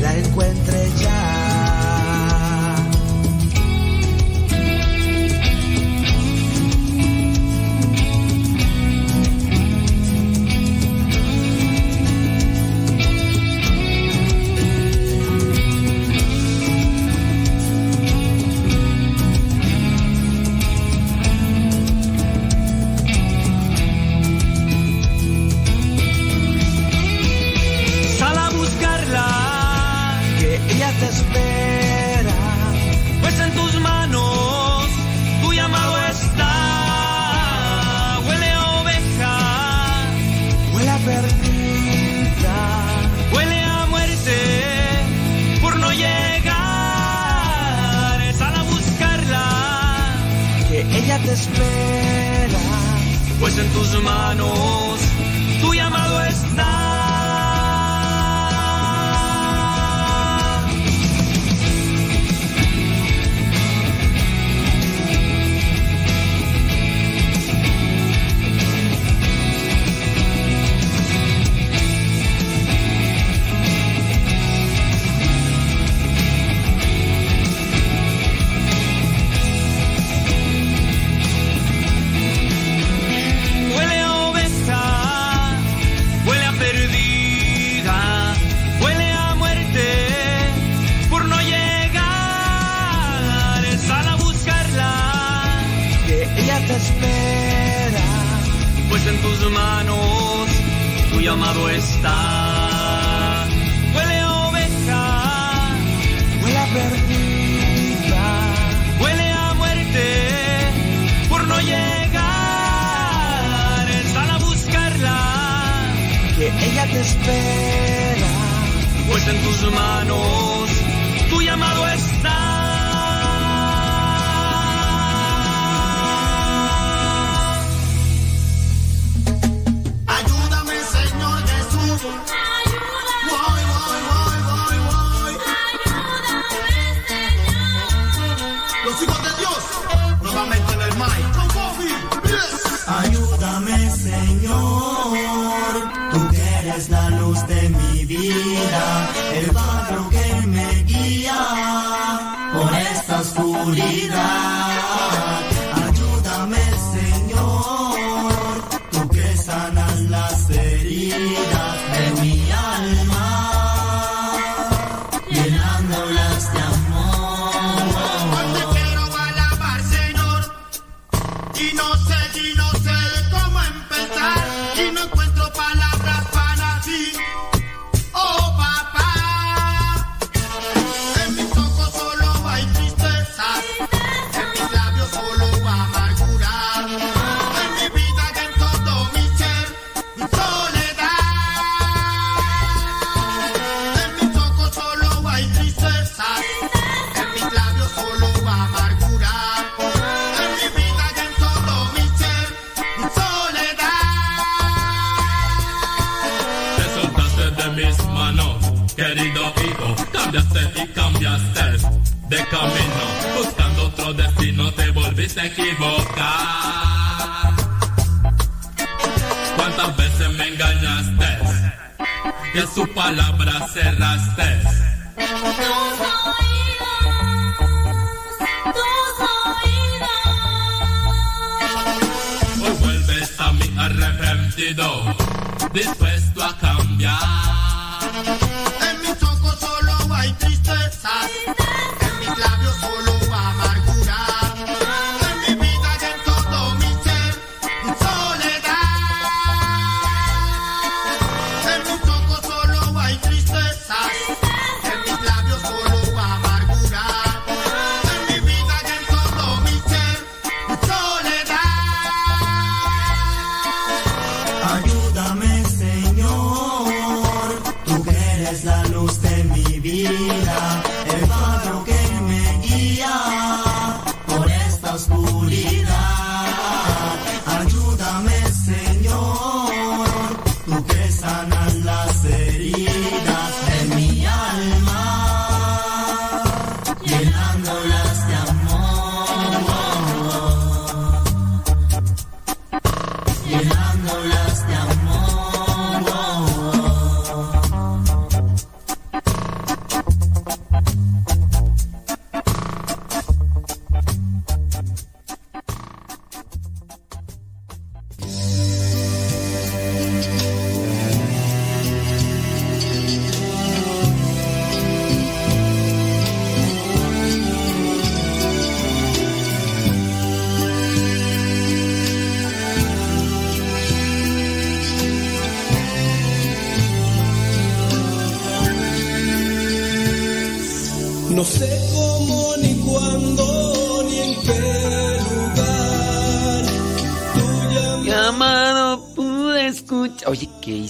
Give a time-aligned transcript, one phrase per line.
[0.00, 0.77] la encuentre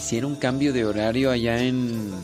[0.09, 2.15] Que hicieron cambio de horario allá en.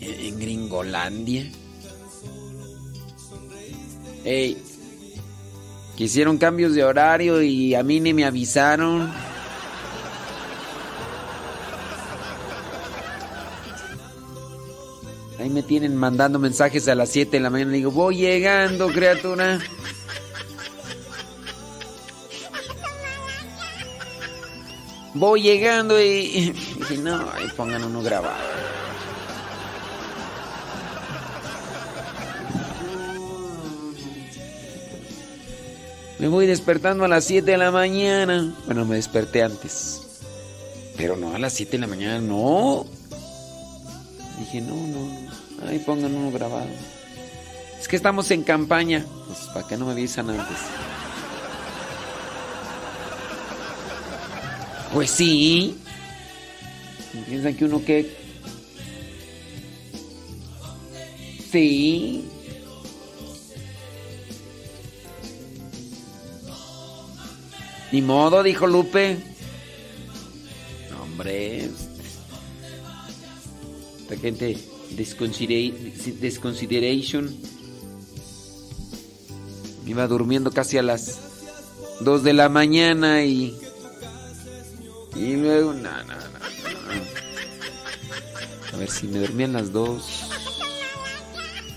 [0.00, 1.50] En Gringolandia.
[4.24, 4.56] Ey.
[5.98, 9.12] Que hicieron cambios de horario y a mí ni me avisaron.
[15.38, 17.72] Ahí me tienen mandando mensajes a las 7 de la mañana.
[17.72, 19.60] Le digo, voy llegando, criatura.
[25.18, 26.52] Voy llegando y.
[26.78, 28.36] Dije, no, ahí pongan uno grabado.
[36.18, 38.54] Me voy despertando a las 7 de la mañana.
[38.66, 40.02] Bueno, me desperté antes.
[40.98, 42.84] Pero no, a las 7 de la mañana, no.
[44.38, 45.68] Dije, no, no, no.
[45.68, 46.68] Ahí pongan uno grabado.
[47.80, 49.04] Es que estamos en campaña.
[49.26, 50.58] Pues, ¿para qué no me avisan antes?
[54.92, 55.76] Pues sí.
[57.26, 58.16] Piensan que uno qué.
[61.50, 62.24] Sí.
[67.92, 69.16] Ni modo, dijo Lupe.
[71.00, 71.70] Hombre.
[74.00, 74.58] Esta gente
[76.20, 77.36] desconsideration.
[79.86, 81.20] Iba durmiendo casi a las
[82.00, 83.56] 2 de la mañana y.
[85.16, 86.20] Y luego, no, no, no,
[88.72, 90.02] A ver si me dormían las 2,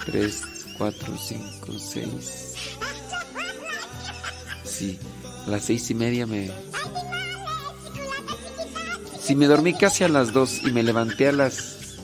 [0.06, 0.42] 3,
[0.78, 2.54] 4, 5, 6.
[4.66, 5.00] Sí,
[5.48, 6.52] a las 6 y media me.
[9.22, 11.98] Si me dormí casi a las 2 y me levanté a las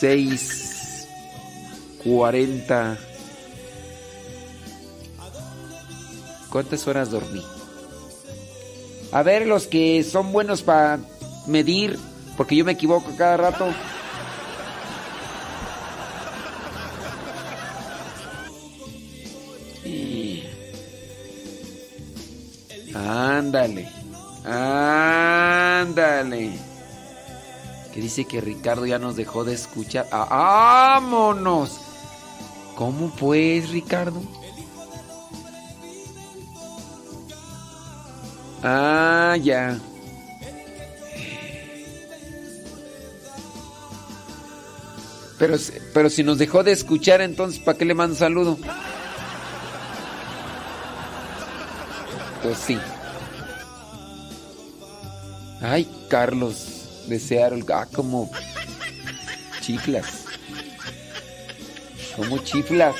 [0.00, 1.06] 6,
[2.02, 2.98] 40.
[6.48, 7.42] ¿Cuántas horas dormí?
[9.14, 10.98] A ver, los que son buenos para
[11.46, 11.96] medir,
[12.36, 13.72] porque yo me equivoco cada rato.
[22.92, 23.88] Ándale,
[24.44, 25.78] ándale.
[27.92, 30.08] Que dice que Ricardo ya nos dejó de escuchar.
[30.10, 31.78] ¡Ah, ¡Vámonos!
[32.74, 34.20] ¿Cómo pues, Ricardo?
[38.66, 39.78] Ah, ya.
[45.38, 45.56] Pero,
[45.92, 48.58] pero si nos dejó de escuchar, entonces, ¿para qué le mando saludo?
[52.42, 52.78] Pues sí.
[55.60, 57.64] Ay, Carlos de Seattle.
[57.70, 58.30] Ah, como
[59.60, 60.24] chiflas.
[62.16, 62.94] Como chiflas.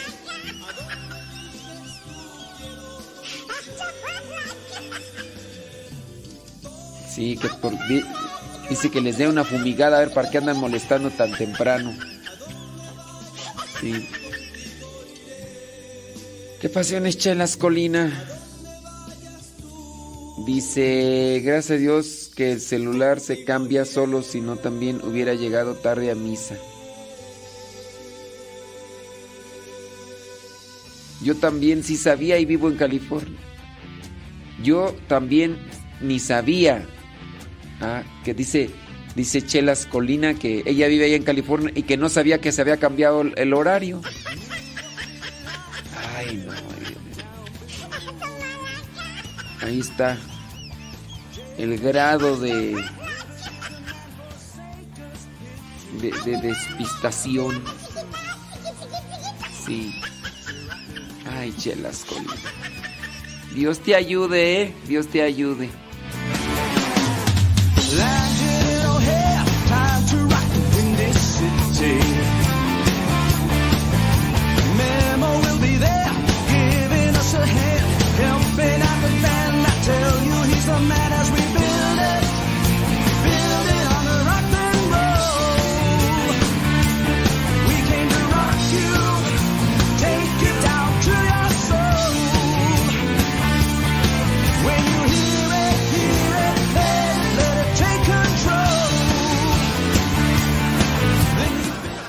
[7.14, 7.72] Sí, que por,
[8.68, 11.94] dice que les dé una fumigada a ver para qué andan molestando tan temprano.
[13.80, 14.08] Sí.
[16.60, 18.12] ¿Qué pasiones, Chelas Colina?
[20.44, 25.74] Dice, gracias a Dios que el celular se cambia solo, si no también hubiera llegado
[25.74, 26.56] tarde a misa.
[31.22, 33.38] Yo también sí sabía y vivo en California.
[34.64, 35.56] Yo también
[36.00, 36.88] ni sabía
[37.80, 38.70] Ah, que dice,
[39.14, 42.60] dice Chelas Colina que ella vive allá en California y que no sabía que se
[42.60, 44.00] había cambiado el horario.
[46.16, 46.52] Ay, no.
[49.66, 50.18] Ahí está
[51.56, 52.76] el grado de,
[56.00, 57.62] de, de despistación.
[59.64, 59.94] Sí.
[61.30, 62.34] Ay, Chelas Colina.
[63.54, 64.74] Dios te ayude, ¿eh?
[64.86, 65.70] Dios te ayude.
[67.92, 68.33] Land.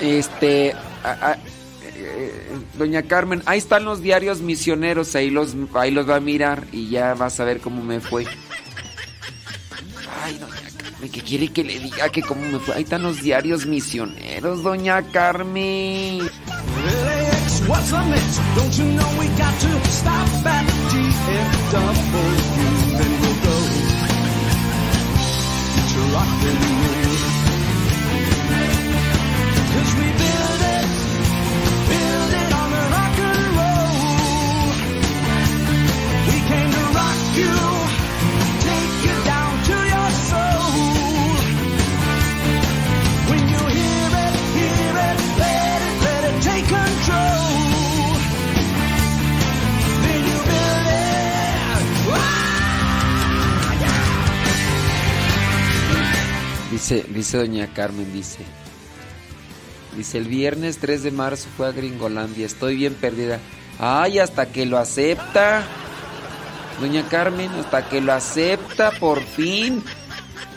[0.06, 6.20] Este, eh, doña Carmen, ahí están los diarios misioneros, ahí los, ahí los va a
[6.20, 8.24] mirar y ya vas a ver cómo me fue.
[10.22, 11.10] Ay, doña Carmen.
[11.10, 12.76] ¿Qué quiere que le diga que cómo me fue?
[12.76, 16.20] Ahí están los diarios misioneros, doña Carmen.
[37.44, 37.76] Roll.
[57.16, 58.38] Dice, doña Carmen, dice.
[59.96, 63.40] Dice, el viernes 3 de marzo fue a Gringolandia, estoy bien perdida.
[63.78, 65.66] Ay, hasta que lo acepta.
[66.80, 69.82] Doña Carmen, hasta que lo acepta, por fin.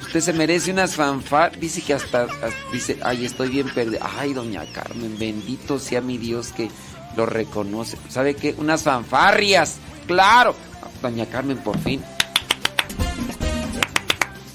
[0.02, 1.58] Usted se merece unas fanfar.
[1.60, 2.28] Dice que hasta,
[2.72, 4.00] dice, ay, estoy bien perdida.
[4.18, 6.70] Ay, doña Carmen, bendito sea mi Dios que
[7.16, 7.98] lo reconoce.
[8.10, 8.56] ¿Sabe qué?
[8.58, 9.78] Unas fanfarrias.
[10.08, 10.56] Claro.
[11.02, 12.02] Doña Carmen, por fin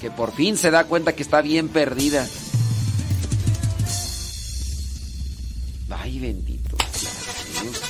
[0.05, 2.27] que por fin se da cuenta que está bien perdida.
[5.89, 7.09] Ay, bendito sea
[7.63, 7.81] Dios.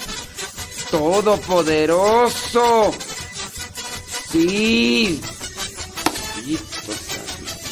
[0.90, 2.94] Todopoderoso.
[4.36, 5.22] Sí.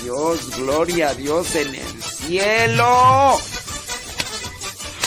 [0.01, 3.37] Dios, gloria a Dios en el cielo.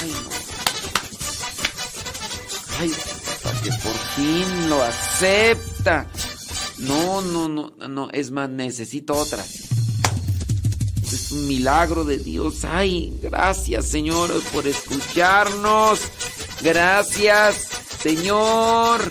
[0.03, 0.31] Ay, no.
[2.79, 6.07] Ay, hasta que por fin lo acepta.
[6.77, 9.43] No, no, no, no, es más, necesito otra.
[9.43, 12.67] Es un milagro de Dios.
[12.67, 16.01] Ay, gracias Señor por escucharnos.
[16.61, 17.67] Gracias
[18.03, 19.11] Señor.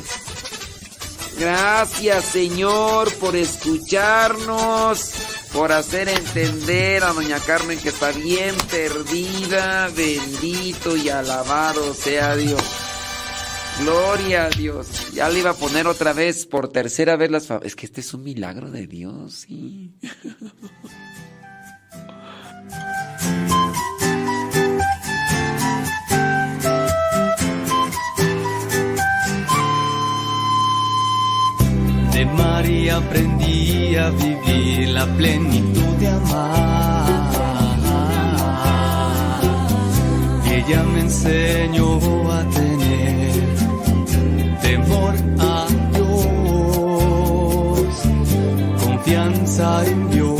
[1.37, 5.11] Gracias Señor por escucharnos.
[5.53, 9.89] Por hacer entender a doña Carmen que está bien perdida.
[9.95, 12.63] Bendito y alabado sea Dios.
[13.79, 15.13] Gloria a Dios.
[15.13, 17.49] Ya le iba a poner otra vez por tercera vez las...
[17.63, 19.93] Es que este es un milagro de Dios, sí.
[32.85, 37.31] María aprendí a vivir la plenitud de amar.
[40.45, 41.99] Y ella me enseñó
[42.31, 43.31] a tener
[44.61, 45.65] temor a
[45.95, 47.79] Dios,
[48.83, 50.34] confianza en Dios.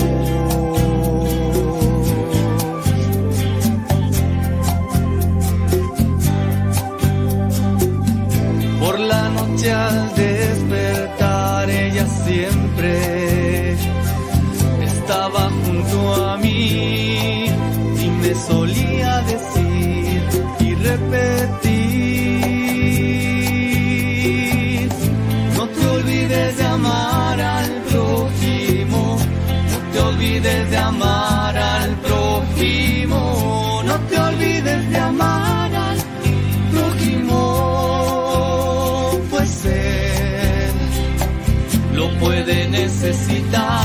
[43.56, 43.85] love.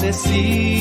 [0.00, 0.77] Decir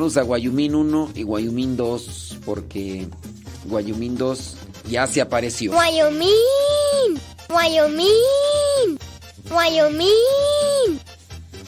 [0.00, 3.06] Saludos a Guayumín 1 y Guayumín 2 porque
[3.66, 4.56] Guayumín 2
[4.88, 5.72] ya se apareció.
[5.72, 8.98] Wyoming, Wyoming,
[9.50, 10.98] Wyoming.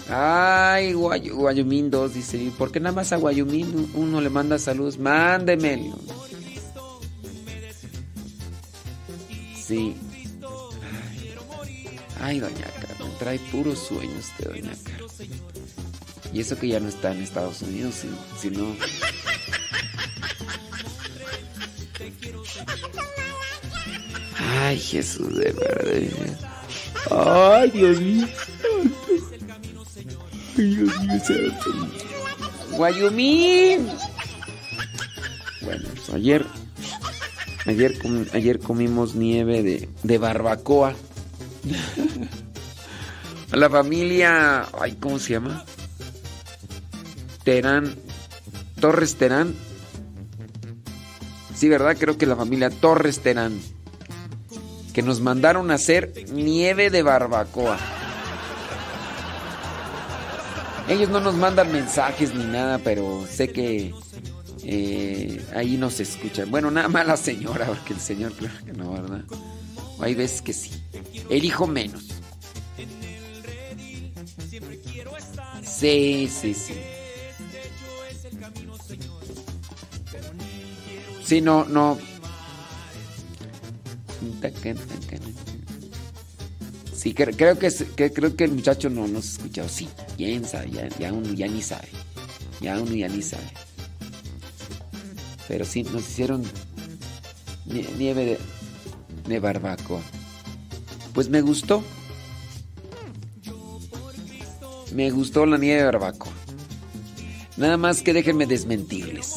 [0.08, 4.58] Ay, Guay- Guayumín 2 dice, "¿Y ¿por qué nada más a Guayumín uno le manda
[4.58, 4.96] saludos?
[4.96, 5.98] Mándemelo.
[9.62, 9.94] Sí.
[10.40, 11.34] Ay,
[12.18, 15.51] Ay, doña Carmen, trae puros sueños de doña Carmen.
[16.32, 18.08] Y eso que ya no está en Estados Unidos, si,
[18.40, 18.74] si no...
[24.38, 26.42] Ay, Jesús, de verdad.
[27.10, 28.28] Ay, Dios mío.
[30.56, 31.88] Dios mío santo.
[32.72, 33.88] Guayumín.
[35.60, 36.46] Bueno, pues ayer,
[37.66, 37.94] ayer,
[38.32, 40.94] ayer comimos nieve de, de barbacoa.
[43.52, 45.64] La familia, ay, ¿cómo se llama?
[47.44, 47.94] Terán,
[48.80, 49.54] Torres Terán.
[51.54, 51.96] Sí, ¿verdad?
[51.98, 53.60] Creo que la familia Torres Terán.
[54.92, 57.78] Que nos mandaron a hacer nieve de barbacoa.
[60.88, 63.94] Ellos no nos mandan mensajes ni nada, pero sé que
[64.64, 66.50] eh, ahí nos escuchan.
[66.50, 69.24] Bueno, nada más la señora, porque el señor claro que no, ¿verdad?
[69.98, 70.70] O hay veces que sí.
[71.30, 72.04] El hijo menos.
[75.64, 76.74] Sí, sí, sí.
[81.24, 81.98] Sí, no, no.
[86.94, 87.70] Sí, cre- creo que,
[88.12, 89.68] creo que el muchacho no nos ha escuchado.
[89.68, 91.88] Sí, quién sabe, ya, ya uno ya ni sabe.
[92.60, 93.42] Ya uno ya ni sabe.
[95.48, 96.44] Pero sí, nos hicieron
[97.66, 98.38] nie- nieve de,
[99.28, 100.00] de barbacoa.
[101.12, 101.82] Pues me gustó.
[104.92, 106.32] Me gustó la nieve de barbacoa.
[107.56, 109.34] Nada más que déjenme desmentirles.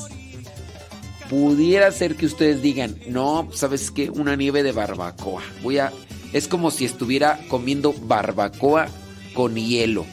[1.29, 4.09] Pudiera ser que ustedes digan, no, ¿sabes qué?
[4.09, 5.41] Una nieve de barbacoa.
[5.63, 5.91] Voy a.
[6.33, 8.87] Es como si estuviera comiendo barbacoa
[9.33, 10.05] con hielo.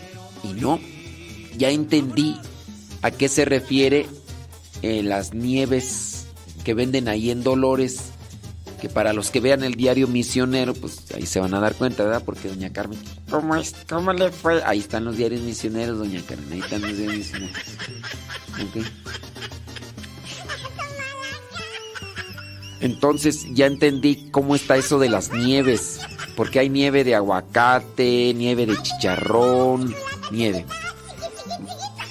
[0.43, 0.81] Y no,
[1.57, 2.37] ya entendí
[3.03, 4.07] a qué se refiere
[4.83, 6.27] eh, las nieves
[6.65, 8.11] que venden ahí en Dolores.
[8.81, 12.03] Que para los que vean el diario misionero, pues ahí se van a dar cuenta,
[12.03, 12.23] ¿verdad?
[12.25, 12.99] Porque doña Carmen,
[13.31, 14.61] ¿cómo, es, ¿cómo le fue?
[14.65, 17.57] Ahí están los diarios misioneros, doña Carmen, ahí están los diarios misioneros.
[18.55, 18.85] Ok.
[22.83, 26.01] Entonces ya entendí cómo está eso de las nieves.
[26.37, 29.95] Porque hay nieve de aguacate, nieve de chicharrón,
[30.33, 30.67] nieve.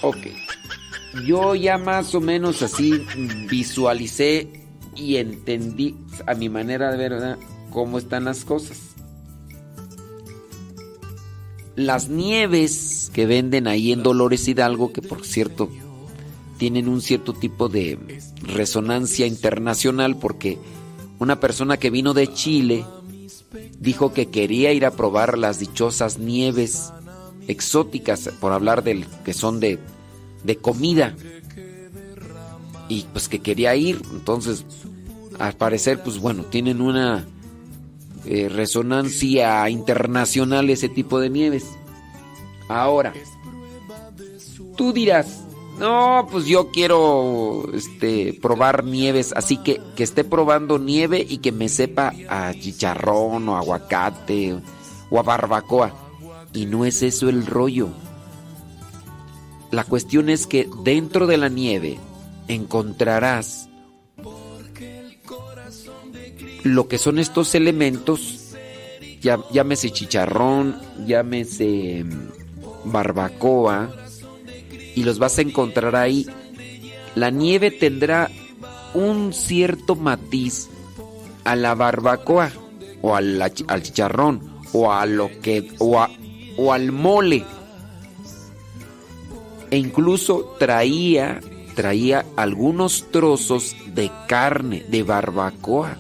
[0.02, 0.28] Ok.
[1.26, 3.06] Yo ya más o menos así
[3.50, 4.48] visualicé
[4.96, 7.38] y entendí a mi manera de ver
[7.70, 8.78] cómo están las cosas.
[11.76, 15.70] Las nieves que venden ahí en Dolores Hidalgo, que por cierto
[16.62, 17.98] tienen un cierto tipo de
[18.44, 20.60] resonancia internacional porque
[21.18, 22.86] una persona que vino de Chile
[23.80, 26.94] dijo que quería ir a probar las dichosas nieves
[27.48, 29.80] exóticas, por hablar del que son de,
[30.44, 31.16] de comida.
[32.88, 34.64] Y pues que quería ir, entonces
[35.40, 37.26] al parecer pues bueno, tienen una
[38.26, 41.66] eh, resonancia internacional ese tipo de nieves.
[42.70, 43.14] Ahora,
[44.78, 45.41] tú dirás,
[45.82, 51.52] no, pues yo quiero este probar nieves, así que que esté probando nieve y que
[51.52, 54.56] me sepa a chicharrón o aguacate
[55.10, 55.92] o a barbacoa.
[56.54, 57.90] Y no es eso el rollo.
[59.72, 61.98] La cuestión es que dentro de la nieve
[62.48, 63.68] encontrarás
[66.64, 68.54] lo que son estos elementos,
[69.52, 73.90] llámese chicharrón, llámese mm, barbacoa,
[74.96, 76.26] y los vas a encontrar ahí.
[77.16, 78.30] La nieve tendrá
[78.94, 80.70] un cierto matiz
[81.44, 82.52] a la barbacoa
[83.02, 83.42] o al
[83.82, 84.42] chicharrón
[84.74, 86.10] o a lo que o, a-
[86.58, 87.44] o al mole.
[89.70, 91.40] E incluso traía
[91.76, 95.98] traía algunos trozos de carne de barbacoa.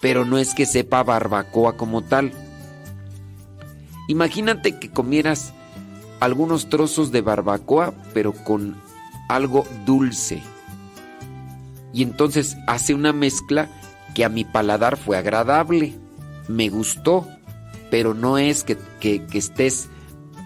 [0.00, 2.32] pero no es que sepa barbacoa como tal.
[4.08, 5.52] Imagínate que comieras
[6.20, 8.76] algunos trozos de barbacoa, pero con
[9.28, 10.42] algo dulce.
[11.92, 13.68] Y entonces hace una mezcla
[14.14, 15.94] que a mi paladar fue agradable,
[16.48, 17.26] me gustó,
[17.90, 18.76] pero no es que,
[19.32, 19.88] estés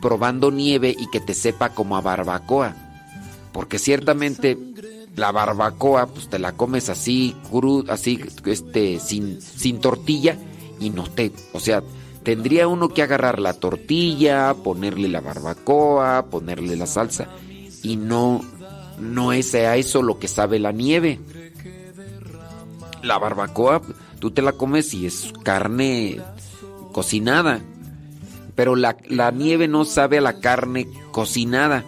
[0.02, 2.74] probando nieve y que te sepa como a barbacoa.
[3.52, 4.56] Porque ciertamente
[5.16, 10.36] la barbacoa, pues te la comes así, cruda, así, este, sin, sin tortilla
[10.78, 11.82] y no te, o sea,
[12.22, 17.28] tendría uno que agarrar la tortilla, ponerle la barbacoa, ponerle la salsa
[17.82, 18.44] y no,
[18.98, 21.18] no es eso lo que sabe la nieve.
[23.02, 23.80] La barbacoa,
[24.18, 26.20] tú te la comes y es carne
[26.92, 27.60] cocinada,
[28.54, 31.84] pero la, la nieve no sabe a la carne cocinada.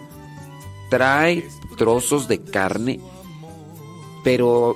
[0.89, 2.99] Trae trozos de carne,
[4.23, 4.75] pero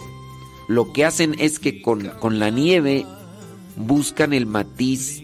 [0.67, 3.05] lo que hacen es que con, con la nieve
[3.75, 5.23] buscan el matiz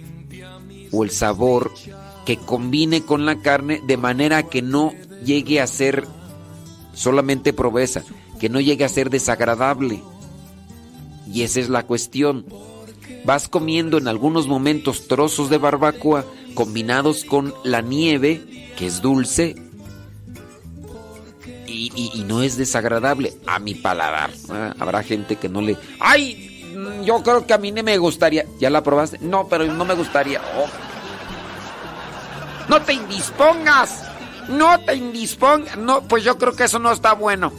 [0.93, 1.73] o el sabor
[2.25, 4.93] que combine con la carne de manera que no
[5.25, 6.07] llegue a ser
[6.93, 8.03] solamente proveza,
[8.39, 10.01] que no llegue a ser desagradable.
[11.31, 12.45] Y esa es la cuestión.
[13.25, 19.55] Vas comiendo en algunos momentos trozos de barbacoa combinados con la nieve, que es dulce,
[21.67, 24.31] y, no es desagradable a mi paladar.
[24.79, 25.75] Habrá gente que no le...
[25.99, 26.52] ¡Ay!
[27.03, 28.45] Yo creo que a mí no me gustaría.
[28.59, 29.17] ¿Ya la probaste?
[29.21, 30.41] No, pero no me gustaría.
[30.57, 30.67] Oh.
[32.69, 34.03] No te indispongas.
[34.49, 35.77] No te indispongas.
[35.77, 37.51] No, pues yo creo que eso no está bueno.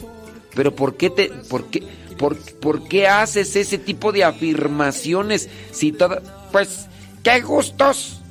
[0.53, 1.83] Pero ¿por qué te por qué
[2.17, 6.87] por, por qué haces ese tipo de afirmaciones si toda pues
[7.23, 8.21] qué gustos?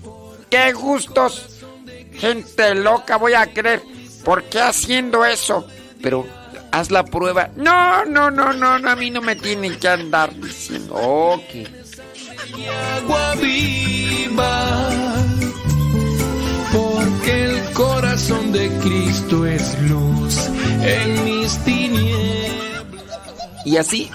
[0.48, 1.64] ¿Qué gustos?
[2.12, 3.82] Gente loca voy a creer.
[4.24, 5.66] ¿Por qué haciendo eso?
[6.00, 6.26] Pero
[6.74, 7.50] haz la prueba.
[7.56, 10.94] No, no, no, no, no a mí no me tienen que andar diciendo.
[10.94, 11.68] Ok.
[12.96, 14.80] Agua viva,
[16.72, 20.36] porque el corazón de Cristo es luz
[20.82, 22.84] en mis tinieblas.
[23.64, 24.10] Y así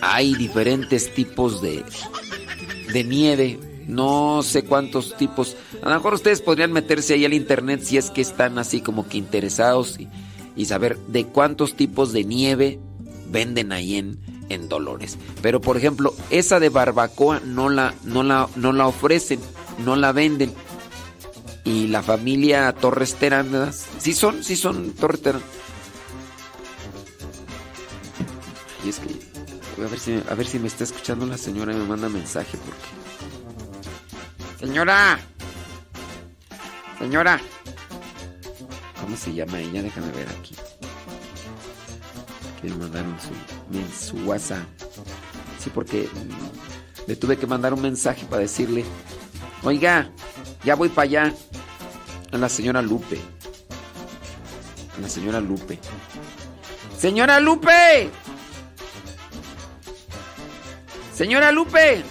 [0.00, 1.84] hay diferentes tipos de,
[2.92, 3.58] de nieve.
[3.86, 5.56] No sé cuántos tipos.
[5.82, 9.06] A lo mejor ustedes podrían meterse ahí al internet si es que están así como
[9.08, 10.08] que interesados y
[10.56, 12.80] y saber de cuántos tipos de nieve
[13.30, 15.18] venden ahí en, en Dolores.
[15.42, 19.40] Pero por ejemplo, esa de barbacoa no la, no la, no la ofrecen,
[19.84, 20.52] no la venden.
[21.64, 25.42] Y la familia Torres Terán, Sí son, sí son Torres Terán.
[28.84, 29.34] Y es que
[29.82, 32.56] a ver si a ver si me está escuchando la señora y me manda mensaje
[32.58, 33.04] porque
[34.64, 35.18] Señora.
[36.98, 37.40] Señora.
[39.04, 39.82] ¿Cómo se llama ella?
[39.82, 40.56] Déjame ver aquí.
[42.62, 44.64] Que me mandaron su, su WhatsApp.
[45.62, 46.08] Sí, porque
[47.06, 48.82] le tuve que mandar un mensaje para decirle,
[49.62, 50.10] oiga,
[50.64, 51.34] ya voy para allá.
[52.32, 53.20] A la señora Lupe.
[54.96, 55.78] A la señora Lupe.
[56.98, 58.08] Señora Lupe.
[61.14, 62.02] Señora Lupe.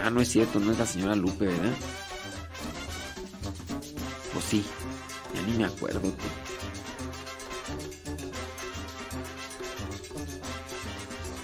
[0.00, 1.74] Ah, no es cierto, no es la señora Lupe, ¿verdad?
[4.40, 4.64] Sí.
[5.34, 6.12] Ya ni me acuerdo.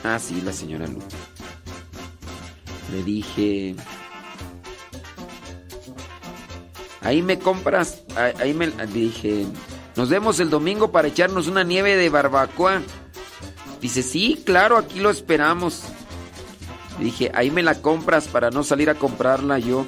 [0.05, 1.01] Ah, sí, la señora Lu.
[2.93, 3.77] Le dije...
[7.03, 8.03] Ahí me compras,
[8.39, 9.45] ahí me dije,
[9.97, 12.81] nos vemos el domingo para echarnos una nieve de barbacoa.
[13.81, 15.83] Dice, sí, claro, aquí lo esperamos.
[17.01, 19.85] dije, ahí me la compras para no salir a comprarla yo.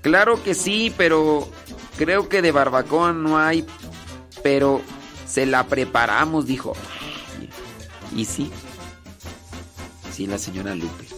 [0.00, 1.48] Claro que sí, pero
[1.98, 3.66] Creo que de barbacoa no hay,
[4.44, 4.80] pero
[5.26, 6.74] se la preparamos, dijo.
[8.14, 8.52] Y sí.
[10.12, 11.08] Sí, la señora Lupe.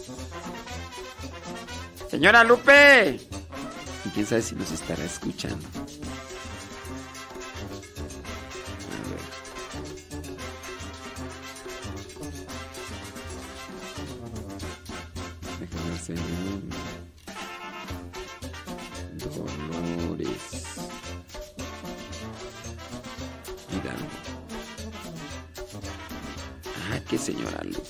[2.09, 3.19] Señora Lupe.
[4.05, 5.67] Y quién sabe si nos estará escuchando.
[15.59, 16.80] Déjame ver
[27.17, 27.81] señora Lupe.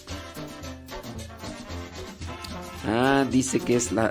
[2.88, 4.10] Ah, dice que es la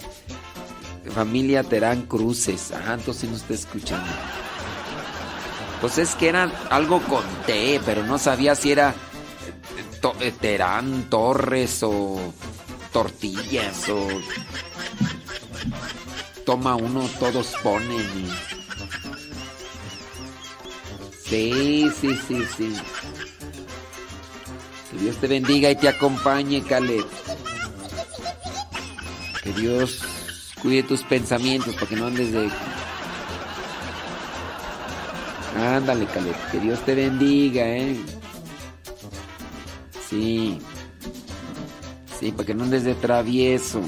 [1.15, 2.73] familia Terán Cruces.
[2.73, 4.11] Ah, entonces no está escuchando.
[5.81, 8.95] Pues es que era algo con T, pero no sabía si era
[10.21, 12.33] eh, Terán Torres o
[12.93, 14.09] tortillas o
[16.45, 18.29] toma uno, todos ponen.
[21.25, 22.77] Sí, sí, sí, sí.
[25.01, 27.07] Dios te bendiga y te acompañe, Caleb.
[29.43, 30.01] Que Dios
[30.61, 32.51] cuide tus pensamientos para que no andes de...
[35.57, 36.37] Ándale, Caleb.
[36.53, 37.97] Que Dios te bendiga, ¿eh?
[40.09, 40.59] Sí.
[42.19, 43.81] Sí, para que no andes de travieso.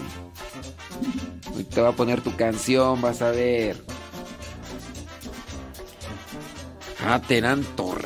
[1.55, 3.77] Hoy te va a poner tu canción, vas a ver.
[7.05, 8.02] Ah, Terán Torres.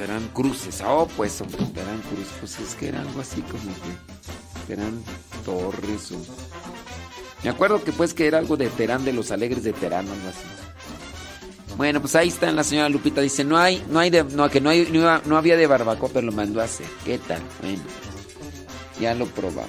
[0.00, 0.82] Terán Cruces.
[0.86, 2.32] Oh, pues, hombre, Terán Cruces.
[2.40, 4.66] Pues es que era algo así como que.
[4.66, 5.02] Terán
[5.44, 6.12] Torres.
[6.12, 6.24] o-
[7.44, 10.28] Me acuerdo que pues que era algo de Terán de los Alegres de Terán, algo
[10.30, 11.74] así.
[11.76, 13.20] Bueno, pues ahí está la señora Lupita.
[13.20, 14.88] Dice, no hay, no hay de, no, que no hay,
[15.26, 16.86] no había de barbacoa, pero lo mandó a hacer.
[17.04, 17.42] ¿Qué tal?
[17.60, 17.82] Bueno,
[18.98, 19.68] ya lo probamos.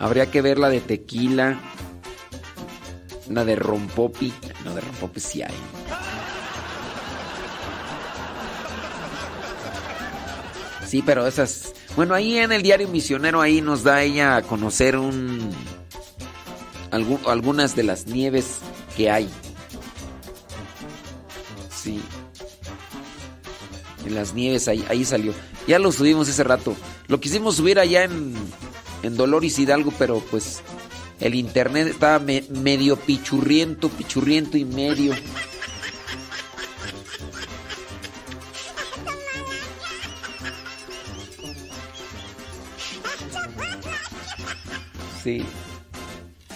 [0.00, 1.60] Habría que ver la de tequila.
[3.28, 4.32] La de rompopi.
[4.64, 5.54] No, de rompopi sí hay.
[10.90, 11.72] Sí, pero esas...
[11.94, 15.52] Bueno, ahí en el diario Misionero, ahí nos da ella a conocer un...
[16.90, 18.56] algu- algunas de las nieves
[18.96, 19.28] que hay.
[21.72, 22.00] Sí.
[24.04, 25.32] En las nieves, ahí, ahí salió.
[25.68, 26.74] Ya lo subimos ese rato.
[27.06, 28.34] Lo quisimos subir allá en,
[29.04, 30.60] en Dolores Hidalgo, pero pues
[31.20, 35.12] el internet estaba me- medio pichurriento, pichurriento y medio.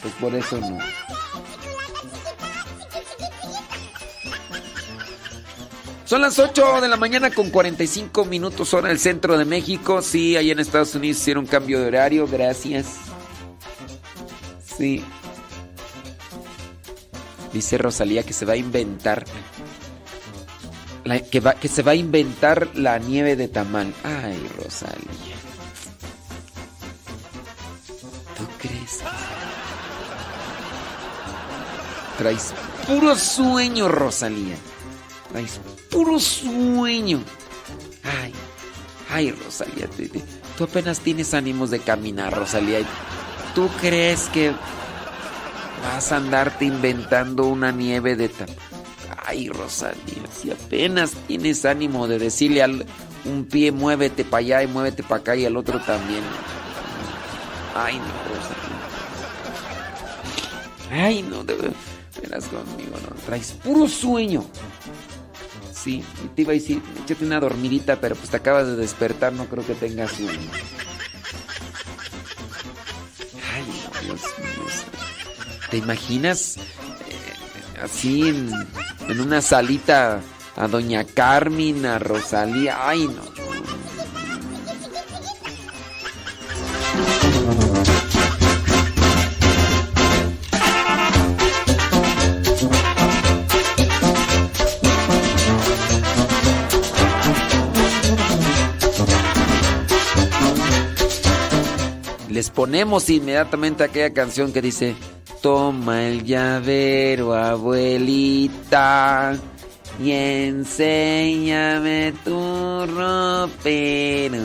[0.02, 0.78] Pues por eso no.
[6.04, 10.02] Son las 8 de la mañana con 45 minutos hora el centro de México.
[10.02, 12.26] Sí, ahí en Estados Unidos hicieron cambio de horario.
[12.28, 12.86] Gracias.
[14.76, 15.02] Sí.
[17.52, 19.24] Dice Rosalía que se va a inventar.
[21.04, 23.92] la- que, que se va a inventar la nieve de tamal.
[24.04, 25.36] Ay, Rosalía.
[32.18, 32.54] Traes
[32.86, 34.56] puro sueño, Rosalía.
[35.32, 37.20] Traes puro sueño.
[38.04, 38.32] Ay,
[39.10, 39.88] ay, Rosalía,
[40.56, 42.80] tú apenas tienes ánimos de caminar, Rosalía.
[43.54, 44.52] ¿Tú crees que
[45.82, 48.46] vas a andarte inventando una nieve de ta-
[49.26, 52.86] Ay, Rosalía, si apenas tienes ánimo de decirle al
[53.24, 56.22] un pie muévete para allá y muévete para acá y al otro también.
[57.74, 58.73] Ay, no, Rosalía.
[60.94, 61.72] Ay, no, verdad.
[62.22, 63.16] Verás conmigo, no.
[63.26, 64.46] Traes puro sueño.
[65.74, 69.32] Sí, y te iba a decir, échate una dormidita, pero pues te acabas de despertar,
[69.32, 70.30] no creo que tengas sueño.
[73.52, 74.64] Ay, no, Dios mío.
[75.70, 78.50] ¿Te imaginas eh, así en,
[79.08, 80.20] en una salita
[80.56, 82.88] a Doña Carmen, a Rosalía?
[82.88, 83.22] Ay, no.
[102.50, 104.96] Ponemos inmediatamente aquella canción que dice
[105.42, 109.36] Toma el llavero, abuelita,
[110.02, 114.38] y enséñame tu ropero.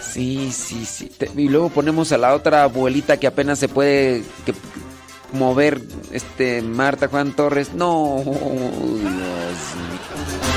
[0.00, 1.10] Sí, sí, sí.
[1.36, 4.22] Y luego ponemos a la otra abuelita que apenas se puede
[5.32, 7.72] mover, este Marta Juan Torres.
[7.72, 10.51] No, Dios mío.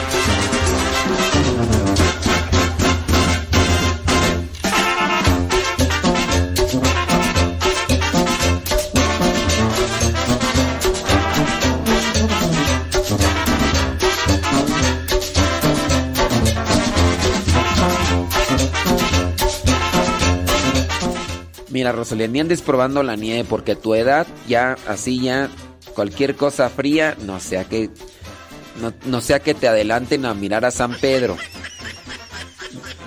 [21.75, 25.49] Mira, Rosalía, ni andes probando la nieve porque tu edad ya así ya
[25.93, 27.89] cualquier cosa fría, no sea que
[29.03, 31.35] no, sea que te adelanten a mirar a San Pedro.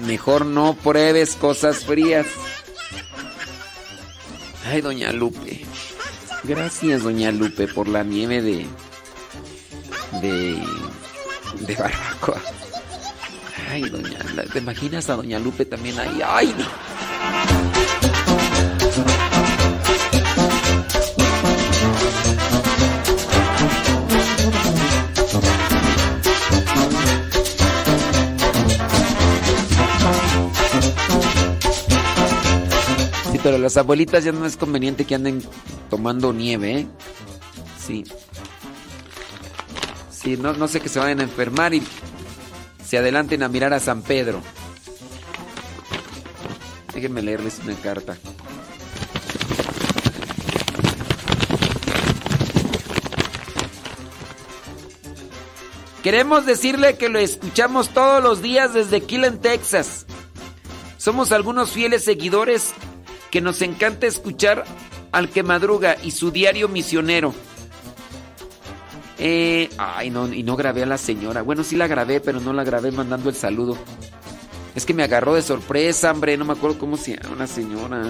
[0.07, 2.27] Mejor no pruebes cosas frías.
[4.67, 5.65] Ay, doña Lupe.
[6.45, 8.67] Gracias, doña Lupe, por la nieve de
[10.21, 10.63] de
[11.67, 12.43] de barbacoa.
[13.71, 14.19] Ay, doña,
[14.53, 16.21] ¿te imaginas a doña Lupe también ahí?
[16.23, 18.08] Ay, no.
[33.43, 35.43] Pero las abuelitas ya no es conveniente que anden
[35.91, 36.87] tomando nieve, ¿eh?
[37.79, 38.05] Sí.
[40.11, 41.83] Sí, no, no sé que se vayan a enfermar y
[42.85, 44.41] se adelanten a mirar a San Pedro.
[46.93, 48.17] Déjenme leerles una carta.
[56.03, 60.07] Queremos decirle que lo escuchamos todos los días desde Killen, Texas.
[60.97, 62.73] Somos algunos fieles seguidores
[63.31, 64.65] que nos encanta escuchar
[65.13, 67.35] al que madruga y su diario misionero.
[69.19, 71.43] Eh, ay, no, y no grabé a la señora.
[71.43, 73.77] Bueno, sí la grabé, pero no la grabé mandando el saludo.
[74.75, 76.37] Es que me agarró de sorpresa, hombre.
[76.37, 78.03] No me acuerdo cómo se llama una señora.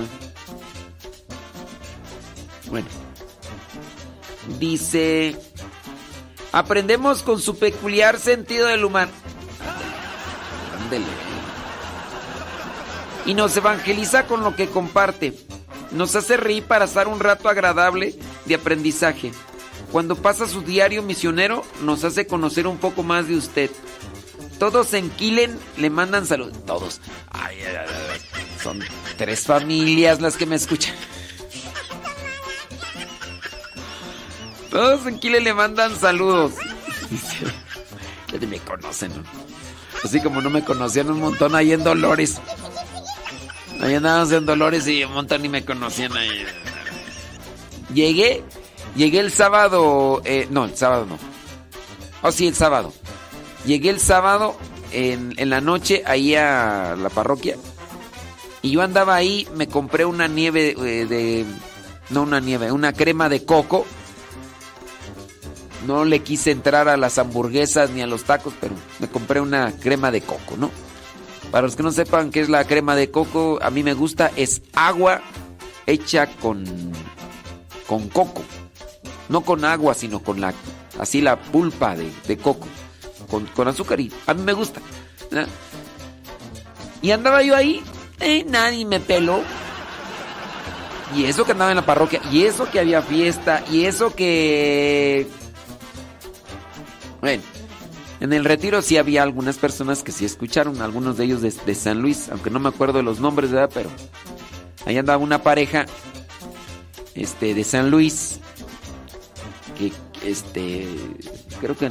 [2.69, 2.89] Bueno.
[4.59, 5.37] Dice...
[6.51, 9.13] Aprendemos con su peculiar sentido del humano.
[10.83, 11.28] Ándele.
[13.29, 15.35] Y nos evangeliza con lo que comparte.
[15.91, 18.15] Nos hace reír para pasar un rato agradable
[18.47, 19.33] de aprendizaje.
[19.93, 23.71] Cuando pasa su diario misionero, nos hace conocer un poco más de usted.
[24.59, 26.51] Todos en Kilen le mandan salud.
[26.67, 27.03] Todos.
[27.31, 28.21] Ay, ay, ay,
[28.63, 28.83] son
[29.19, 30.95] tres familias las que me escuchan.
[34.71, 36.55] Todos en Kilen le mandan saludos.
[38.31, 39.23] Ya me conocen, ¿no?
[40.05, 42.39] Así como no me conocían un montón ahí en Dolores.
[43.81, 46.45] Ahí andábamos en Dolores y un montón ni me conocían ahí.
[47.95, 48.43] Llegué,
[48.97, 51.19] llegué el sábado, eh, no, el sábado no.
[52.23, 52.93] Oh, sí, el sábado.
[53.65, 54.57] Llegué el sábado
[54.91, 57.57] en, en la noche ahí a la parroquia.
[58.63, 61.45] Y yo andaba ahí, me compré una nieve eh, de...
[62.11, 63.87] No una nieve, una crema de coco.
[65.87, 69.73] No le quise entrar a las hamburguesas ni a los tacos, pero me compré una
[69.73, 70.71] crema de coco, ¿no?
[71.51, 74.31] Para los que no sepan qué es la crema de coco, a mí me gusta,
[74.37, 75.23] es agua
[75.87, 76.65] hecha con,
[77.87, 78.43] con coco.
[79.29, 80.53] No con agua, sino con la,
[80.99, 82.67] así la pulpa de, de coco.
[83.31, 84.81] Con, con, azúcar y a mí me gusta.
[85.31, 85.45] ¿no?
[87.03, 87.83] Y andaba yo ahí,
[88.21, 89.43] eh, nadie me peló.
[91.15, 95.27] Y eso que andaba en la parroquia, y eso que había fiesta, y eso que...
[97.21, 97.43] Bueno,
[98.21, 102.03] en el retiro sí había algunas personas que sí escucharon, algunos de ellos de, San
[102.03, 103.71] Luis, aunque no me acuerdo de los nombres, ¿verdad?
[103.73, 103.91] Pero
[104.87, 105.87] ahí andaba una pareja
[107.15, 108.41] este, de San Luis
[109.79, 109.93] que,
[110.29, 110.89] este,
[111.61, 111.91] creo que,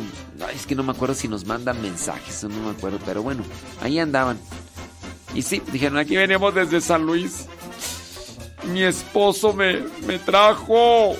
[0.54, 3.44] es que no me acuerdo si nos mandan mensajes, no me acuerdo, pero bueno,
[3.82, 4.38] ahí andaban.
[5.34, 7.46] Y sí, dijeron, aquí venimos desde San Luis.
[8.66, 11.16] Mi esposo me, me trajo,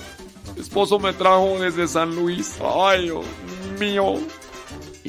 [0.54, 2.56] mi esposo me trajo desde San Luis.
[2.60, 3.24] Ay, Dios
[3.78, 4.18] mío.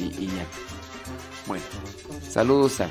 [0.00, 0.46] Y, ya.
[1.46, 1.64] Bueno,
[2.28, 2.88] saludos a.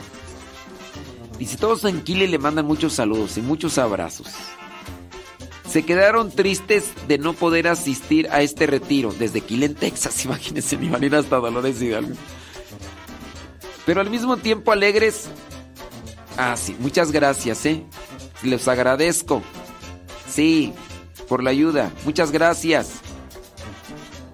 [1.38, 4.28] Dice: Todos en le mandan muchos saludos y muchos abrazos.
[5.70, 10.26] Se quedaron tristes de no poder asistir a este retiro desde Kile en Texas.
[10.26, 12.16] Imagínense, ni van a ir hasta Dolores Hidalgo.
[13.86, 15.30] Pero al mismo tiempo alegres.
[16.38, 17.84] Ah, sí, muchas gracias, ¿eh?
[18.44, 19.44] Les agradezco.
[20.30, 20.74] Sí,
[21.28, 21.92] por la ayuda.
[22.06, 23.02] Muchas gracias.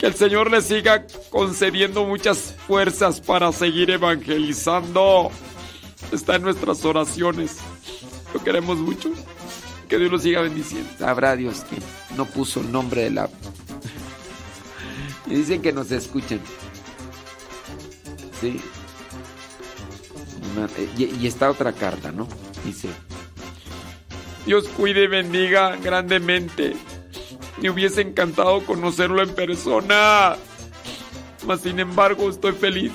[0.06, 5.32] Que el Señor les siga concediendo muchas fuerzas para seguir evangelizando.
[6.12, 7.58] Está en nuestras oraciones.
[8.32, 9.10] Lo queremos mucho.
[9.90, 10.88] Que Dios los siga bendiciendo.
[11.00, 11.78] Sabrá Dios que
[12.16, 13.30] no puso el nombre de la...
[15.26, 16.40] Y dicen que nos escuchen.
[18.40, 18.62] Sí.
[21.00, 22.28] Y, y está otra carta, ¿no?
[22.64, 22.90] Dice...
[24.46, 26.76] Dios cuide y bendiga grandemente.
[27.62, 30.36] Me hubiese encantado conocerlo en persona.
[31.46, 32.92] Mas sin embargo estoy feliz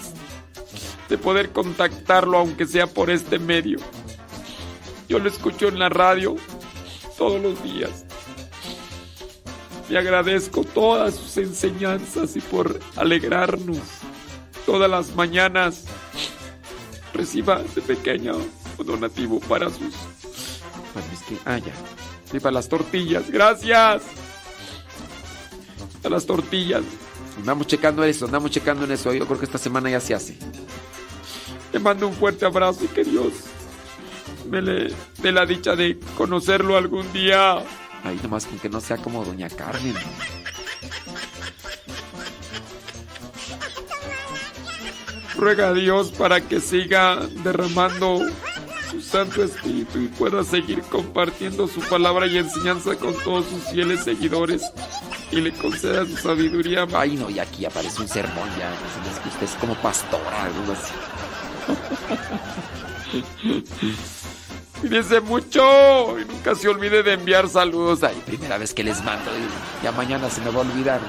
[1.09, 3.79] de poder contactarlo aunque sea por este medio.
[5.09, 6.37] Yo lo escucho en la radio
[7.17, 8.05] todos los días.
[9.89, 13.79] Le agradezco todas sus enseñanzas y por alegrarnos
[14.67, 15.85] todas las mañanas.
[17.13, 18.37] Reciba este pequeño
[18.79, 19.95] donativo para sus...
[21.13, 21.37] Es que...
[21.45, 21.73] Ah, ya.
[22.41, 23.29] Para las tortillas.
[23.31, 24.03] Gracias
[26.05, 26.83] a las tortillas.
[27.39, 29.13] Andamos checando eso, andamos checando en eso.
[29.13, 30.37] Yo creo que esta semana ya se hace.
[31.73, 33.33] Te mando un fuerte abrazo y que Dios
[34.51, 34.93] me le
[35.23, 37.59] dé la dicha de conocerlo algún día.
[38.03, 39.95] Ahí nomás con que no sea como Doña Carmen.
[45.37, 48.21] Ruega a Dios para que siga derramando
[49.11, 54.63] Santo Espíritu y pueda seguir compartiendo su palabra y enseñanza con todos sus fieles seguidores
[55.33, 56.87] y le conceda su sabiduría.
[56.95, 58.73] Ay, no, y aquí aparece un sermón ya.
[59.11, 60.93] Es que usted es como pastora, algo así.
[64.81, 68.05] Cuídense mucho y nunca se olvide de enviar saludos.
[68.05, 71.01] Ay, primera vez que les mando y ya mañana se me va a olvidar.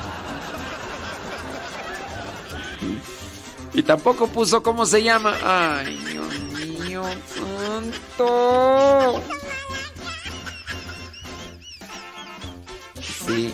[3.73, 5.35] Y tampoco puso cómo se llama.
[5.43, 6.50] Ay, Dios
[6.91, 9.21] mío, santo.
[13.25, 13.53] Sí,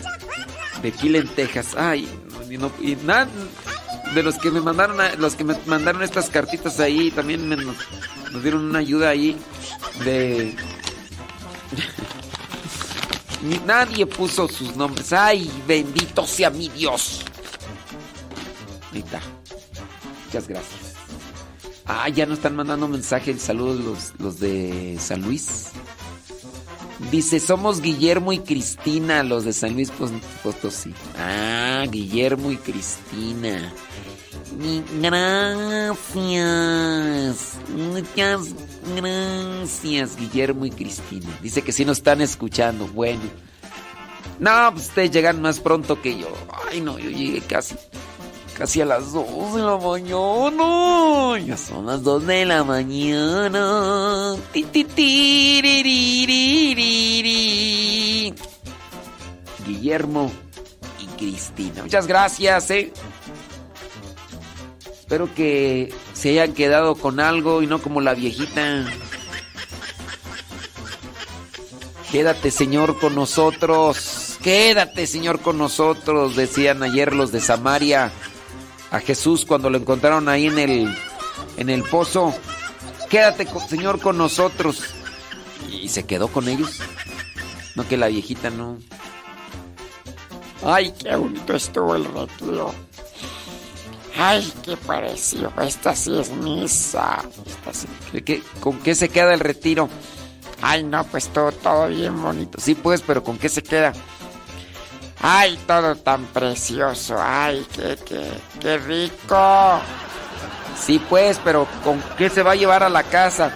[0.82, 1.74] de Killen, Texas.
[1.76, 2.08] Ay,
[2.58, 3.28] no, y nada
[4.14, 7.76] de los que me mandaron, los que me mandaron estas cartitas ahí, también me, nos,
[8.32, 9.36] nos dieron una ayuda ahí
[10.04, 10.56] de
[13.66, 15.12] Nadie puso sus nombres.
[15.12, 17.24] Ay, bendito sea mi Dios.
[18.92, 19.20] Ahí está.
[20.26, 20.87] Muchas gracias.
[21.88, 23.40] Ah, ya nos están mandando mensajes.
[23.40, 25.68] Saludos los, los de San Luis.
[27.10, 29.90] Dice, somos Guillermo y Cristina, los de San Luis
[30.42, 30.92] Potosí.
[31.16, 33.72] Ah, Guillermo y Cristina.
[35.00, 36.16] Gracias.
[37.68, 38.54] Muchas
[38.96, 41.28] gracias, Guillermo y Cristina.
[41.42, 42.86] Dice que sí nos están escuchando.
[42.88, 43.22] Bueno.
[44.40, 46.28] No, pues ustedes llegan más pronto que yo.
[46.70, 47.76] Ay, no, yo llegué casi.
[48.58, 51.38] Casi a las 2 de la mañana.
[51.38, 54.34] Ya son las 2 de la mañana.
[59.64, 60.32] Guillermo
[60.98, 61.84] y Cristina.
[61.84, 62.92] Muchas gracias, eh.
[64.90, 68.86] Espero que se hayan quedado con algo y no como la viejita.
[72.10, 74.36] Quédate, Señor, con nosotros.
[74.42, 78.10] Quédate, Señor, con nosotros, decían ayer los de Samaria
[78.90, 80.96] a Jesús cuando lo encontraron ahí en el
[81.56, 82.34] en el pozo.
[83.10, 84.82] Quédate, Señor, con nosotros.
[85.70, 86.80] Y se quedó con ellos.
[87.74, 88.78] No que la viejita no.
[90.64, 92.74] Ay, qué bonito estuvo el retiro.
[94.16, 95.52] Ay, qué pareció.
[95.62, 97.24] Esta sí es misa.
[98.60, 99.88] ¿Con qué se queda el retiro?
[100.60, 102.60] Ay, no, pues todo, todo bien bonito.
[102.60, 103.92] Sí, pues, pero ¿con qué se queda?
[105.20, 107.16] Ay, todo tan precioso.
[107.18, 109.80] Ay, qué, qué, qué rico.
[110.80, 113.52] Sí, pues, pero ¿con qué se va a llevar a la casa?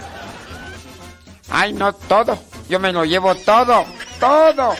[1.50, 2.38] Ay, no, todo.
[2.68, 3.84] Yo me lo llevo todo.
[4.18, 4.74] Todo.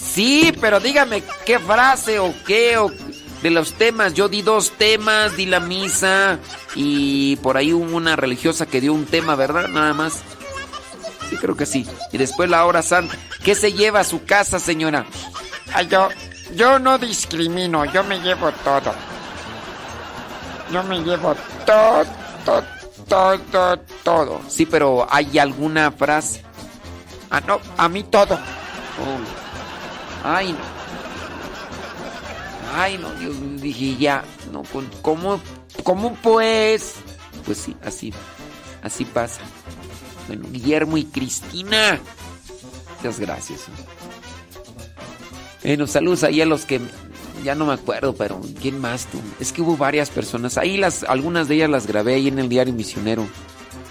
[0.00, 2.90] Sí, pero dígame qué frase o qué o
[3.42, 4.14] de los temas.
[4.14, 6.38] Yo di dos temas, di la misa
[6.74, 9.68] y por ahí hubo una religiosa que dio un tema, ¿verdad?
[9.68, 10.22] Nada más.
[11.28, 11.86] Sí, creo que sí.
[12.12, 13.16] Y después la hora santa.
[13.44, 15.06] ¿Qué se lleva a su casa, señora?
[15.72, 16.08] Ay, yo,
[16.54, 18.94] yo no discrimino, yo me llevo todo.
[20.72, 22.04] Yo me llevo todo,
[23.08, 24.40] todo, todo, todo.
[24.48, 26.42] Sí, pero ¿hay alguna frase?
[27.30, 28.38] Ah, no, a mí todo.
[30.24, 30.76] Ay, no.
[32.74, 34.62] Ay, no, Dios dije ya, no,
[35.02, 35.40] ¿cómo,
[35.82, 36.96] cómo pues?
[37.44, 38.12] Pues sí, así,
[38.82, 39.40] así pasa.
[40.26, 41.98] Bueno, Guillermo y Cristina.
[42.96, 43.60] Muchas gracias.
[45.66, 46.80] Bueno, saludos ahí a los que
[47.42, 49.20] ya no me acuerdo, pero ¿quién más tú?
[49.40, 50.58] Es que hubo varias personas.
[50.58, 53.26] Ahí las, algunas de ellas las grabé ahí en el diario misionero.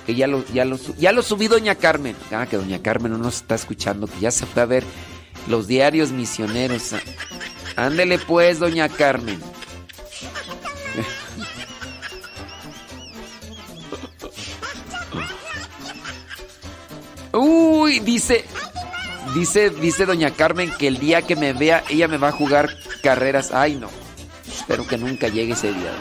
[0.06, 2.16] Que ya lo, ya lo, ya lo subí Doña Carmen.
[2.32, 4.86] Ah, que Doña Carmen no nos está escuchando, que ya se fue a ver
[5.50, 6.92] los diarios misioneros.
[7.76, 9.42] Ándele pues, doña Carmen.
[17.34, 18.46] Uy, dice,
[19.36, 22.70] dice, dice doña Carmen que el día que me vea ella me va a jugar
[23.04, 23.52] carreras.
[23.52, 23.90] Ay, no.
[24.48, 25.92] Espero que nunca llegue ese día.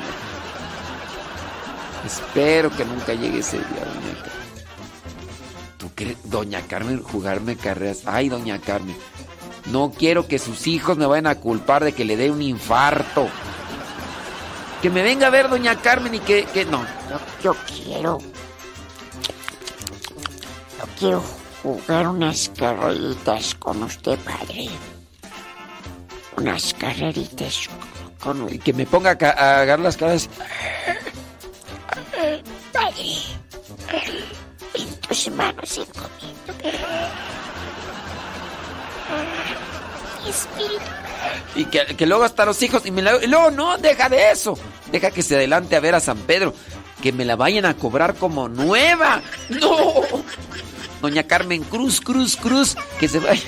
[2.07, 4.64] Espero que nunca llegue ese día, doña Carmen.
[5.78, 8.03] ¿Tú crees, doña Carmen, jugarme carreras?
[8.07, 8.97] Ay, doña Carmen.
[9.66, 13.28] No quiero que sus hijos me vayan a culpar de que le dé un infarto.
[14.82, 16.85] Que me venga a ver doña Carmen y que, que no.
[17.43, 18.18] Yo, quiero.
[20.78, 24.69] Yo quiero jugar unas carreritas con usted, padre.
[26.37, 27.71] Unas carreritas
[28.23, 30.29] con Y que me ponga a, agarrar las caras.
[32.71, 33.17] Padre.
[34.75, 36.53] En tus manos encomiendo.
[40.29, 41.05] Espíritu.
[41.55, 42.85] Y que, luego hasta los hijos.
[42.85, 44.59] Y, me luego, no, deja de eso.
[44.93, 46.53] Deja que se adelante a ver a San Pedro.
[47.03, 49.23] Que me la vayan a cobrar como nueva.
[49.49, 49.95] ¡No!
[51.05, 52.74] Doña Carmen Cruz, Cruz, Cruz.
[52.98, 53.42] Que se vaya.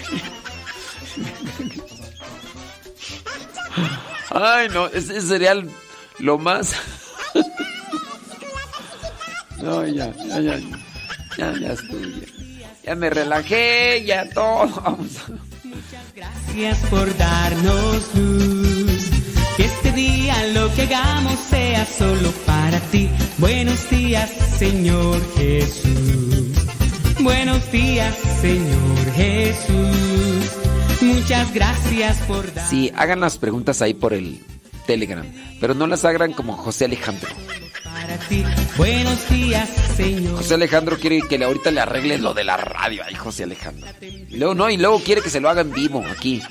[4.28, 5.54] Ay, no, ese sería
[6.18, 6.74] lo más.
[9.62, 10.59] No, ya, ya, ya.
[11.38, 12.62] Ya, ya estoy bien.
[12.84, 14.68] Ya me relajé, ya todo.
[14.84, 15.12] Vamos
[16.14, 19.02] Gracias por darnos luz.
[19.57, 23.09] Que este día lo que hagamos sea solo para ti.
[23.38, 26.36] Buenos días, Señor Jesús.
[27.21, 30.51] Buenos días, Señor Jesús.
[31.01, 32.67] Muchas gracias por dar.
[32.69, 34.41] Sí, hagan las preguntas ahí por el
[34.87, 35.25] Telegram.
[35.61, 37.31] Pero no las hagan como José Alejandro.
[37.83, 38.45] Para ti,
[38.77, 40.37] buenos días, Señor.
[40.37, 43.03] José Alejandro quiere que ahorita le arregle lo de la radio.
[43.07, 43.87] Ay, José Alejandro.
[44.01, 46.43] Y luego no, y luego quiere que se lo haga en vivo aquí.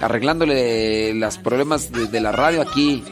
[0.00, 3.04] Arreglándole los problemas de, de la radio aquí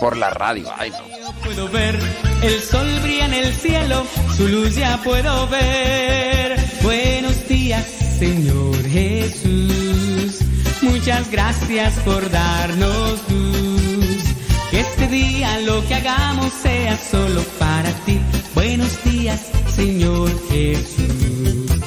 [0.00, 0.68] por la radio.
[0.76, 1.32] Ay, no.
[1.42, 1.98] Puedo ver
[2.42, 4.04] el sol brilla en el cielo,
[4.36, 6.58] su luz ya puedo ver.
[6.82, 7.84] Buenos días,
[8.18, 10.40] Señor Jesús.
[10.82, 14.24] Muchas gracias por darnos luz.
[14.70, 18.20] Que este día lo que hagamos sea solo para ti.
[18.54, 19.40] Buenos días,
[19.74, 21.80] Señor Jesús.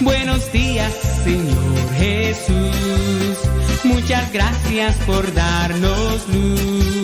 [0.00, 0.92] Buenos días,
[1.24, 3.38] Señor Jesús.
[3.84, 7.03] Muchas gracias por darnos luz.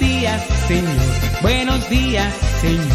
[0.67, 1.41] Señor.
[1.41, 2.85] Buenos días, Señor.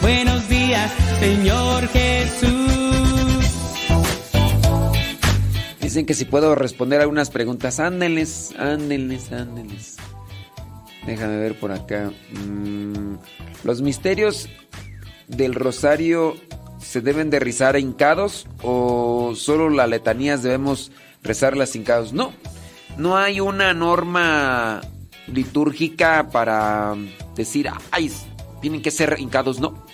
[0.00, 2.76] Buenos días, Señor Jesús.
[5.80, 7.80] Dicen que si puedo responder algunas preguntas.
[7.80, 9.96] Ándenles, ándenles, ándenles.
[11.06, 12.10] Déjame ver por acá.
[12.32, 13.14] Mm,
[13.64, 14.48] ¿Los misterios
[15.28, 16.34] del rosario
[16.78, 20.92] se deben de rezar hincados o solo las letanías debemos
[21.22, 22.12] rezarlas hincados?
[22.12, 22.32] No,
[22.96, 24.80] no hay una norma
[25.26, 26.94] litúrgica para
[27.34, 28.12] decir, ay,
[28.60, 29.86] tienen que ser hincados, no.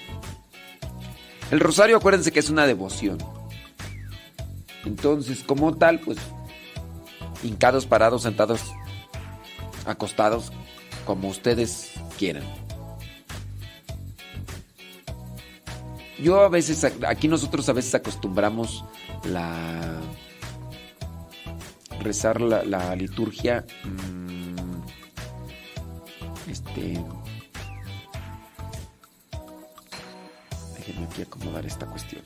[1.50, 3.18] El rosario, acuérdense que es una devoción.
[4.84, 6.18] Entonces, como tal, pues,
[7.42, 8.72] hincados, parados, sentados,
[9.86, 10.52] acostados,
[11.04, 12.44] como ustedes quieran.
[16.18, 18.84] Yo a veces, aquí nosotros a veces acostumbramos
[19.24, 20.00] la
[22.00, 23.64] rezar la, liturgia.
[23.84, 24.21] mmm,
[26.48, 27.02] este.
[30.76, 32.22] Déjenme aquí acomodar esta cuestión.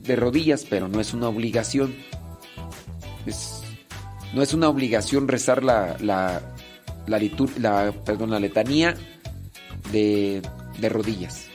[0.00, 1.94] De rodillas, pero no es una obligación.
[3.26, 3.62] Es,
[4.34, 6.40] no es una obligación rezar la, la,
[7.06, 7.20] la,
[7.58, 8.94] la, perdón, la letanía
[9.92, 10.42] de,
[10.80, 11.46] de rodillas.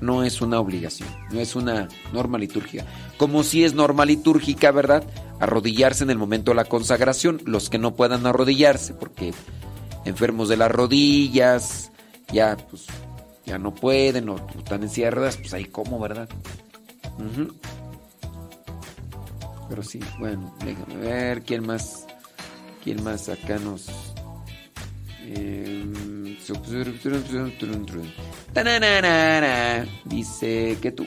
[0.00, 2.86] No es una obligación, no es una norma litúrgica.
[3.16, 5.02] Como si es norma litúrgica, ¿verdad?
[5.40, 7.42] Arrodillarse en el momento de la consagración.
[7.44, 9.34] Los que no puedan arrodillarse, porque
[10.08, 11.90] enfermos de las rodillas,
[12.32, 12.86] ya pues
[13.46, 14.90] ya no pueden o están en
[15.36, 16.28] pues ahí como, ¿verdad?
[19.68, 22.06] Pero sí, bueno, déjame ver quién más,
[22.84, 23.86] quién más acá nos.
[25.26, 26.36] em,
[30.04, 31.06] Dice que tú.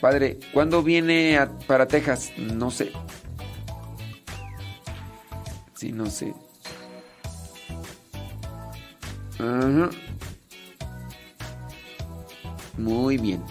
[0.00, 2.30] Padre, ¿cuándo viene para Texas?
[2.36, 2.92] No sé.
[5.92, 6.34] No sé.
[9.38, 9.90] Ajá.
[12.78, 13.42] Muy bien.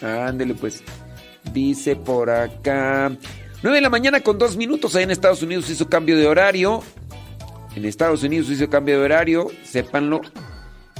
[0.00, 0.82] Ándele pues.
[1.52, 3.16] Dice por acá.
[3.62, 4.94] 9 de la mañana con 2 minutos.
[4.94, 6.82] Ahí en Estados Unidos hizo cambio de horario.
[7.74, 9.48] En Estados Unidos hizo cambio de horario.
[9.64, 10.20] Sépanlo.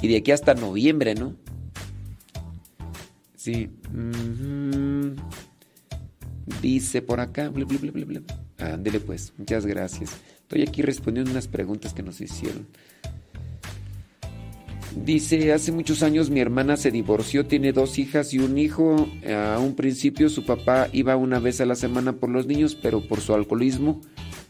[0.01, 1.35] Y de aquí hasta noviembre, ¿no?
[3.35, 3.69] Sí.
[6.61, 7.51] Dice por acá.
[9.05, 9.33] Pues.
[9.37, 10.11] Muchas gracias.
[10.41, 12.67] Estoy aquí respondiendo unas preguntas que nos hicieron.
[14.95, 19.07] Dice, hace muchos años mi hermana se divorció, tiene dos hijas y un hijo.
[19.27, 23.01] A un principio su papá iba una vez a la semana por los niños, pero
[23.01, 24.01] por su alcoholismo,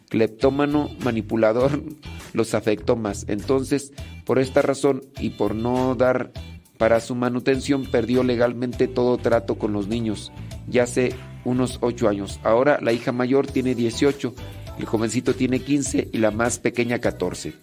[0.09, 1.83] cleptómano, manipulador,
[2.33, 3.25] los afectó más.
[3.27, 3.91] Entonces,
[4.25, 6.31] por esta razón y por no dar
[6.77, 10.31] para su manutención, perdió legalmente todo trato con los niños,
[10.67, 11.13] ya hace
[11.43, 12.39] unos ocho años.
[12.43, 14.33] Ahora la hija mayor tiene 18,
[14.79, 17.53] el jovencito tiene 15 y la más pequeña 14.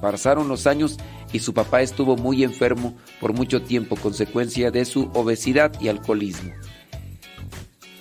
[0.00, 0.98] Pasaron los años
[1.32, 6.52] y su papá estuvo muy enfermo por mucho tiempo, consecuencia de su obesidad y alcoholismo.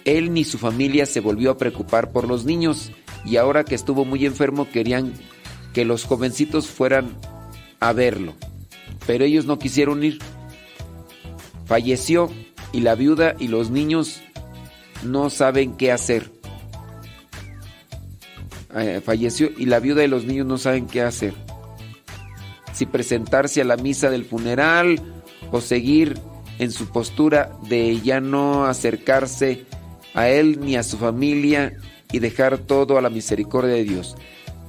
[0.06, 2.92] Él ni su familia se volvió a preocupar por los niños
[3.26, 5.14] y ahora que estuvo muy enfermo querían
[5.74, 7.18] que los jovencitos fueran
[7.80, 8.34] a verlo.
[9.06, 10.20] Pero ellos no quisieron ir.
[11.66, 12.32] Falleció
[12.72, 14.22] y la viuda y los niños
[15.04, 16.32] no saben qué hacer.
[18.76, 21.34] Eh, falleció y la viuda y los niños no saben qué hacer.
[22.74, 25.00] Si presentarse a la misa del funeral
[25.52, 26.20] o seguir
[26.58, 29.66] en su postura de ya no acercarse
[30.14, 31.78] a él ni a su familia
[32.12, 34.16] y dejar todo a la misericordia de Dios.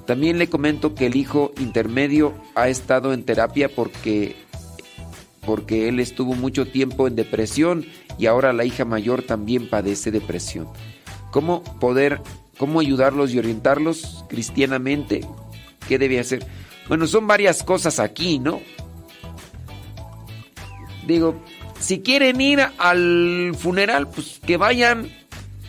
[0.07, 4.36] También le comento que el hijo intermedio ha estado en terapia porque
[5.46, 7.86] porque él estuvo mucho tiempo en depresión
[8.18, 10.68] y ahora la hija mayor también padece depresión.
[11.30, 12.20] ¿Cómo poder
[12.59, 15.20] cómo ayudarlos y orientarlos cristianamente?
[15.88, 16.46] ¿Qué debe hacer?
[16.88, 18.61] Bueno, son varias cosas aquí, ¿no?
[21.07, 21.34] Digo,
[21.78, 25.11] si quieren ir al funeral, pues que vayan,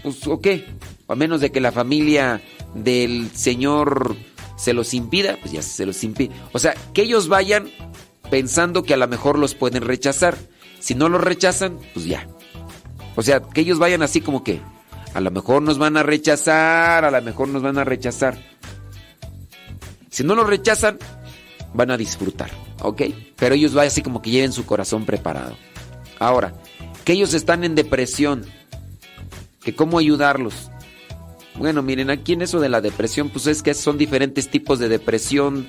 [0.04, 0.66] pues o qué,
[1.08, 2.42] a menos de que la familia
[2.76, 4.16] del señor
[4.58, 6.36] se los impida, pues ya se los impide.
[6.52, 7.70] O sea, que ellos vayan
[8.30, 10.38] pensando que a lo mejor los pueden rechazar.
[10.80, 12.28] Si no los rechazan, pues ya.
[13.16, 14.62] O sea, que ellos vayan así como que
[15.14, 18.38] a lo mejor nos van a rechazar, a lo mejor nos van a rechazar.
[20.10, 20.98] Si no los rechazan,
[21.74, 22.52] van a disfrutar,
[22.82, 23.02] ¿ok?
[23.36, 25.58] Pero ellos vayan así como que lleven su corazón preparado.
[26.20, 26.54] Ahora,
[27.04, 28.46] que ellos están en depresión,
[29.62, 30.72] que cómo ayudarlos.
[31.58, 34.90] Bueno, miren, aquí en eso de la depresión, pues es que son diferentes tipos de
[34.90, 35.68] depresión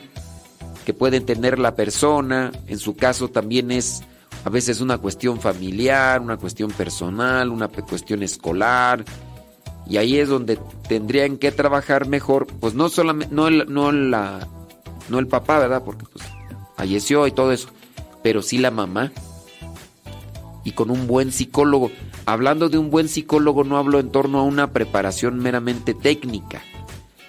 [0.85, 2.51] que pueden tener la persona.
[2.67, 4.03] En su caso también es
[4.45, 9.05] a veces una cuestión familiar, una cuestión personal, una cuestión escolar.
[9.89, 10.59] Y ahí es donde
[10.89, 15.83] tendrían que trabajar mejor, pues no solamente, no, no, no el papá, ¿verdad?
[15.85, 16.25] Porque pues
[16.77, 17.69] falleció y todo eso,
[18.23, 19.13] pero sí la mamá
[20.67, 21.93] y con un buen psicólogo.
[22.27, 26.61] Hablando de un buen psicólogo no hablo en torno a una preparación meramente técnica,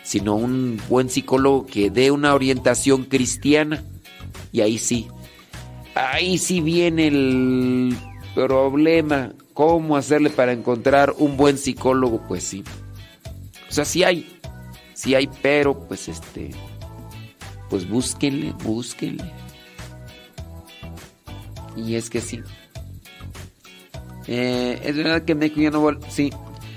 [0.01, 3.83] sino un buen psicólogo que dé una orientación cristiana.
[4.51, 5.07] Y ahí sí,
[5.93, 7.95] ahí sí viene el
[8.33, 9.33] problema.
[9.53, 12.23] ¿Cómo hacerle para encontrar un buen psicólogo?
[12.27, 12.63] Pues sí.
[13.69, 14.27] O sea, sí hay,
[14.95, 16.49] sí hay, pero pues este,
[17.69, 19.31] pues búsquenle, búsquenle.
[21.75, 22.41] Y es que sí.
[24.27, 26.31] Eh, es verdad que en México ya no sí.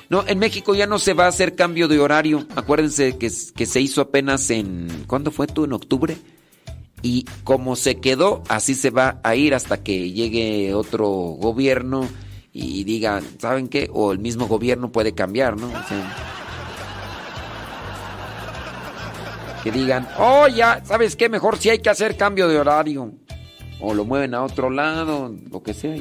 [0.09, 2.47] No, en México ya no se va a hacer cambio de horario.
[2.57, 5.05] Acuérdense que, que se hizo apenas en.
[5.07, 5.65] ¿Cuándo fue tú?
[5.65, 6.17] ¿En octubre?
[7.03, 12.09] Y como se quedó, así se va a ir hasta que llegue otro gobierno
[12.53, 13.89] y digan, ¿saben qué?
[13.93, 15.71] O el mismo gobierno puede cambiar, ¿no?
[19.63, 21.29] que digan, oh, ya, ¿sabes qué?
[21.29, 23.13] Mejor si hay que hacer cambio de horario.
[23.81, 25.97] O lo mueven a otro lado, lo que sea.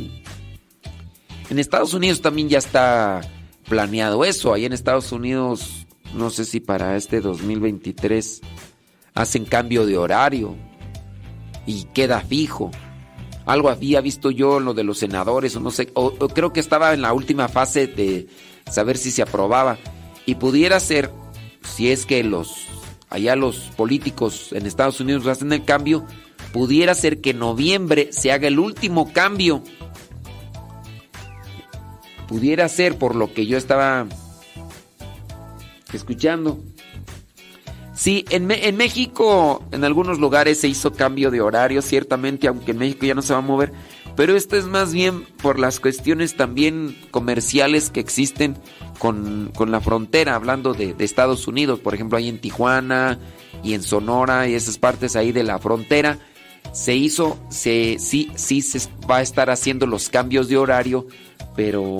[1.49, 3.21] En Estados Unidos también ya está
[3.67, 4.53] planeado eso.
[4.53, 8.41] Ahí en Estados Unidos, no sé si para este 2023
[9.15, 10.55] hacen cambio de horario
[11.65, 12.69] y queda fijo.
[13.45, 16.93] Algo había visto yo lo de los senadores, o no sé, o, creo que estaba
[16.93, 18.27] en la última fase de
[18.69, 19.79] saber si se aprobaba.
[20.27, 21.11] Y pudiera ser,
[21.63, 22.67] si es que los
[23.09, 26.05] allá los políticos en Estados Unidos hacen el cambio,
[26.53, 29.63] pudiera ser que en noviembre se haga el último cambio
[32.29, 34.05] Pudiera ser por lo que yo estaba
[35.91, 36.59] escuchando.
[37.99, 43.05] Sí, en, México en algunos lugares se hizo cambio de horario, ciertamente, aunque en México
[43.05, 43.73] ya no se va a mover,
[44.15, 48.57] pero esto es más bien por las cuestiones también comerciales que existen
[48.99, 53.19] con, la frontera, hablando de, Estados Unidos, por ejemplo, ahí en Tijuana
[53.63, 56.19] y en Sonora y esas partes ahí de la frontera,
[56.71, 61.07] se hizo, se, sí, sí se va a estar haciendo los cambios de horario
[61.59, 61.97] pero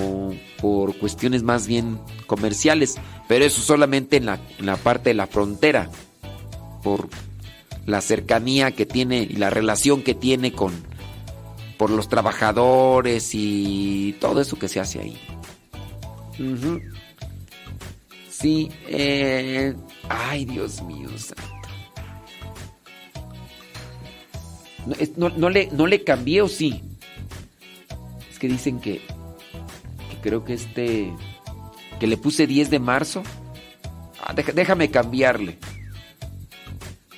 [0.62, 2.96] por cuestiones más bien comerciales,
[3.28, 5.90] pero eso solamente en la, en la parte de la frontera,
[6.82, 7.10] por
[7.86, 10.72] la cercanía que tiene y la relación que tiene con
[11.78, 15.20] por los trabajadores y todo eso que se hace ahí.
[18.30, 19.76] Sí, eh,
[20.08, 21.44] ay Dios mío santo.
[25.18, 26.82] No, no, le, no le cambié o sí.
[28.32, 29.19] Es que dicen que
[30.22, 31.14] creo que este,
[32.00, 33.24] que le puse 10 de marzo.
[34.22, 35.58] Ah, déjame cambiarle.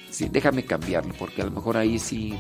[0.10, 2.36] Sí, déjame cambiarle, porque a lo mejor ahí sí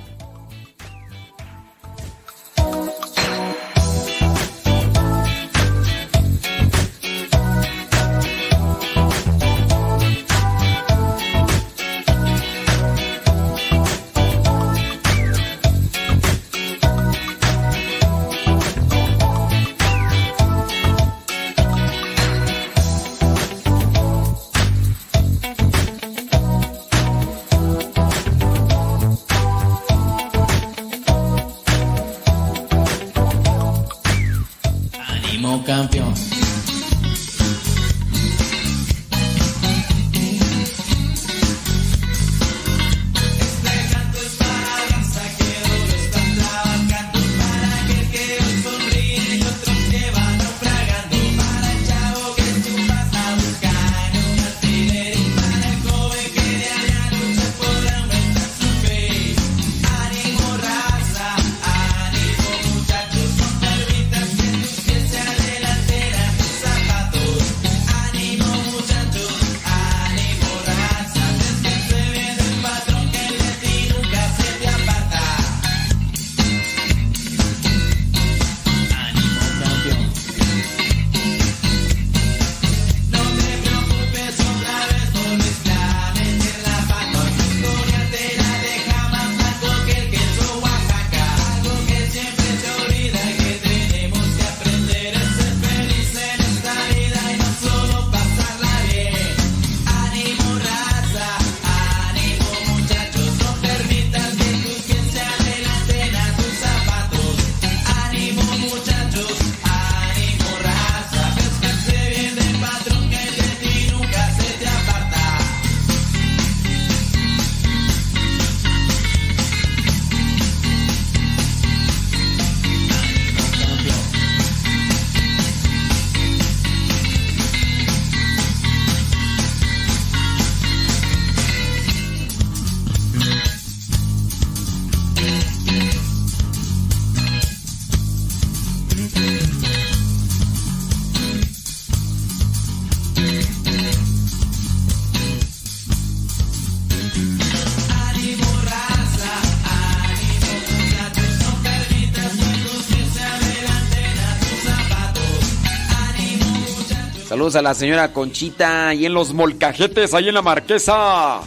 [157.56, 161.42] A la señora Conchita y en los molcajetes, ahí en la marquesa.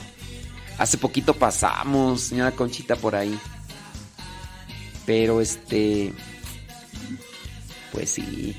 [0.77, 3.39] Hace poquito pasamos, señora Conchita, por ahí.
[5.07, 6.13] Pero este.
[7.91, 8.55] Pues sí.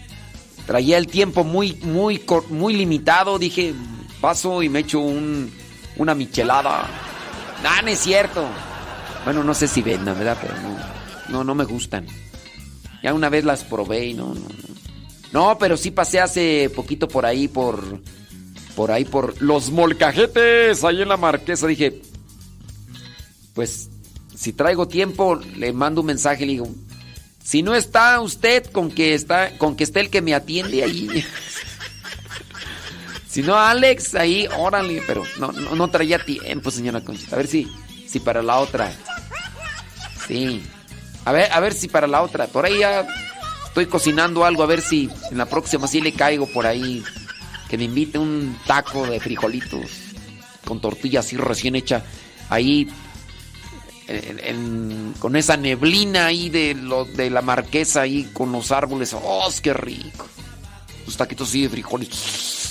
[0.65, 3.37] Traía el tiempo muy, muy, muy limitado.
[3.37, 3.75] Dije,
[4.19, 5.51] paso y me echo un,
[5.97, 6.87] una michelada.
[7.63, 8.47] Ah, es cierto.
[9.23, 10.37] Bueno, no sé si vendan, ¿verdad?
[10.41, 10.77] Pero no,
[11.29, 12.07] no, no me gustan.
[13.03, 14.84] Ya una vez las probé y no, no, no.
[15.35, 17.99] No, pero sí pasé hace poquito por ahí, por,
[18.73, 21.67] por ahí, por los molcajetes, ahí en la marquesa.
[21.67, 22.01] Dije,
[23.53, 23.89] pues,
[24.33, 26.69] si traigo tiempo, le mando un mensaje y le digo,
[27.43, 31.25] si no está usted con que está, con que esté el que me atiende ahí.
[33.27, 37.35] si no, Alex, ahí, órale, pero no, no, no, traía tiempo, señora Conchita.
[37.35, 37.67] A ver si,
[38.07, 38.89] si para la otra.
[40.29, 40.63] Sí.
[41.25, 42.47] A ver, a ver si para la otra.
[42.47, 43.05] Por ahí ya
[43.75, 47.03] estoy cocinando algo, a ver si en la próxima sí le caigo por ahí.
[47.67, 49.91] Que me invite un taco de frijolitos
[50.65, 52.01] con tortilla así recién hecha.
[52.47, 52.87] Ahí
[55.19, 59.13] con esa neblina ahí de, lo, de la marquesa ahí con los árboles.
[59.13, 60.25] ¡Oh, qué rico!
[61.05, 62.64] Los taquitos así de frijolitos.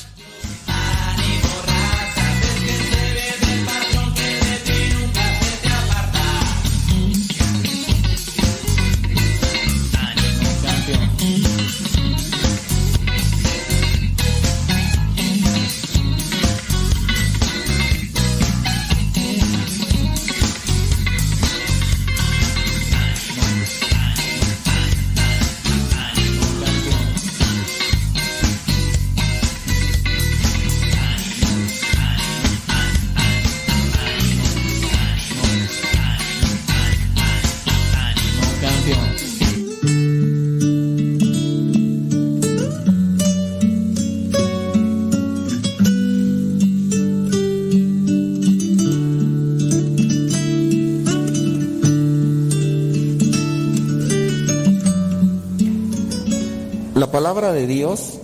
[57.52, 58.20] De Dios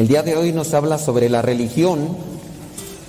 [0.00, 2.16] el día de hoy nos habla sobre la religión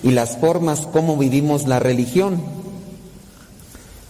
[0.03, 2.41] y las formas como vivimos la religión.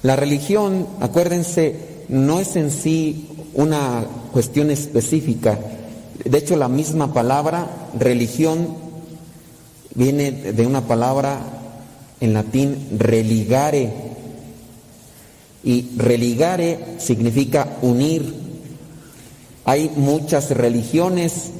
[0.01, 5.59] La religión, acuérdense, no es en sí una cuestión específica.
[6.25, 8.75] De hecho, la misma palabra religión
[9.93, 11.39] viene de una palabra
[12.19, 13.93] en latín religare.
[15.63, 18.40] Y religare significa unir,
[19.71, 21.51] hay muchas religiones,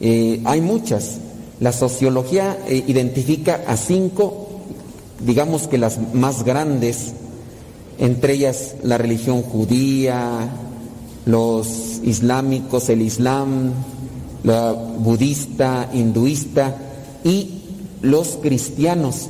[0.00, 1.18] eh, hay muchas.
[1.60, 4.48] La sociología eh, identifica a cinco,
[5.20, 7.12] digamos que las más grandes,
[7.98, 10.48] entre ellas la religión judía,
[11.26, 13.72] los islámicos, el islam,
[14.42, 16.74] la budista, hinduista
[17.22, 17.64] y
[18.00, 19.28] los cristianos.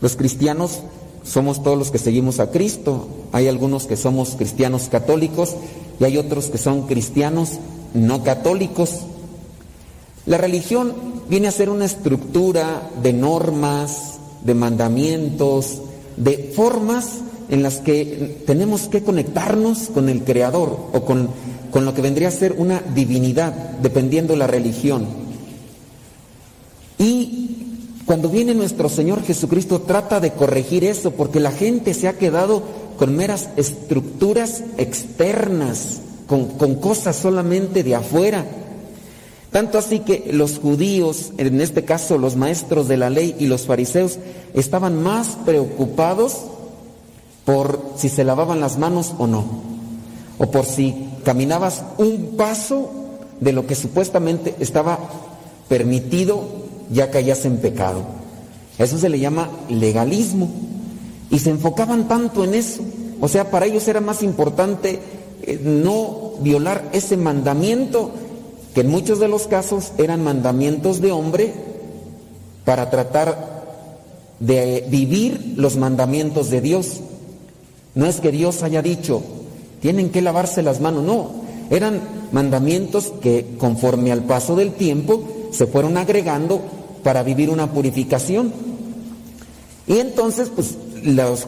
[0.00, 0.80] Los cristianos
[1.22, 3.08] somos todos los que seguimos a Cristo.
[3.32, 5.54] Hay algunos que somos cristianos católicos
[6.02, 7.60] y hay otros que son cristianos
[7.94, 9.02] no católicos.
[10.26, 10.92] La religión
[11.28, 15.80] viene a ser una estructura de normas, de mandamientos,
[16.16, 21.28] de formas en las que tenemos que conectarnos con el Creador o con,
[21.70, 25.06] con lo que vendría a ser una divinidad, dependiendo de la religión.
[26.98, 27.42] Y
[28.06, 32.81] cuando viene nuestro Señor Jesucristo trata de corregir eso porque la gente se ha quedado
[32.98, 38.44] con meras estructuras externas, con, con cosas solamente de afuera.
[39.50, 43.66] Tanto así que los judíos, en este caso los maestros de la ley y los
[43.66, 44.18] fariseos,
[44.54, 46.38] estaban más preocupados
[47.44, 49.44] por si se lavaban las manos o no,
[50.38, 52.90] o por si caminabas un paso
[53.40, 54.98] de lo que supuestamente estaba
[55.68, 56.44] permitido
[56.90, 58.02] ya caías en pecado.
[58.78, 60.48] Eso se le llama legalismo.
[61.32, 62.82] Y se enfocaban tanto en eso.
[63.20, 65.00] O sea, para ellos era más importante
[65.42, 68.10] eh, no violar ese mandamiento,
[68.74, 71.54] que en muchos de los casos eran mandamientos de hombre,
[72.66, 73.62] para tratar
[74.40, 77.00] de vivir los mandamientos de Dios.
[77.94, 79.22] No es que Dios haya dicho,
[79.80, 81.30] tienen que lavarse las manos, no,
[81.70, 86.60] eran mandamientos que conforme al paso del tiempo se fueron agregando
[87.02, 88.52] para vivir una purificación.
[89.86, 91.46] Y entonces, pues los,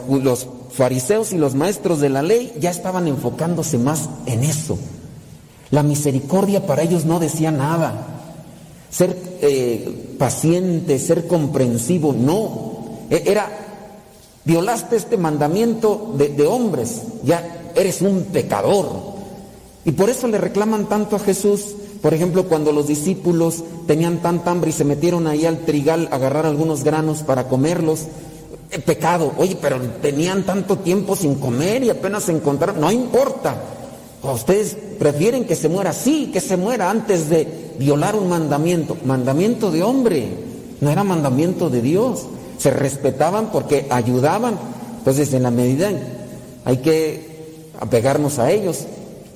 [0.72, 4.78] fariseos y los maestros de la ley ya estaban enfocándose más en eso.
[5.70, 8.06] La misericordia para ellos no decía nada.
[8.90, 13.06] Ser eh, paciente, ser comprensivo, no.
[13.10, 13.48] E, era,
[14.44, 19.14] violaste este mandamiento de, de hombres, ya eres un pecador.
[19.84, 21.74] Y por eso le reclaman tanto a Jesús.
[22.00, 26.16] Por ejemplo, cuando los discípulos tenían tanta hambre y se metieron ahí al trigal a
[26.16, 28.06] agarrar algunos granos para comerlos.
[28.84, 29.32] Pecado.
[29.38, 32.80] Oye, pero tenían tanto tiempo sin comer y apenas se encontraron.
[32.80, 33.54] No importa.
[34.22, 38.96] Ustedes prefieren que se muera, sí, que se muera antes de violar un mandamiento.
[39.04, 40.28] Mandamiento de hombre,
[40.80, 42.26] no era mandamiento de Dios.
[42.58, 44.58] Se respetaban porque ayudaban.
[44.98, 45.90] Entonces, en la medida
[46.64, 47.34] hay que
[47.78, 48.86] apegarnos a ellos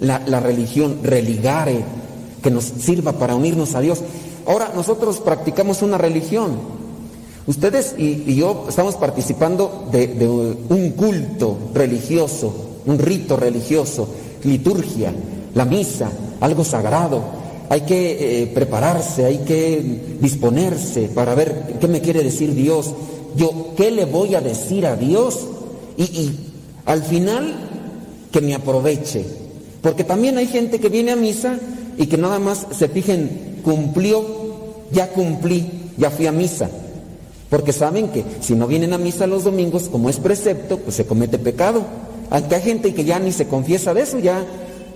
[0.01, 1.85] la, religión, religare,
[2.43, 4.01] que nos sirva para unirnos a Dios.
[4.47, 6.78] Ahora nosotros practicamos una religión.
[7.49, 10.29] Ustedes y, yo estamos participando de,
[10.69, 12.53] un culto religioso,
[12.85, 14.07] un rito religioso,
[14.45, 15.15] liturgia,
[15.55, 17.23] la misa, algo sagrado.
[17.71, 22.93] Hay que eh, prepararse, hay que disponerse para ver qué me quiere decir Dios.
[23.35, 25.47] Yo, ¿qué le voy a decir a Dios?
[25.97, 26.51] Y, y
[26.85, 27.55] al final,
[28.31, 29.25] que me aproveche,
[29.81, 31.59] porque también hay gente que viene a misa
[31.97, 34.23] y que nada más se fijen, cumplió,
[34.93, 36.69] ya cumplí, ya fui a misa.
[37.51, 41.07] Porque saben que si no vienen a misa los domingos, como es precepto, pues se
[41.07, 41.83] comete pecado.
[42.31, 44.45] Aunque hay gente que ya ni se confiesa de eso, ya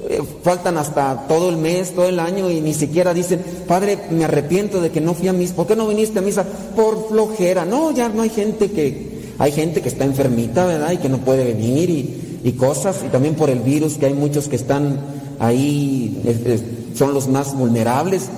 [0.08, 4.24] eh, faltan hasta todo el mes, todo el año y ni siquiera dicen, Padre, me
[4.24, 5.54] arrepiento de que no fui a misa.
[5.54, 6.44] ¿Por qué no viniste a misa?
[6.76, 7.64] Por flojera.
[7.64, 10.92] No, ya no hay gente que, hay gente que está enfermita, ¿verdad?
[10.92, 14.14] Y que no puede venir y, y cosas, y también por el virus, que hay
[14.14, 15.00] muchos que están
[15.38, 16.22] ahí,
[16.94, 18.28] son los más vulnerables.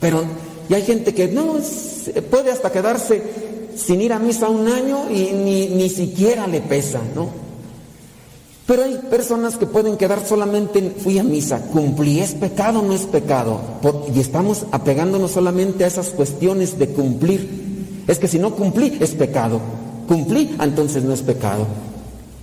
[0.00, 0.24] Pero
[0.68, 1.56] ya hay gente que no,
[2.22, 3.22] puede hasta quedarse
[3.76, 7.46] sin ir a misa un año y ni, ni siquiera le pesa, ¿no?
[8.66, 12.82] Pero hay personas que pueden quedar solamente en, fui a misa, cumplí, es pecado o
[12.82, 13.60] no es pecado.
[14.12, 18.04] y estamos apegándonos solamente a esas cuestiones de cumplir.
[18.08, 19.60] Es que si no cumplí, es pecado.
[20.08, 21.66] Cumplí, entonces no es pecado.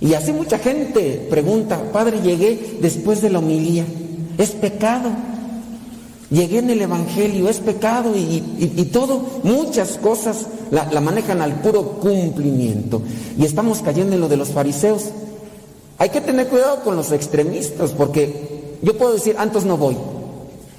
[0.00, 3.84] Y así mucha gente pregunta, Padre, llegué después de la homilía,
[4.38, 5.10] es pecado.
[6.30, 8.40] Llegué en el Evangelio, es pecado y,
[8.92, 13.02] todo, muchas cosas la, manejan al puro cumplimiento.
[13.38, 15.10] Y estamos cayendo en lo de los fariseos.
[15.98, 19.96] Hay que tener cuidado con los extremistas, porque yo puedo decir, antes no voy,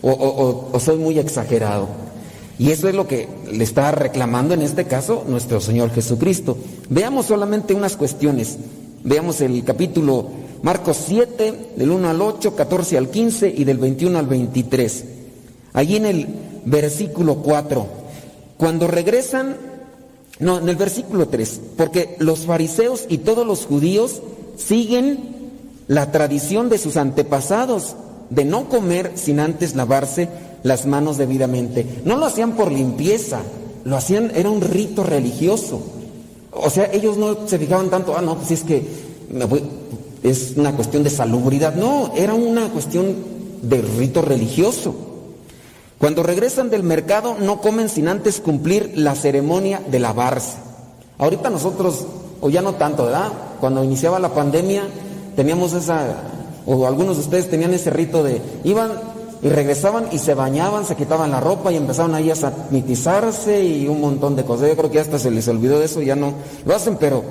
[0.01, 1.87] o, o soy muy exagerado.
[2.57, 6.57] Y eso es lo que le está reclamando en este caso nuestro Señor Jesucristo.
[6.89, 8.57] Veamos solamente unas cuestiones.
[9.03, 10.29] Veamos el capítulo
[10.63, 15.14] Marcos 7, del 1 al 8, 14 al 15 y del 21 al 23.
[15.75, 16.27] Allí en el
[16.65, 17.85] versículo 4,
[18.57, 19.57] cuando regresan,
[20.39, 24.21] no, en el versículo 3, porque los fariseos y todos los judíos
[24.57, 25.35] siguen
[25.87, 27.95] la tradición de sus antepasados
[28.29, 30.29] de no comer sin antes lavarse
[30.63, 31.85] las manos debidamente.
[32.05, 33.41] No lo hacían por limpieza,
[33.83, 35.81] lo hacían, era un rito religioso.
[36.51, 38.81] O sea, ellos no se fijaban tanto, ah, no, pues es que
[40.23, 41.75] es una cuestión de salubridad.
[41.75, 43.13] No, era una cuestión
[43.61, 44.95] de rito religioso.
[45.99, 50.57] Cuando regresan del mercado no comen sin antes cumplir la ceremonia de lavarse.
[51.17, 52.05] Ahorita nosotros,
[52.41, 53.31] o ya no tanto, ¿verdad?
[53.59, 54.83] Cuando iniciaba la pandemia
[55.35, 56.05] teníamos esa,
[56.65, 58.91] o algunos de ustedes tenían ese rito de, iban
[59.41, 63.87] y regresaban y se bañaban, se quitaban la ropa y empezaban ahí a sanitizarse y
[63.87, 64.69] un montón de cosas.
[64.69, 66.33] Yo creo que hasta se les olvidó de eso, ya no
[66.65, 67.23] lo hacen, pero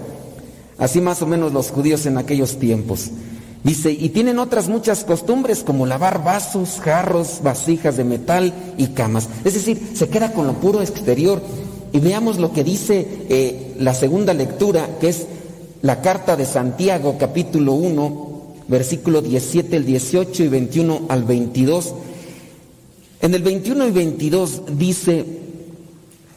[0.78, 3.10] así más o menos los judíos en aquellos tiempos.
[3.64, 9.30] Dice, y tienen otras muchas costumbres como lavar vasos, jarros, vasijas de metal y camas.
[9.42, 11.40] Es decir, se queda con lo puro exterior.
[11.90, 15.26] Y veamos lo que dice eh, la segunda lectura, que es
[15.80, 21.94] la carta de Santiago, capítulo 1, versículo 17, el 18 y 21 al 22.
[23.22, 25.24] En el 21 y 22 dice,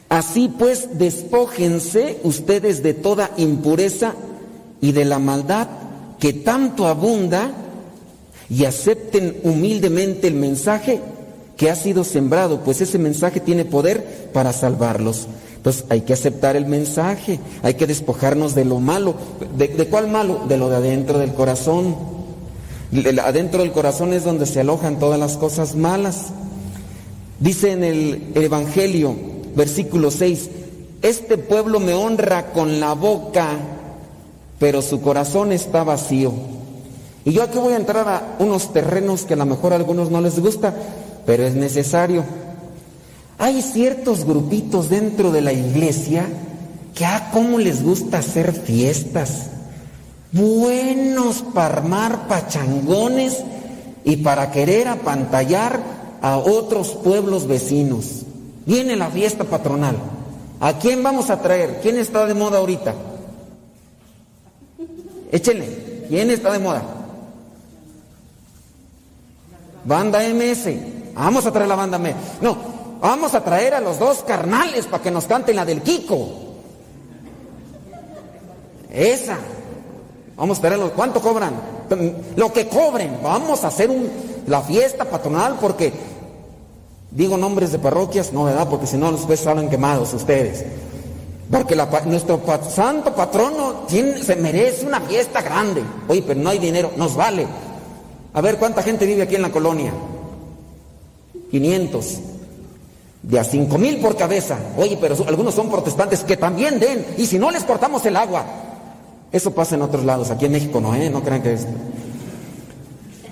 [0.07, 4.15] así pues despójense ustedes de toda impureza
[4.79, 5.67] y de la maldad
[6.19, 7.51] que tanto abunda
[8.49, 11.01] y acepten humildemente el mensaje
[11.57, 15.27] que ha sido sembrado, pues ese mensaje tiene poder para salvarlos.
[15.57, 19.15] Entonces hay que aceptar el mensaje, hay que despojarnos de lo malo.
[19.57, 20.45] ¿De, de cuál malo?
[20.47, 21.95] De lo de adentro del corazón.
[23.21, 26.27] Adentro del corazón es donde se alojan todas las cosas malas.
[27.39, 29.15] Dice en el Evangelio,
[29.55, 30.49] versículo 6,
[31.01, 33.49] este pueblo me honra con la boca,
[34.59, 36.31] pero su corazón está vacío.
[37.25, 40.09] Y yo aquí voy a entrar a unos terrenos que a lo mejor a algunos
[40.09, 40.73] no les gusta,
[41.25, 42.23] pero es necesario.
[43.37, 46.25] Hay ciertos grupitos dentro de la iglesia
[46.95, 49.51] que ah, cómo les gusta hacer fiestas
[50.31, 53.43] buenos para armar pachangones
[54.03, 55.79] y para querer apantallar
[56.21, 58.23] a otros pueblos vecinos.
[58.65, 59.97] Viene la fiesta patronal.
[60.59, 61.79] ¿A quién vamos a traer?
[61.81, 62.93] ¿Quién está de moda ahorita?
[65.31, 66.05] Échenle.
[66.09, 66.97] ¿Quién está de moda?
[69.87, 70.69] banda MS.
[71.15, 72.15] Vamos a traer la banda MS.
[72.41, 72.57] No,
[73.01, 76.29] vamos a traer a los dos carnales para que nos canten la del Kiko.
[78.91, 79.37] Esa.
[80.35, 80.91] Vamos a traerlos.
[80.91, 81.53] ¿Cuánto cobran?
[82.35, 83.19] Lo que cobren.
[83.23, 84.09] Vamos a hacer un,
[84.45, 85.93] la fiesta patronal porque
[87.09, 88.67] digo nombres de parroquias, no, ¿verdad?
[88.69, 90.65] Porque si no, después salen quemados ustedes.
[91.49, 95.81] Porque nuestro santo patrono se merece una fiesta grande.
[96.07, 97.47] Oye, pero no hay dinero, nos vale.
[98.33, 99.93] A ver, ¿cuánta gente vive aquí en la colonia?
[101.49, 102.19] 500.
[103.23, 104.57] De a 5 mil por cabeza.
[104.77, 107.05] Oye, pero algunos son protestantes que también den.
[107.17, 108.45] Y si no les cortamos el agua.
[109.31, 110.29] Eso pasa en otros lados.
[110.31, 111.09] Aquí en México no, ¿eh?
[111.09, 111.65] No crean que es.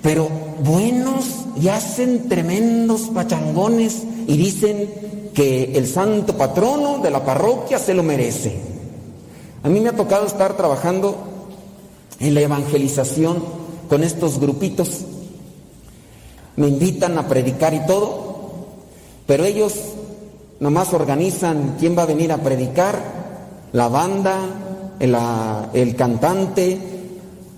[0.02, 0.28] Pero
[0.62, 7.92] buenos y hacen tremendos pachangones y dicen que el santo patrono de la parroquia se
[7.92, 8.58] lo merece.
[9.62, 11.14] A mí me ha tocado estar trabajando
[12.18, 13.44] en la evangelización
[13.86, 15.02] con estos grupitos.
[16.56, 18.36] Me invitan a predicar y todo,
[19.26, 19.74] pero ellos
[20.58, 22.98] nomás organizan quién va a venir a predicar,
[23.74, 24.38] la banda,
[25.00, 25.14] el,
[25.74, 26.78] el cantante,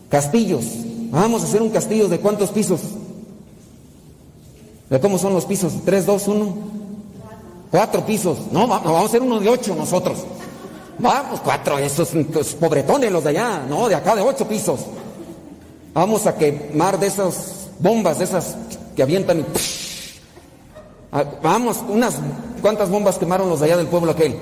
[0.09, 0.65] castillos.
[1.13, 2.81] Vamos a hacer un castillo de cuántos pisos.
[4.91, 5.75] ¿De cómo son los pisos?
[5.85, 6.78] ¿Tres, dos, uno?
[7.71, 8.39] Cuatro pisos.
[8.51, 10.19] No, vamos a hacer uno de ocho nosotros.
[10.99, 12.11] Vamos, cuatro, esos,
[12.59, 14.81] pobretones los de allá, no, de acá de ocho pisos.
[15.95, 18.57] Vamos a quemar de esas bombas, de esas
[18.97, 19.45] que avientan y...
[21.13, 22.17] Ah, vamos, unas,
[22.61, 24.37] ¿cuántas bombas quemaron los de allá del pueblo aquel?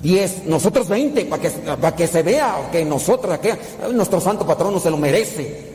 [0.00, 1.50] Diez, nosotros veinte, para que,
[1.96, 3.58] que se vea que nosotros, que
[3.92, 5.74] nuestro santo patrono se lo merece.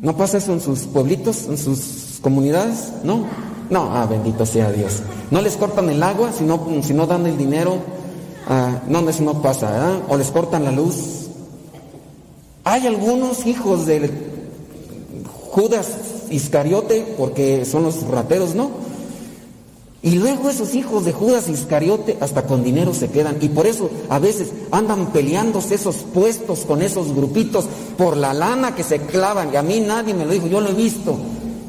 [0.00, 2.92] ¿No pasa eso en sus pueblitos, en sus comunidades?
[3.02, 3.26] No.
[3.70, 5.02] No, ah, bendito sea Dios.
[5.30, 7.78] No les cortan el agua, si no, dan el dinero.
[8.48, 11.28] Ah, no, eso no pasa, O les cortan la luz.
[12.64, 14.10] Hay algunos hijos de
[15.50, 15.88] Judas
[16.30, 18.84] Iscariote, porque son los rateros, ¿no?
[20.04, 23.38] Y luego esos hijos de Judas Iscariote hasta con dinero se quedan.
[23.40, 27.64] Y por eso a veces andan peleándose esos puestos con esos grupitos
[27.96, 29.50] por la lana que se clavan.
[29.54, 31.16] Y a mí nadie me lo dijo, yo lo he visto.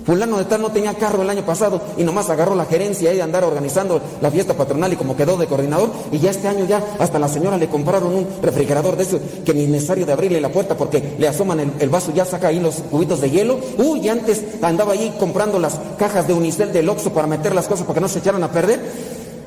[0.05, 3.21] Fulano de tal no tenía carro el año pasado y nomás agarró la gerencia y
[3.21, 5.89] andar organizando la fiesta patronal y como quedó de coordinador.
[6.11, 9.53] Y ya este año ya hasta la señora le compraron un refrigerador de eso que
[9.53, 12.59] ni necesario de abrirle la puerta porque le asoman el, vaso y ya saca ahí
[12.59, 13.57] los cubitos de hielo.
[13.79, 17.87] Uy, antes andaba ahí comprando las cajas de unicel del Oxxo para meter las cosas
[17.87, 18.79] para que no se echaran a perder.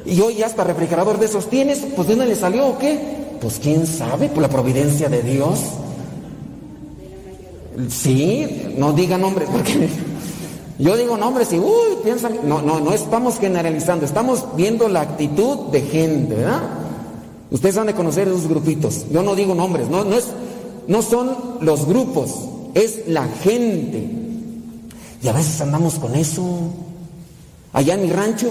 [0.04, 2.98] Y hoy ya hasta refrigerador de esos tienes, pues ¿de dónde le salió o qué?
[3.40, 5.60] Pues quién sabe, por la providencia de Dios.
[7.90, 9.88] Sí, no digan nombres porque
[10.78, 15.70] yo digo nombres y, uy, piensan, no, no, no estamos generalizando, estamos viendo la actitud
[15.72, 16.62] de gente, ¿verdad?
[17.50, 19.06] Ustedes han de conocer esos grupitos.
[19.10, 20.28] Yo no digo nombres, no, no, es,
[20.86, 22.30] no son los grupos,
[22.74, 24.08] es la gente.
[25.20, 26.44] Y a veces andamos con eso.
[27.72, 28.48] Allá en mi rancho,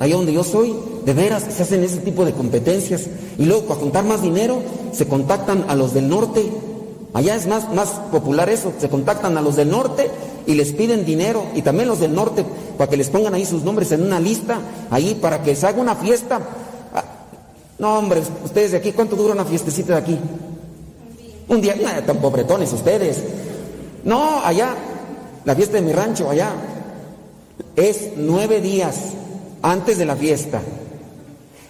[0.00, 0.74] allá donde yo soy,
[1.04, 3.06] de veras se hacen ese tipo de competencias.
[3.38, 4.58] Y luego, para juntar más dinero,
[4.92, 6.50] se contactan a los del norte.
[7.14, 10.10] Allá es más, más popular eso, se contactan a los del norte
[10.48, 12.42] y les piden dinero y también los del norte
[12.78, 14.58] para que les pongan ahí sus nombres en una lista,
[14.90, 16.40] ahí para que se haga una fiesta.
[16.94, 17.04] Ah,
[17.78, 20.18] no, hombre, ustedes de aquí, ¿cuánto dura una fiestecita de aquí?
[21.48, 23.22] Un día, no, tan pobretones ustedes.
[24.04, 24.74] No, allá,
[25.44, 26.52] la fiesta de mi rancho, allá,
[27.76, 28.96] es nueve días
[29.60, 30.62] antes de la fiesta.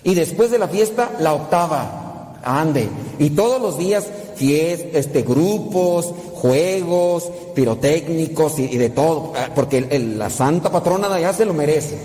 [0.04, 1.97] Y después de la fiesta, la octava.
[2.42, 2.88] Ande.
[3.18, 10.30] Y todos los días fiestas, este, grupos, juegos, pirotécnicos y, de todo, ah, porque la
[10.30, 11.98] santa patrona de allá se lo merece.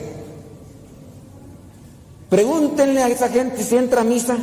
[2.30, 4.38] Pregúntenle a esa gente si entra a misa.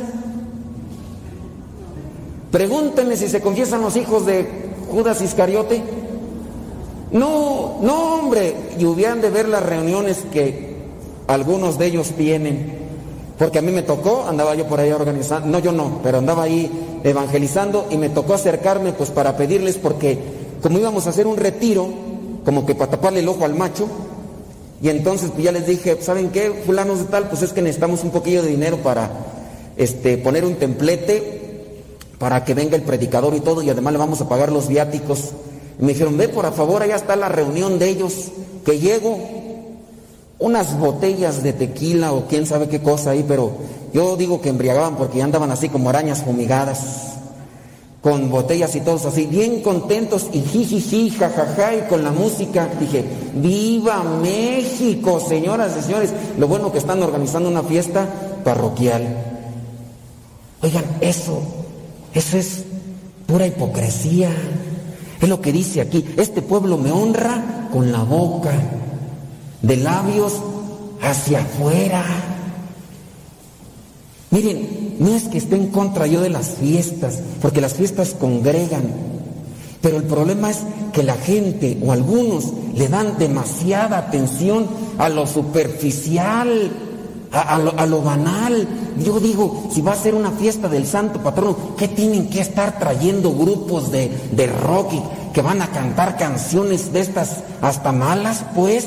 [2.51, 4.47] Pregúntenle si se confiesan los hijos de
[4.89, 5.81] Judas Iscariote.
[7.11, 10.77] No, no, hombre, y hubieran de ver las reuniones que
[11.27, 12.80] algunos de ellos tienen.
[13.41, 16.43] Porque a mí me tocó, andaba yo por ahí organizando, no yo no, pero andaba
[16.43, 20.19] ahí evangelizando y me tocó acercarme pues para pedirles porque
[20.61, 21.89] como íbamos a hacer un retiro,
[22.45, 23.87] como que para taparle el ojo al macho,
[24.79, 26.61] y entonces pues ya les dije, ¿saben qué?
[26.67, 29.09] Fulanos de tal, pues es que necesitamos un poquillo de dinero para
[29.75, 31.79] este, poner un templete
[32.19, 35.31] para que venga el predicador y todo, y además le vamos a pagar los viáticos.
[35.79, 38.33] Y me dijeron, ve por favor, allá está la reunión de ellos,
[38.63, 39.17] que llego,
[40.41, 43.51] unas botellas de tequila o quién sabe qué cosa ahí, pero
[43.93, 47.11] yo digo que embriagaban porque ya andaban así como arañas fumigadas,
[48.01, 52.67] con botellas y todos así, bien contentos y jijiji, jajaja, y con la música.
[52.79, 56.11] Dije, ¡Viva México, señoras y señores!
[56.39, 58.07] Lo bueno que están organizando una fiesta
[58.43, 59.03] parroquial.
[60.63, 61.39] Oigan, eso,
[62.15, 62.63] eso es
[63.27, 64.31] pura hipocresía.
[65.21, 68.51] Es lo que dice aquí, este pueblo me honra con la boca,
[69.61, 70.33] de labios
[71.01, 72.03] hacia afuera.
[74.31, 78.83] Miren, no es que esté en contra yo de las fiestas, porque las fiestas congregan,
[79.81, 80.59] pero el problema es
[80.93, 84.67] que la gente o algunos le dan demasiada atención
[84.97, 86.71] a lo superficial,
[87.31, 88.67] a, lo, banal.
[89.03, 92.77] Yo digo, si va a ser una fiesta del santo patrono, ¿qué tienen que estar
[92.77, 94.93] trayendo grupos de, de rock
[95.33, 98.45] que van a cantar canciones de estas hasta malas?
[98.55, 98.85] Pues,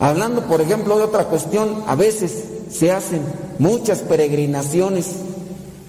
[0.00, 3.22] hablando por ejemplo de otra cuestión, a veces se hacen
[3.58, 5.10] muchas peregrinaciones.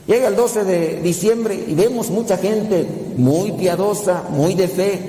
[0.06, 5.00] Llega el 12 de diciembre y vemos mucha gente muy piadosa, muy de fe,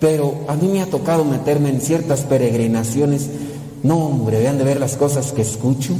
[0.00, 3.28] pero a mí me ha tocado meterme en ciertas peregrinaciones
[3.82, 5.94] no, hombre, vean de ver las cosas que escucho.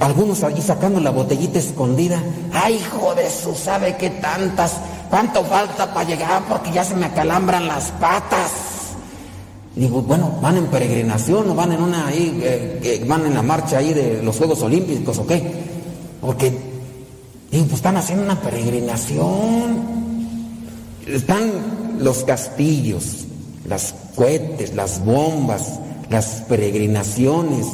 [0.00, 2.22] Algunos ahí sacando la botellita escondida.
[2.52, 4.76] Ay, hijo de su, ¿sabe qué tantas?
[5.10, 6.42] ¿Cuánto falta para llegar?
[6.48, 8.71] Porque ya se me acalambran las patas.
[9.74, 13.78] Digo, bueno, ¿van en peregrinación o van en una ahí, eh, van en la marcha
[13.78, 15.42] ahí de los Juegos Olímpicos o qué?
[16.20, 16.52] Porque,
[17.50, 20.02] digo, pues están haciendo una peregrinación.
[21.06, 21.52] Están
[22.00, 23.26] los castillos,
[23.66, 25.80] las cohetes, las bombas,
[26.10, 27.66] las peregrinaciones,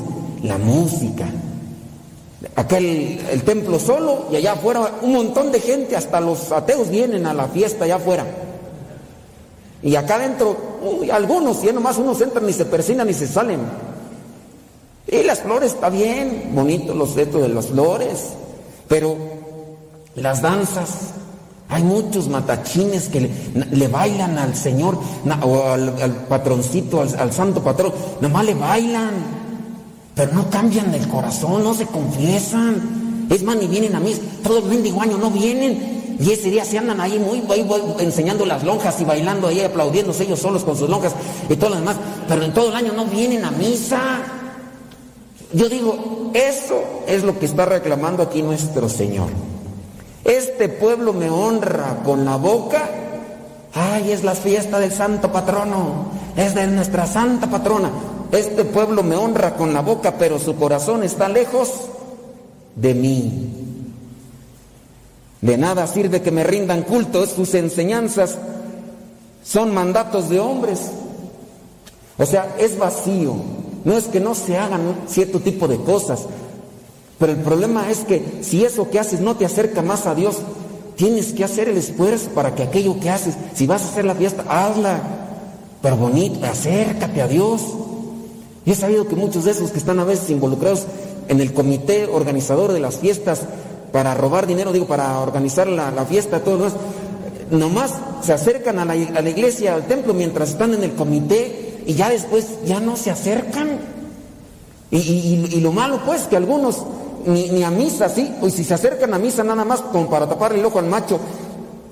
[0.42, 1.26] la música.
[2.54, 7.26] Acá el, templo solo y allá afuera un montón de gente, hasta los ateos vienen
[7.26, 8.24] a la fiesta allá afuera.
[9.82, 10.56] Y acá adentro,
[11.12, 13.60] algunos, y nomás unos entran y se persinan y se salen.
[15.06, 18.30] Y las flores está bien, bonito los retos de las flores,
[18.88, 19.16] pero
[20.16, 21.14] las danzas,
[21.68, 23.30] hay muchos matachines que
[23.70, 24.98] le, bailan al Señor
[25.42, 29.10] o al, patroncito, al, santo patrón, nomás le bailan,
[30.14, 33.26] pero no cambian el corazón, no se confiesan.
[33.30, 35.97] Es más, ni vienen a mí, todo el mendigo año no vienen.
[36.20, 37.42] Y ese día se andan ahí muy,
[38.00, 41.12] enseñando las lonjas y bailando ahí, aplaudiéndose ellos solos con sus lonjas
[41.48, 41.96] y todo lo demás.
[42.26, 44.00] Pero en todo el año no vienen a misa.
[45.52, 49.28] Yo digo, eso es lo que está reclamando aquí nuestro Señor.
[50.24, 52.90] Este pueblo me honra con la boca.
[53.74, 56.10] Ay, es la fiesta del santo patrono.
[56.36, 57.90] Es de nuestra santa patrona.
[58.32, 61.70] Este pueblo me honra con la boca, pero su corazón está lejos
[62.74, 63.67] de mí.
[65.40, 68.38] De nada sirve que me rindan culto, sus enseñanzas
[69.44, 70.90] son mandatos de hombres.
[72.18, 73.34] O sea, es vacío.
[73.84, 76.26] No es que no se hagan cierto tipo de cosas,
[77.18, 80.38] pero el problema es que si eso que haces no te acerca más a Dios,
[80.96, 84.14] tienes que hacer el esfuerzo para que aquello que haces, si vas a hacer la
[84.14, 85.00] fiesta, hazla,
[85.80, 87.62] pero bonita, acércate a Dios.
[88.66, 90.84] Y he sabido que muchos de esos que están a veces involucrados
[91.28, 93.42] en el comité organizador de las fiestas
[93.92, 96.74] para robar dinero, digo, para organizar la, fiesta, todo demás,
[97.50, 102.10] nomás se acercan a la, iglesia, al templo, mientras están en el comité y ya
[102.10, 103.78] después ya no se acercan.
[104.90, 106.82] Y, y lo malo pues que algunos
[107.26, 110.60] ni, a misa, sí, y si se acercan a misa nada más como para taparle
[110.60, 111.18] el ojo al macho,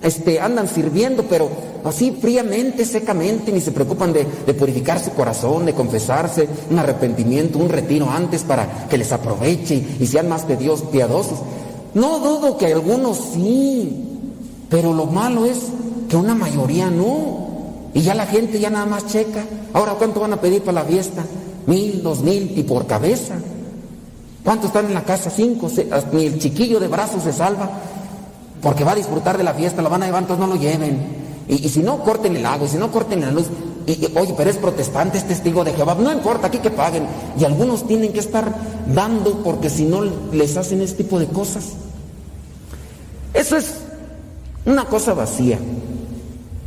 [0.03, 1.49] este, andan sirviendo, pero
[1.85, 4.25] así fríamente, secamente, ni se preocupan de,
[4.55, 10.07] purificar su corazón, de confesarse, un arrepentimiento, un retiro antes para que les aproveche y,
[10.07, 11.39] sean más de Dios piadosos.
[11.97, 14.19] No dudo que algunos sí,
[14.69, 15.57] pero lo malo es
[16.11, 17.47] que una mayoría no.
[17.95, 19.47] Y ya la gente ya nada más checa.
[19.73, 21.25] Ahora, ¿cuánto van a pedir para la fiesta?
[21.65, 23.37] Mil, dos mil y por cabeza.
[24.45, 25.31] ¿Cuántos están en la casa?
[25.31, 25.71] Cinco.
[26.13, 27.71] ni el chiquillo de brazos se salva
[28.61, 30.99] porque va a disfrutar de la fiesta, lo van a llevar, entonces no lo lleven.
[31.49, 33.47] Y, si no, corten el agua, y si no, corten la luz.
[33.87, 35.97] Y, oye, pero es protestante, es testigo de Jehová.
[35.99, 37.07] No importa, aquí que paguen.
[37.41, 38.55] Y algunos tienen que estar
[38.95, 41.86] dando porque si no les hacen este tipo de cosas.
[43.37, 43.75] Eso es
[44.65, 45.59] una cosa vacía.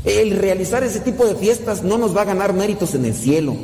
[0.05, 3.55] El realizar ese tipo de fiestas no nos va a ganar méritos en el cielo.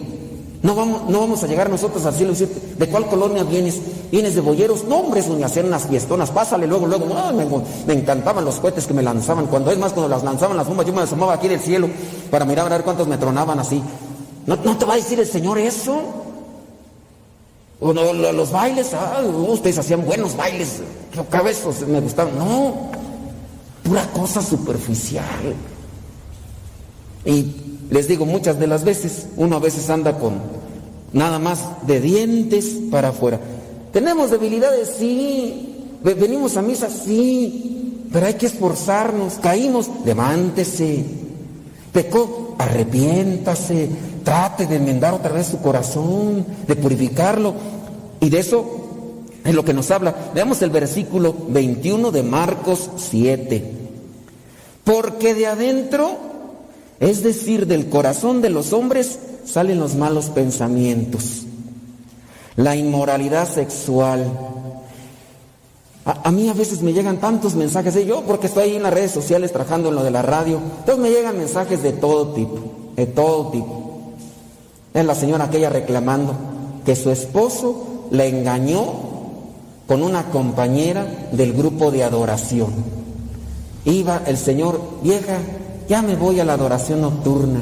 [0.63, 3.79] No vamos, no vamos a llegar nosotros al cielo y decir, ¿de cuál colonia vienes?
[4.11, 4.85] ¿Vienes de Boyeros?
[4.85, 7.05] No, hombre, es donde hacían unas fiestonas, pásale luego, luego.
[7.85, 9.45] me, encantaban los cohetes que me lanzaban.
[9.45, 11.87] Cuando es más, cuando las lanzaban las bombas, yo me asomaba aquí del cielo
[12.31, 13.79] para mirar a ver cuántos me tronaban así.
[14.47, 16.01] ¿No, te va a decir el Señor eso?
[17.79, 20.81] O los bailes, ah, ustedes hacían buenos bailes,
[21.29, 22.37] cabezos me gustaban.
[22.37, 22.89] No,
[23.83, 25.55] pura cosa superficial.
[27.25, 27.51] Y
[27.89, 30.39] les digo, muchas de las veces uno a veces anda con
[31.11, 33.39] nada más de dientes para afuera.
[33.91, 35.97] Tenemos debilidades, sí.
[36.03, 38.07] Venimos a misa, sí.
[38.11, 39.35] Pero hay que esforzarnos.
[39.35, 41.05] Caímos, levántese.
[41.93, 43.89] Pecó, arrepiéntase.
[44.23, 47.53] Trate de enmendar otra vez su corazón, de purificarlo.
[48.19, 48.65] Y de eso
[49.43, 50.15] es lo que nos habla.
[50.33, 53.71] Veamos el versículo 21 de Marcos 7.
[54.83, 56.17] Porque de adentro,
[56.99, 61.43] es decir, del corazón de los hombres, salen los malos pensamientos,
[62.55, 64.25] la inmoralidad sexual.
[66.05, 68.93] A, mí a veces me llegan tantos mensajes, de yo porque estoy ahí en las
[68.93, 72.59] redes sociales trabajando en lo de la radio, entonces me llegan mensajes de todo tipo,
[72.95, 73.81] de todo tipo.
[74.93, 76.35] Es la señora aquella reclamando
[76.85, 78.83] que su esposo la engañó
[79.87, 82.71] con una compañera del grupo de adoración.
[83.83, 85.39] Iba el señor, vieja,
[85.89, 87.61] ya me voy a la adoración nocturna.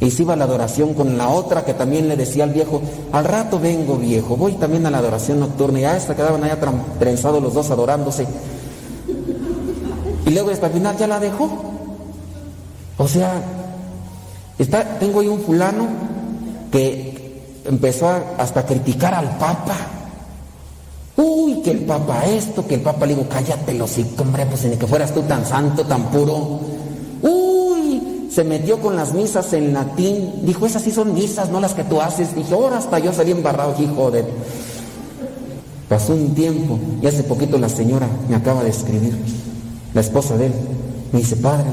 [0.00, 2.82] Y se iba a la adoración con la otra que también le decía al viejo,
[3.12, 5.80] al rato vengo viejo, voy también a la adoración nocturna.
[5.80, 6.58] Y hasta quedaban allá
[6.98, 8.26] trenzados los dos adorándose.
[10.26, 11.48] Y luego hasta el final ya la dejó.
[12.96, 13.42] O sea,
[14.58, 15.86] está, tengo ahí un fulano
[16.70, 17.14] que
[17.64, 19.76] empezó a, hasta a criticar al Papa.
[21.16, 24.76] Uy, que el Papa esto, que el Papa le digo, cállate los hombre, pues ni
[24.76, 26.60] que fueras tú tan santo, tan puro.
[28.34, 30.40] Se metió con las misas en latín.
[30.42, 32.34] Dijo, esas sí son misas, no las que tú haces.
[32.34, 34.24] Dije, ahora hasta yo salí embarrado, hijo de.
[35.88, 39.16] Pasó un tiempo y hace poquito la señora me acaba de escribir,
[39.92, 40.52] la esposa de él,
[41.12, 41.66] me dice, padre,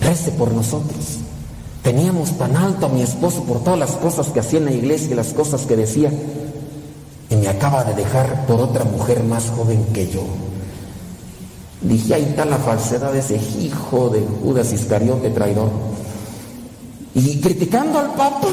[0.00, 1.18] rece por nosotros.
[1.82, 5.12] Teníamos tan alto a mi esposo por todas las cosas que hacía en la iglesia
[5.12, 6.10] y las cosas que decía
[7.30, 10.22] y me acaba de dejar por otra mujer más joven que yo.
[11.82, 15.68] Dije, ahí está la falsedad de ese hijo de Judas Iscariote traidor.
[17.14, 18.48] Y criticando al Papa,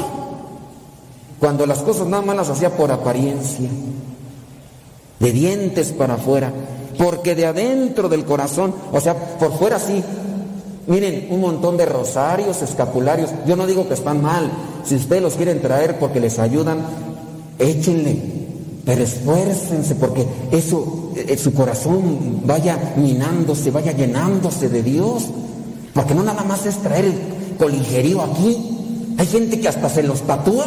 [1.38, 3.70] cuando las cosas nada más las hacía por apariencia,
[5.20, 6.52] de dientes para afuera,
[6.98, 10.02] porque de adentro del corazón, o sea, por fuera sí,
[10.86, 14.50] miren, un montón de rosarios, escapularios, yo no digo que están mal,
[14.84, 16.78] si ustedes los quieren traer porque les ayudan,
[17.58, 18.39] échenle,
[18.84, 25.26] pero esfuércense porque eso, eh, su corazón vaya minándose, vaya llenándose de Dios.
[25.92, 29.14] Porque no nada más es traer el coligerío aquí.
[29.18, 30.66] Hay gente que hasta se los tatúa.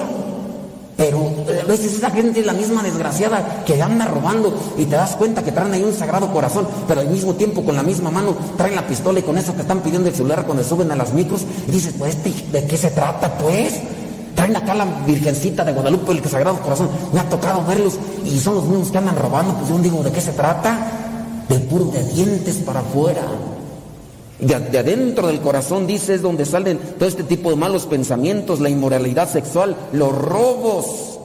[0.96, 1.18] Pero
[1.50, 5.16] eh, a veces esa gente es la misma desgraciada que anda robando y te das
[5.16, 8.36] cuenta que traen ahí un sagrado corazón, pero al mismo tiempo con la misma mano
[8.58, 11.12] traen la pistola y con eso que están pidiendo el celular cuando suben a las
[11.12, 13.74] micros y dices, pues, ¿de qué se trata pues?
[14.36, 16.90] Traen acá la Virgencita de Guadalupe, el Sagrado Corazón.
[17.14, 19.54] Me ha tocado verlos y son los mismos que andan robando.
[19.56, 20.78] Pues yo digo, ¿de qué se trata?
[21.48, 23.22] De puro de dientes para afuera.
[24.40, 28.60] De, de, adentro del corazón, dice, es donde salen todo este tipo de malos pensamientos,
[28.60, 31.20] la inmoralidad sexual, los robos,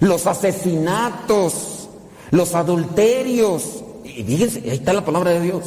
[0.00, 1.88] los asesinatos,
[2.30, 3.82] los adulterios.
[4.04, 5.64] Y fíjense, ahí está la palabra de Dios.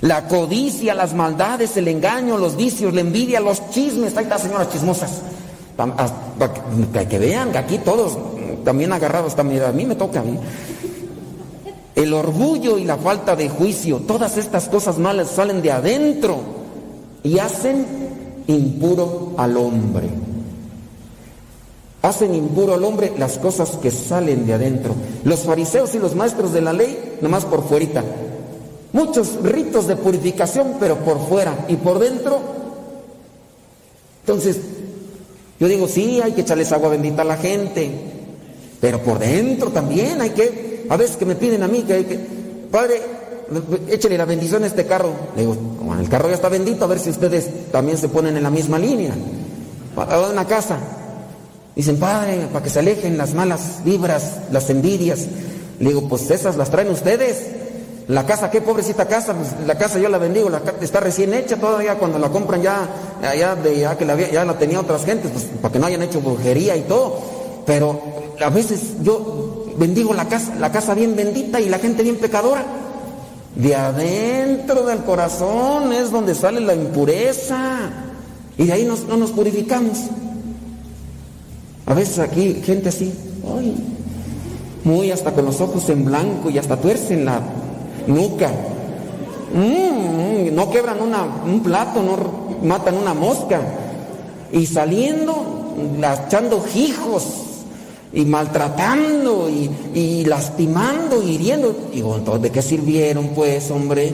[0.00, 4.16] La codicia, las maldades, el engaño, los vicios, la envidia, los chismes.
[4.16, 5.22] Ahí está, señoras chismosas.
[5.76, 8.16] Para que vean que aquí todos
[8.64, 10.38] también agarrados también, a mí me toca a mí.
[11.94, 16.38] El orgullo y la falta de juicio, todas estas cosas malas salen de adentro
[17.22, 17.86] y hacen
[18.46, 20.08] impuro al hombre.
[22.02, 24.94] Hacen impuro al hombre las cosas que salen de adentro.
[25.24, 28.04] Los fariseos y los maestros de la ley, nomás por fuerita.
[28.92, 32.40] Muchos ritos de purificación, pero por fuera y por dentro.
[34.20, 34.58] Entonces,
[35.64, 37.90] yo digo, sí, hay que echarles agua bendita a la gente,
[38.82, 42.18] pero por dentro también hay que, a veces que me piden a mí que, que
[42.70, 43.00] padre,
[43.88, 45.10] échale la bendición a este carro.
[45.34, 45.56] Le digo,
[45.98, 48.78] el carro ya está bendito, a ver si ustedes también se ponen en la misma
[48.78, 49.14] línea.
[49.96, 50.76] A una casa.
[51.74, 55.26] Dicen, padre, para que se alejen las malas vibras, las envidias.
[55.80, 57.42] Le digo, pues esas las traen ustedes.
[58.08, 61.56] La casa, qué pobrecita casa, pues la casa yo la bendigo, la está recién hecha
[61.56, 62.86] todavía cuando la compran ya,
[63.34, 66.02] ya, de, ya que la, ya la tenía otras gentes, pues para que no hayan
[66.02, 67.18] hecho brujería y todo.
[67.64, 68.02] Pero
[68.44, 72.64] a veces yo bendigo la casa, la casa bien bendita y la gente bien pecadora.
[73.56, 77.90] De adentro del corazón es donde sale la impureza.
[78.58, 79.98] Y de ahí no nos purificamos.
[81.86, 83.14] A veces aquí gente así,
[84.84, 87.40] muy hasta con los ojos en blanco y hasta tuercen la
[88.06, 88.50] nuca.
[89.54, 92.16] Mm, no quebran una, un plato, no
[92.66, 93.60] matan una mosca.
[94.52, 95.34] Y saliendo,
[96.26, 97.24] echando hijos
[98.12, 101.74] y maltratando y, lastimando y hiriendo.
[101.92, 104.12] Digo, entonces, ¿de qué sirvieron pues, hombre?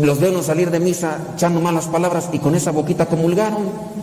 [0.00, 3.94] Los veo salir de misa echando malas palabras y con esa boquita comulgaron.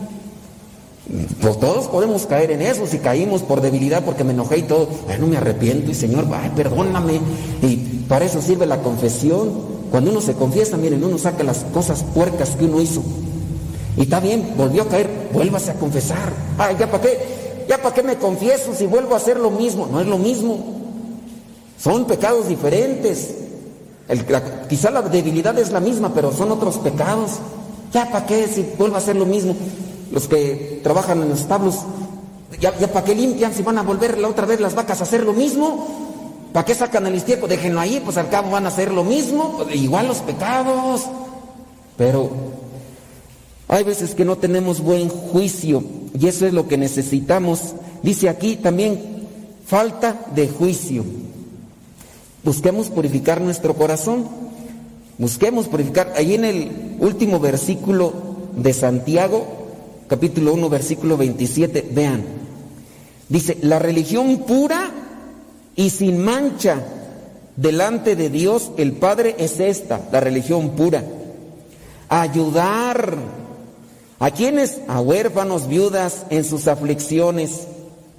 [1.41, 4.87] Pues todos podemos caer en eso, si caímos por debilidad porque me enojé y todo,
[5.07, 7.19] bueno, me arrepiento y Señor, ay, perdóname.
[7.63, 7.75] Y
[8.07, 9.49] para eso sirve la confesión.
[9.89, 13.01] Cuando uno se confiesa, miren, uno saca las cosas puercas que uno hizo.
[13.97, 16.31] Y está bien, volvió a caer, vuélvase a confesar.
[16.57, 17.17] Ay, ya para qué,
[17.67, 19.87] ya para qué me confieso si vuelvo a hacer lo mismo.
[19.91, 20.59] No es lo mismo.
[21.77, 23.35] Son pecados diferentes.
[24.07, 24.23] El-
[24.69, 27.31] quizá la debilidad es la misma, pero son otros pecados.
[27.91, 29.55] Ya para qué si vuelve a ser lo mismo.
[30.11, 31.79] Los que trabajan en los establos,
[32.59, 35.23] ya, para qué limpian si van a volver la otra vez las vacas a hacer
[35.23, 35.87] lo mismo.
[36.53, 37.49] ¿Para qué sacan el estiércol?
[37.49, 39.57] Déjenlo ahí, pues al cabo van a hacer lo mismo.
[39.57, 41.03] Pues, igual los pecados.
[41.97, 42.29] Pero
[43.67, 45.83] hay veces que no tenemos buen juicio
[46.19, 47.73] y eso es lo que necesitamos.
[48.03, 49.27] Dice aquí también
[49.65, 51.05] falta de juicio.
[52.43, 54.27] Busquemos purificar nuestro corazón.
[55.17, 56.13] Busquemos purificar.
[56.17, 58.11] Ahí en el último versículo
[58.55, 59.60] de Santiago,
[60.11, 62.25] capítulo 1, versículo 27, vean.
[63.29, 64.91] Dice, la religión pura
[65.77, 66.83] y sin mancha
[67.55, 71.01] delante de Dios el Padre es esta, la religión pura.
[72.09, 73.19] Ayudar
[74.19, 77.69] a quienes, a huérfanos, viudas en sus aflicciones.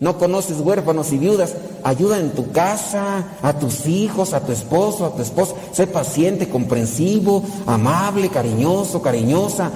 [0.00, 5.04] No conoces huérfanos y viudas, ayuda en tu casa, a tus hijos, a tu esposo,
[5.04, 5.56] a tu esposa.
[5.72, 9.70] Sé paciente, comprensivo, amable, cariñoso, cariñosa.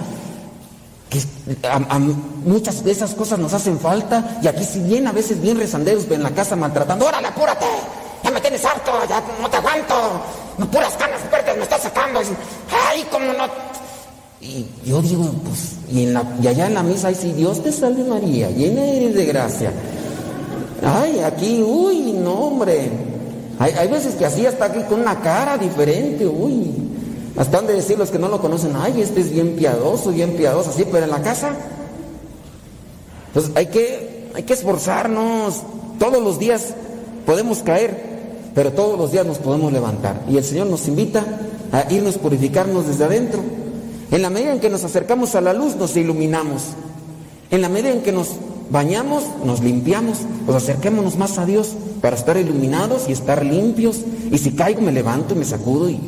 [1.11, 1.21] Que
[1.69, 1.99] a-
[2.45, 6.05] muchas de esas cosas nos hacen falta y aquí si bien a veces bien rezanderos
[6.11, 7.67] en la casa maltratando, órale, apúrate,
[8.25, 9.95] ya me tienes harto, ya no te aguanto,
[10.59, 13.45] no puras canas verdes me estás sacando, ay, cómo no.
[14.41, 17.73] Y yo digo, pues, y, en la, y allá en la misa dice, Dios te
[17.73, 19.73] salve María, llena eres de gracia.
[20.85, 22.91] Ay, aquí, uy, no, hombre.
[23.59, 26.86] Hay, hay veces que así hasta aquí con una cara diferente, uy.
[27.37, 30.33] Hasta han de decir los que no lo conocen, ay, este es bien piadoso, bien
[30.37, 31.51] piadoso, así, pero en la casa.
[33.29, 35.63] Entonces hay que, hay que esforzarnos.
[35.99, 36.75] Todos los días
[37.27, 40.23] podemos caer, pero todos los días nos podemos levantar.
[40.31, 41.25] Y el Señor nos invita
[41.73, 43.43] a irnos purificarnos desde adentro.
[44.11, 46.63] En la medida en que nos acercamos a la luz, nos iluminamos.
[47.51, 48.29] En la medida en que nos
[48.71, 54.01] bañamos, nos limpiamos, pues acerquémonos más a Dios para estar iluminados y estar limpios.
[54.31, 55.91] Y si caigo, me levanto y me sacudo.
[55.91, 56.01] Y,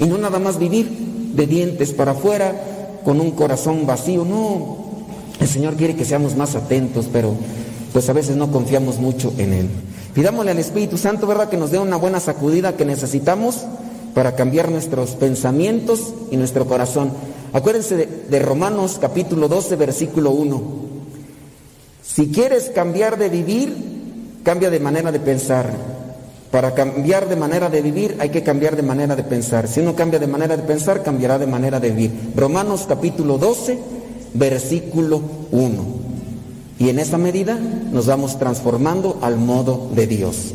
[0.00, 0.88] y no nada más vivir
[1.34, 4.24] de dientes para afuera con un corazón vacío.
[4.24, 4.78] No,
[5.38, 7.34] el Señor quiere que seamos más atentos, pero
[7.92, 9.68] pues a veces no confiamos mucho en Él.
[10.14, 11.48] Pidámosle al Espíritu Santo, ¿verdad?
[11.48, 13.64] Que nos dé una buena sacudida que necesitamos
[14.14, 17.12] para cambiar nuestros pensamientos y nuestro corazón.
[17.52, 20.62] Acuérdense de, Romanos capítulo 12, versículo 1.
[22.02, 25.70] Si quieres cambiar de vivir, cambia de manera de pensar.
[26.50, 29.68] Para cambiar de manera de vivir hay que cambiar de manera de pensar.
[29.68, 32.32] Si uno cambia de manera de pensar, cambiará de manera de vivir.
[32.34, 33.78] Romanos capítulo 12,
[34.34, 35.22] versículo
[35.52, 35.84] 1.
[36.80, 40.54] Y en esa medida nos vamos transformando al modo de Dios.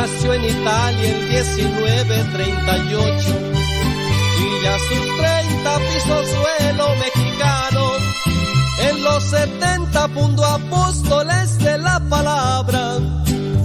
[0.00, 3.28] Nació en Italia el 1938
[4.38, 7.84] y ya sus 30 pisó suelo mexicano.
[8.78, 12.98] En los 70 fundó apóstoles de la palabra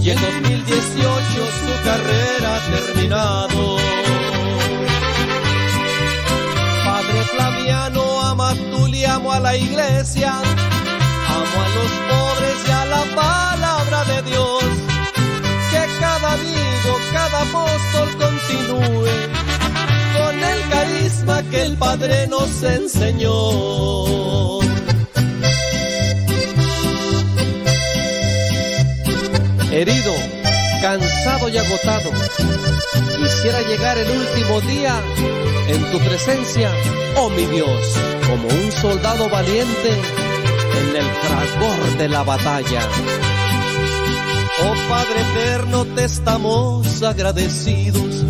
[0.01, 1.21] y en 2018
[1.61, 3.77] su carrera terminado.
[6.83, 12.85] Padre Flaviano, ama tú le amo a la iglesia, amo a los pobres y a
[12.85, 14.82] la palabra de Dios.
[16.33, 19.13] Amigo, cada apóstol continúe
[20.17, 24.59] con el carisma que el Padre nos enseñó.
[29.71, 30.13] Herido,
[30.81, 32.11] cansado y agotado,
[33.17, 34.95] quisiera llegar el último día
[35.67, 36.71] en tu presencia,
[37.15, 37.95] oh mi Dios,
[38.27, 39.91] como un soldado valiente
[40.79, 42.81] en el fragor de la batalla.
[44.65, 48.23] Oh Padre eterno, te estamos agradecidos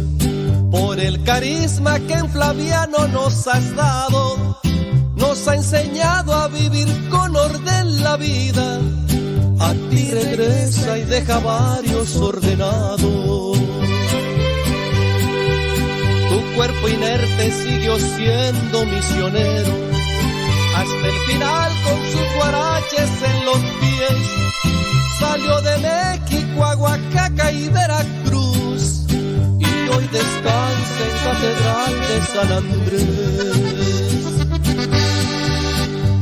[0.72, 4.60] por el carisma que en Flaviano nos has dado.
[5.16, 8.80] Nos ha enseñado a vivir con orden la vida.
[9.60, 13.58] A ti regresa y deja varios ordenados.
[16.30, 19.74] Tu cuerpo inerte siguió siendo misionero
[20.76, 24.63] hasta el final con sus guaraches en los pies
[25.24, 33.64] valió de México a y Veracruz, y hoy descansa en Catedral de San Andrés.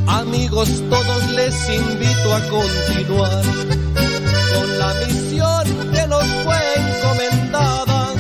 [0.08, 3.44] Amigos, todos les invito a continuar
[4.54, 5.64] con la misión
[5.94, 8.14] que nos fue encomendada.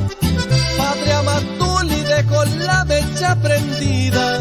[0.77, 4.39] Padre Amatuli dejó la mecha prendida.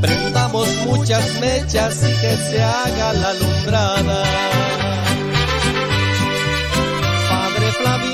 [0.00, 4.55] Prendamos muchas mechas y que se haga la alumbrada.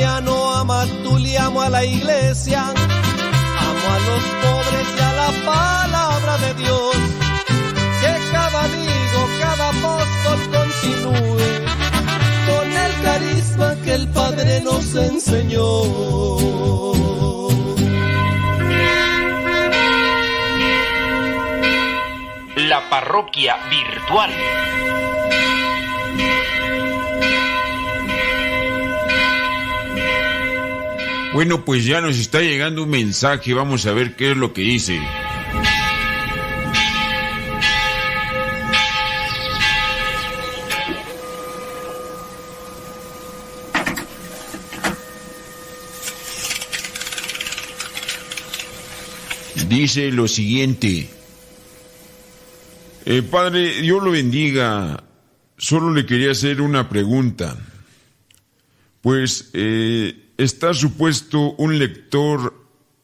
[0.03, 6.39] Padre Flaviano Amatuli, amo a la iglesia, amo a los pobres y a la palabra
[6.39, 6.97] de Dios.
[8.01, 11.51] Que cada amigo, cada apóstol continúe
[12.49, 15.83] con el carisma que el Padre nos enseñó.
[22.57, 24.31] La parroquia virtual.
[31.33, 34.61] Bueno, pues ya nos está llegando un mensaje, vamos a ver qué es lo que
[34.61, 35.01] dice.
[49.69, 51.09] Dice lo siguiente.
[53.07, 55.03] Eh, padre, Dios lo bendiga.
[55.57, 57.57] Solo le quería hacer una pregunta.
[59.01, 62.55] Pues eh, está supuesto un lector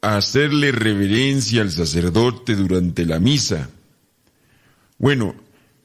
[0.01, 3.71] a hacerle reverencia al sacerdote durante la misa.
[4.99, 5.35] Bueno,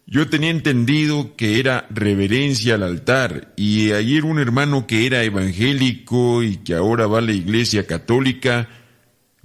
[0.06, 6.44] yo tenía entendido que era reverencia al altar y ayer un hermano que era evangélico
[6.44, 8.68] y que ahora va a la iglesia católica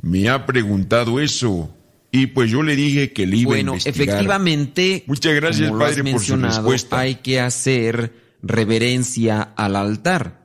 [0.00, 1.74] me ha preguntado eso.
[2.10, 4.08] Y pues yo le dije que le iba bueno, a investigar.
[4.08, 6.98] efectivamente, Muchas gracias, como lo has padre, por su respuesta.
[7.00, 10.37] Hay que hacer reverencia al altar.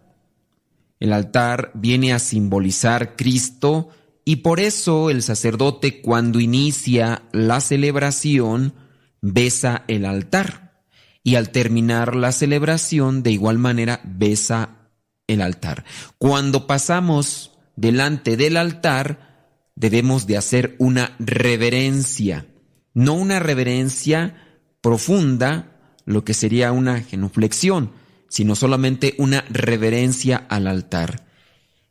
[1.03, 3.89] El altar viene a simbolizar Cristo
[4.23, 8.73] y por eso el sacerdote cuando inicia la celebración
[9.19, 10.85] besa el altar
[11.21, 14.87] y al terminar la celebración de igual manera besa
[15.27, 15.83] el altar.
[16.19, 22.45] Cuando pasamos delante del altar debemos de hacer una reverencia,
[22.93, 27.91] no una reverencia profunda, lo que sería una genuflexión,
[28.33, 31.27] sino solamente una reverencia al altar.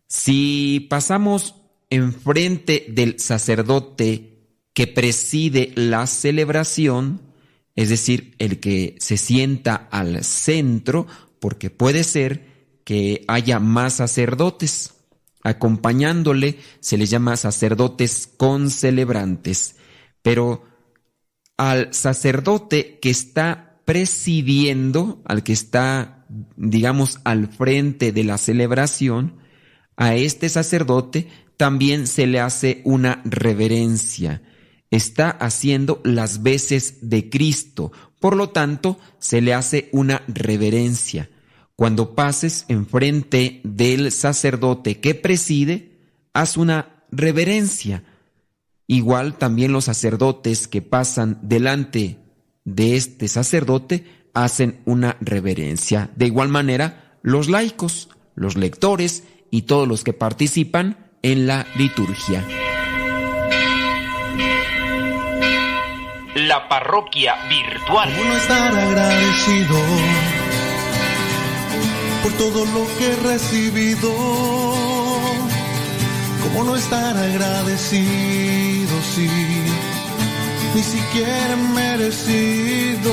[0.09, 1.55] Si pasamos
[1.89, 4.41] enfrente del sacerdote
[4.75, 7.23] que preside la celebración,
[7.77, 11.07] es decir, el que se sienta al centro,
[11.39, 14.95] porque puede ser que haya más sacerdotes.
[15.45, 19.77] Acompañándole se les llama sacerdotes concelebrantes,
[20.23, 20.65] pero
[21.57, 26.22] al sacerdote que está presidiendo, al que está,
[26.57, 29.37] digamos, al frente de la celebración,
[29.97, 34.43] a este sacerdote también se le hace una reverencia.
[34.91, 41.31] Está haciendo las veces de Cristo, por lo tanto, se le hace una reverencia.
[41.77, 45.99] Cuando pases enfrente del sacerdote que preside,
[46.33, 48.05] haz una reverencia.
[48.87, 52.19] Igual también los sacerdotes que pasan delante
[52.65, 54.05] de este sacerdote
[54.35, 56.11] hacen una reverencia.
[56.17, 62.45] De igual manera, los laicos, los lectores y todos los que participan en la liturgia.
[66.35, 68.11] La parroquia virtual.
[68.11, 69.77] ¿Cómo no estar agradecido
[72.23, 74.11] por todo lo que he recibido?
[76.43, 79.29] ¿Cómo no estar agradecido si
[80.75, 83.13] ni siquiera he merecido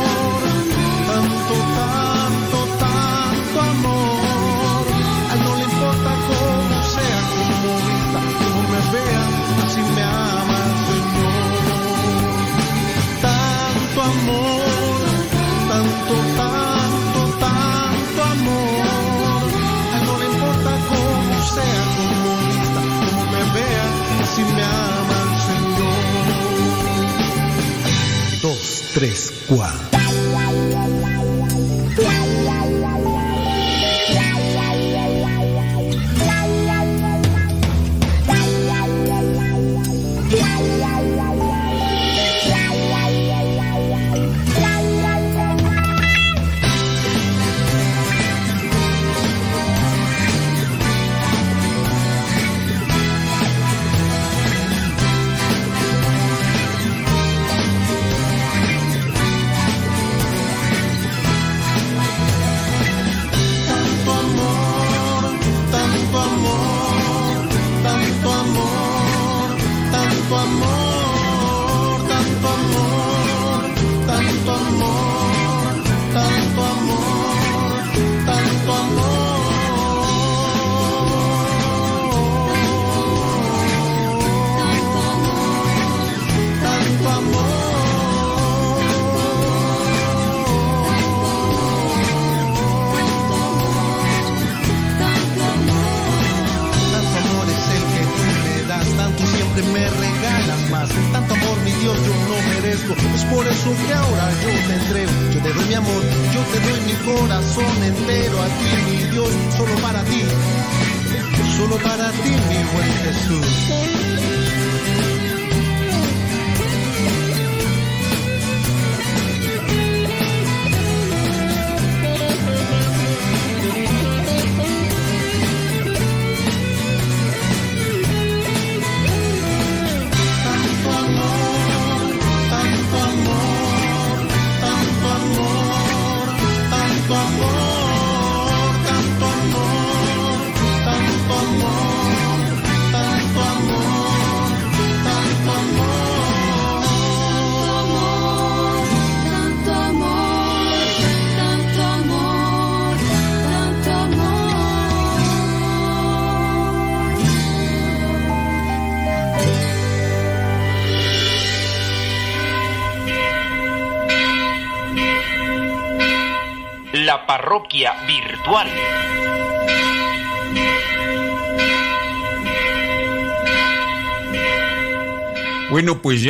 [29.51, 29.80] Quoi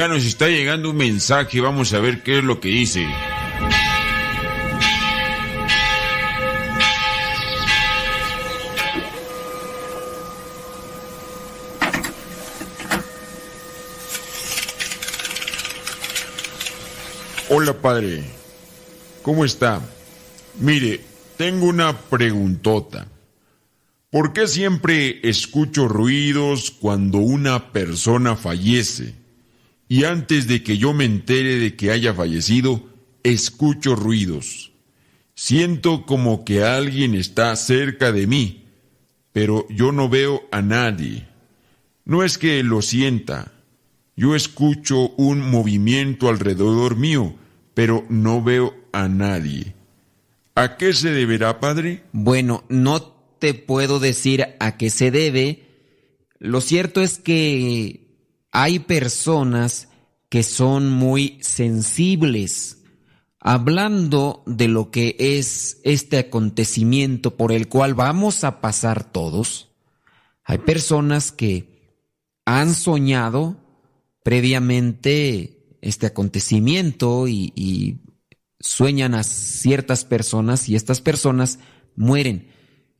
[0.08, 3.08] nos está llegando un mensaje, vamos a ver qué es lo que dice.
[17.50, 18.24] Hola padre,
[19.22, 19.82] ¿cómo está?
[20.60, 21.02] Mire,
[21.38, 23.08] tengo una preguntota.
[24.10, 29.21] ¿Por qué siempre escucho ruidos cuando una persona fallece?
[29.92, 32.88] Y antes de que yo me entere de que haya fallecido,
[33.24, 34.72] escucho ruidos.
[35.36, 38.64] Siento como que alguien está cerca de mí,
[39.34, 41.28] pero yo no veo a nadie.
[42.06, 43.52] No es que lo sienta,
[44.16, 47.36] yo escucho un movimiento alrededor mío,
[47.74, 49.76] pero no veo a nadie.
[50.56, 52.04] ¿A qué se deberá, padre?
[52.14, 55.66] Bueno, no te puedo decir a qué se debe.
[56.40, 58.01] Lo cierto es que
[58.52, 59.88] hay personas
[60.30, 62.78] que son muy sensibles.
[63.40, 69.70] Hablando de lo que es este acontecimiento por el cual vamos a pasar todos,
[70.44, 71.98] hay personas que
[72.46, 73.58] han soñado
[74.24, 78.02] previamente este acontecimiento y, y
[78.60, 81.58] sueñan a ciertas personas y estas personas
[81.96, 82.48] mueren.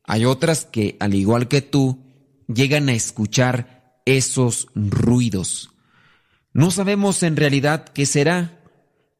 [0.04, 2.00] Hay otras que, al igual que tú,
[2.52, 5.70] llegan a escuchar esos ruidos.
[6.52, 8.60] No sabemos en realidad qué será,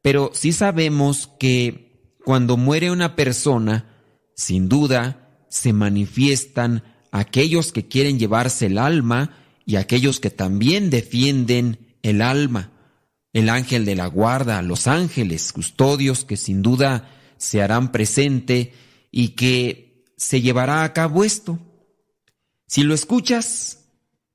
[0.01, 3.89] pero sí sabemos que cuando muere una persona,
[4.35, 11.95] sin duda, se manifiestan aquellos que quieren llevarse el alma y aquellos que también defienden
[12.01, 12.71] el alma.
[13.33, 18.73] El ángel de la guarda, los ángeles custodios que sin duda se harán presente
[19.11, 21.59] y que se llevará a cabo esto.
[22.67, 23.82] Si lo escuchas,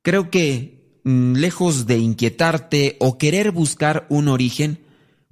[0.09, 4.79] creo que mm, lejos de inquietarte o querer buscar un origen,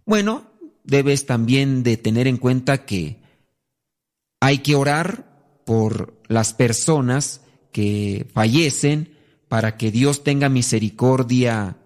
[0.05, 0.51] bueno,
[0.85, 3.23] debes también de tener en cuenta que
[4.39, 7.41] hay que orar por las personas
[7.73, 9.17] que fallecen
[9.49, 11.79] para que Dios tenga misericordia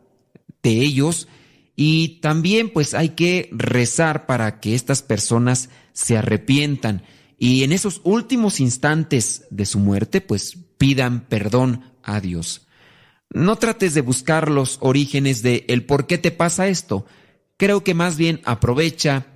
[0.61, 1.29] de ellos
[1.77, 7.05] Y también pues hay que rezar para que estas personas se arrepientan
[7.39, 12.67] y en esos últimos instantes de su muerte pues pidan perdón a Dios.
[13.33, 17.07] No trates de buscar los orígenes de el por qué te pasa esto.
[17.57, 19.27] Creo que más bien aprovecha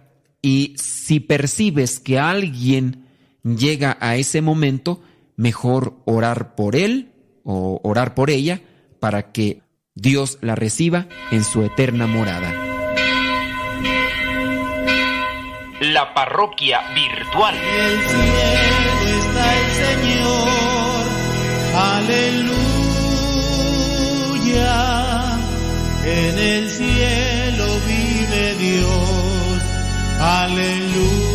[0.43, 3.07] y si percibes que alguien
[3.45, 5.01] llega a ese momento,
[5.37, 7.13] mejor orar por él
[7.45, 8.61] o orar por ella
[8.99, 9.63] para que
[9.95, 12.53] Dios la reciba en su eterna morada.
[15.81, 17.55] La parroquia virtual.
[17.55, 19.71] el cielo está el
[20.03, 21.05] Señor,
[21.75, 22.74] aleluya.
[24.57, 29.63] En el cielo vive Dios,
[30.21, 31.34] aleluya.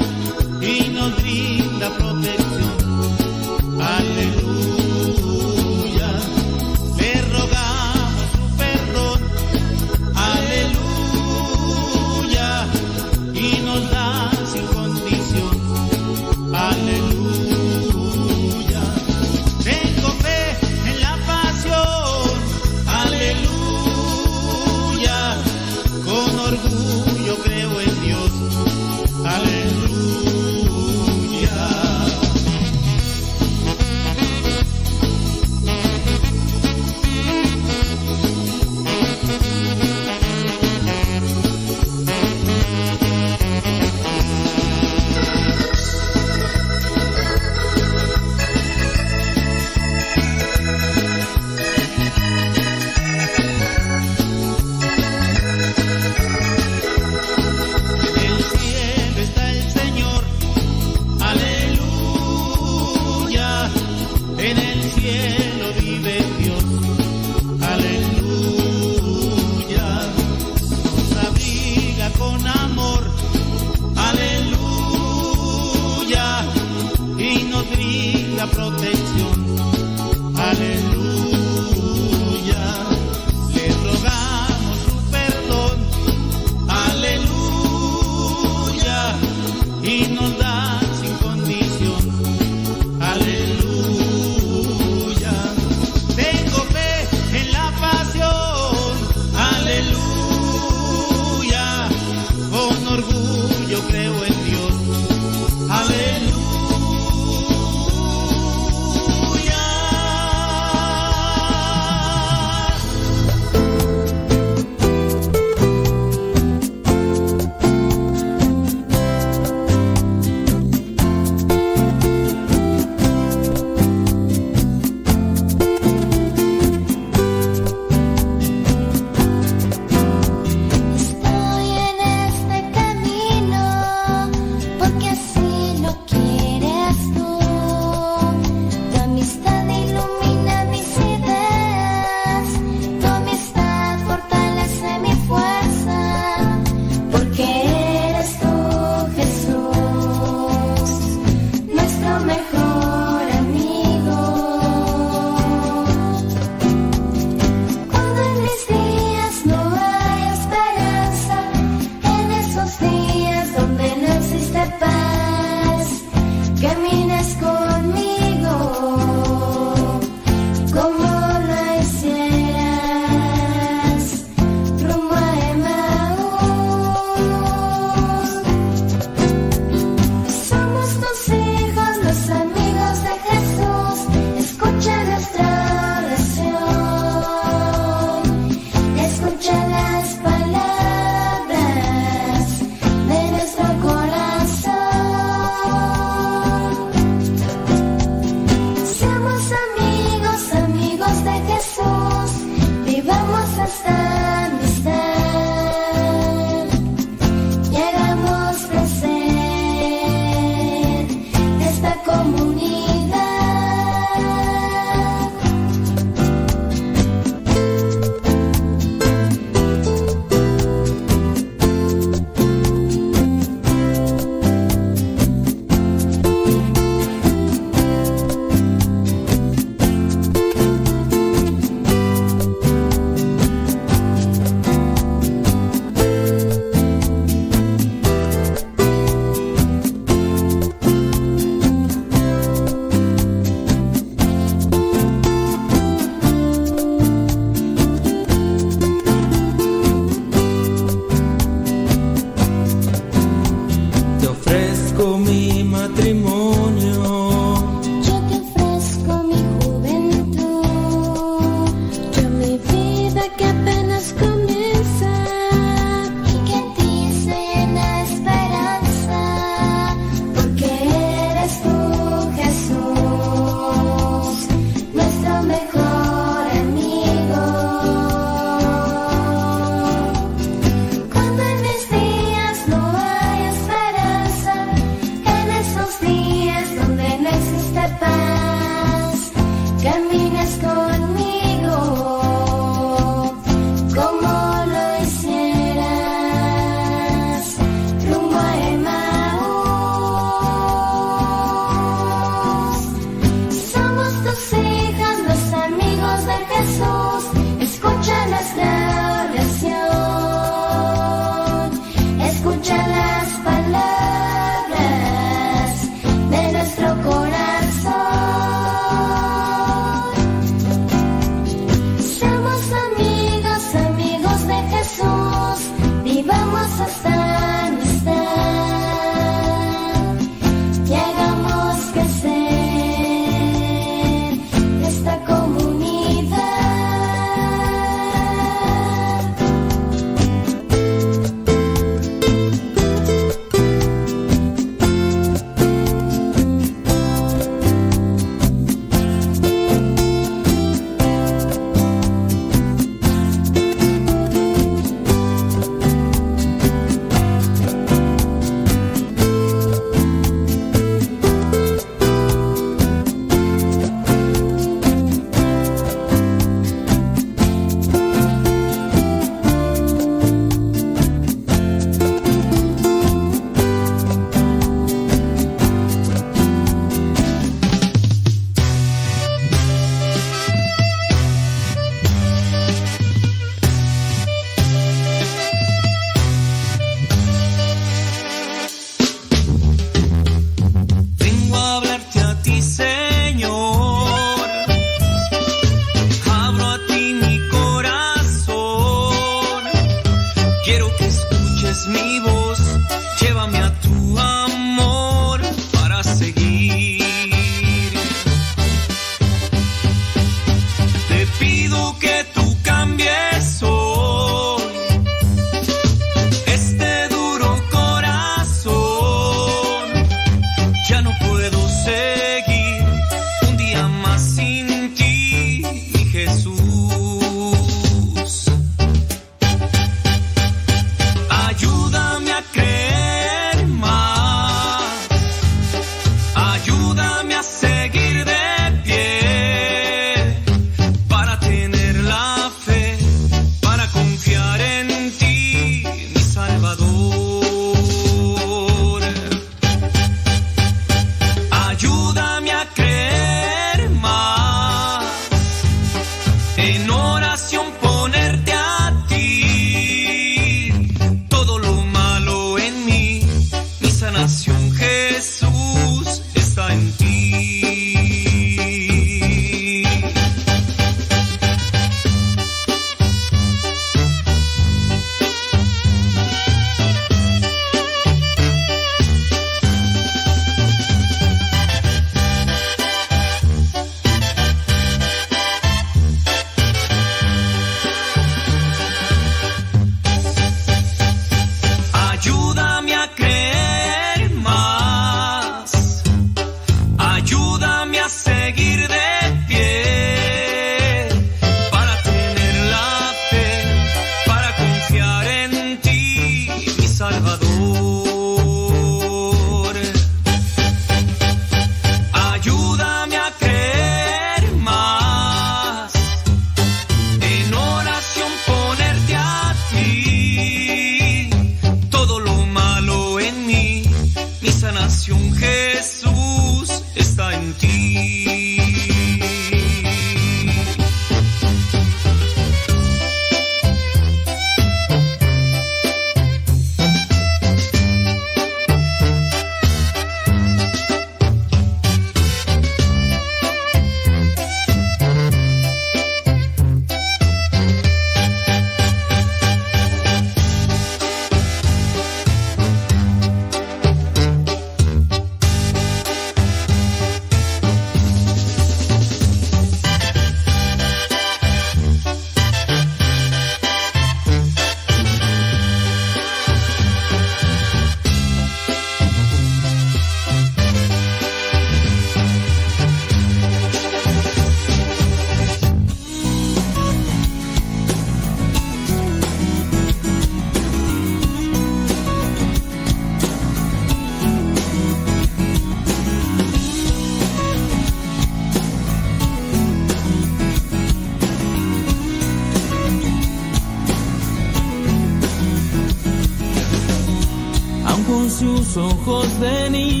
[599.01, 600.00] Ojos de niña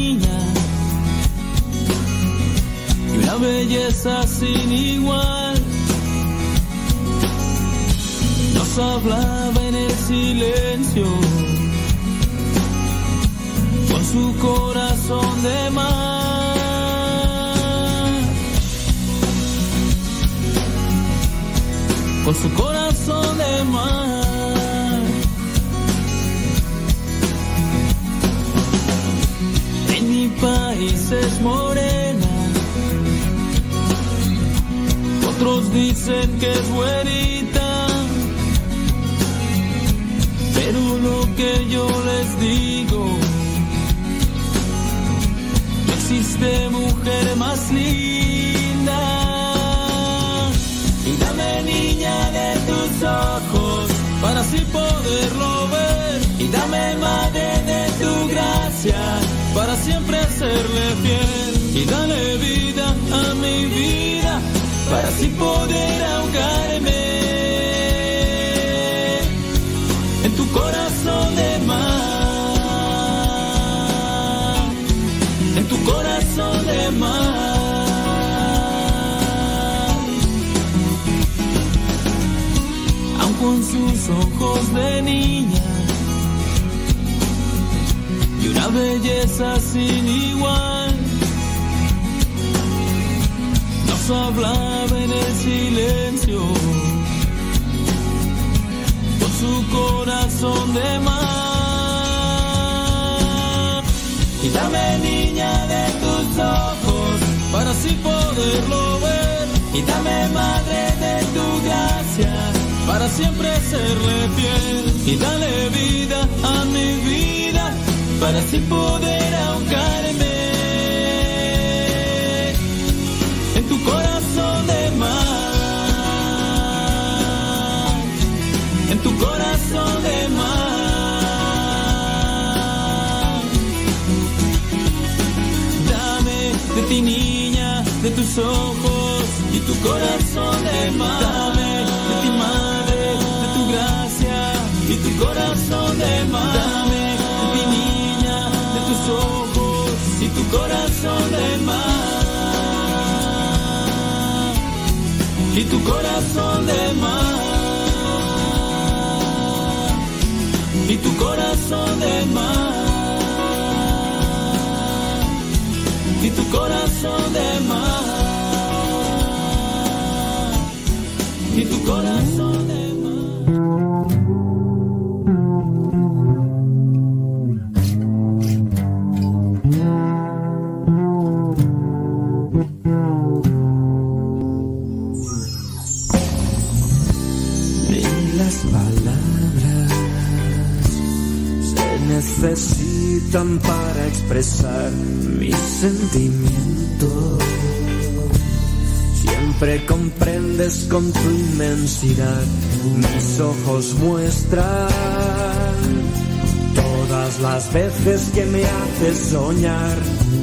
[206.75, 209.97] Todas las veces que me haces soñar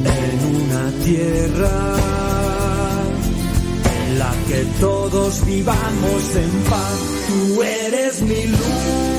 [0.05, 1.97] en una tierra
[4.07, 6.99] en la que todos vivamos en paz,
[7.29, 9.18] tú eres mi luz.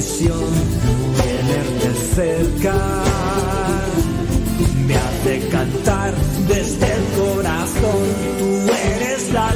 [0.00, 0.50] misión
[1.18, 2.74] tenerte cerca.
[4.86, 6.14] Me hace cantar
[6.48, 8.02] desde el corazón,
[8.38, 9.54] tú eres la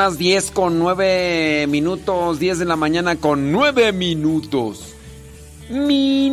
[0.00, 4.94] las 10 con 9 minutos, 10 de la mañana con 9 minutos.
[5.68, 6.24] Minutos.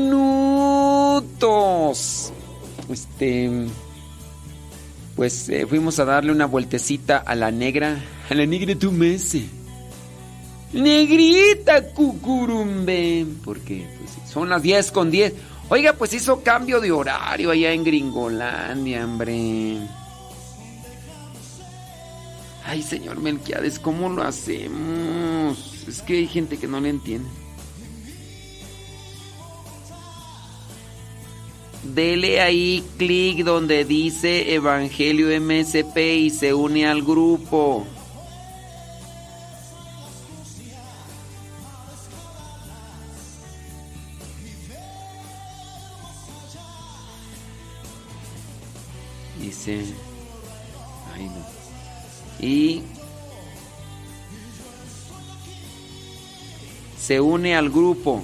[2.89, 3.67] Este.
[5.17, 8.01] Pues eh, fuimos a darle una vueltecita a la negra.
[8.29, 9.43] A la negra tu mese.
[10.71, 13.25] Negrita cucurumbe.
[13.43, 15.33] Porque pues, son las 10 con 10.
[15.67, 19.79] Oiga, pues hizo cambio de horario allá en Gringolandia, hombre.
[22.69, 25.85] Ay, señor Melquiades, ¿cómo lo hacemos?
[25.87, 27.29] Es que hay gente que no le entiende.
[31.83, 37.87] Dele ahí clic donde dice Evangelio MSP y se une al grupo.
[52.39, 52.83] Y...
[56.99, 58.21] Se une al grupo.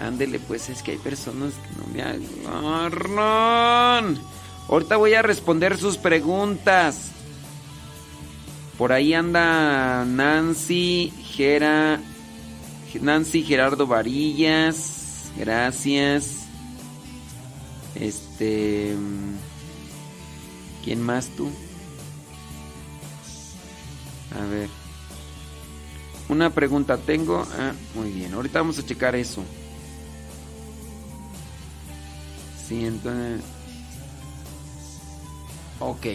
[0.00, 2.02] Ándele, pues es que hay personas que no me
[2.48, 4.18] agarran.
[4.68, 7.10] Ahorita voy a responder sus preguntas.
[8.78, 12.00] Por ahí anda Nancy, Gera,
[12.98, 15.30] Nancy Gerardo Varillas.
[15.36, 16.46] Gracias.
[17.94, 18.96] Este.
[20.84, 21.50] ¿Quién más tú?
[24.38, 24.68] A ver.
[26.28, 27.46] Una pregunta tengo.
[27.58, 28.32] Ah, muy bien.
[28.34, 29.42] Ahorita vamos a checar eso.
[32.68, 33.42] Sí, entonces...
[35.80, 36.06] Ok.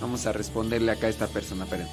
[0.00, 1.86] Vamos a responderle acá a esta persona, esperen.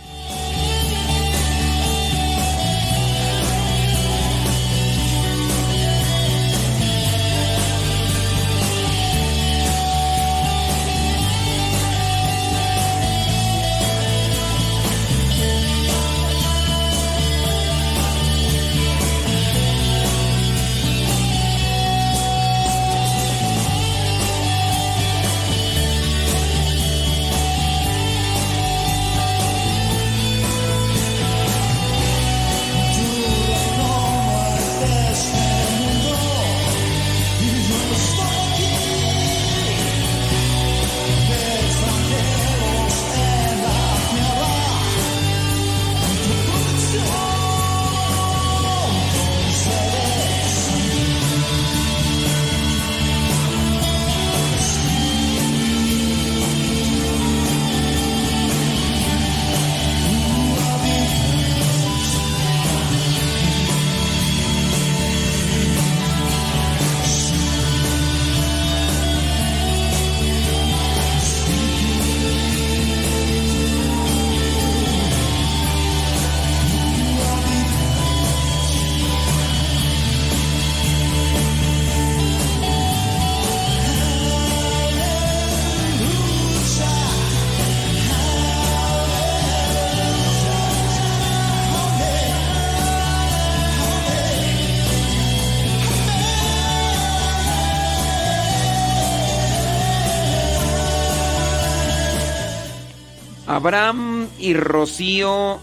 [103.58, 105.60] Abraham y Rocío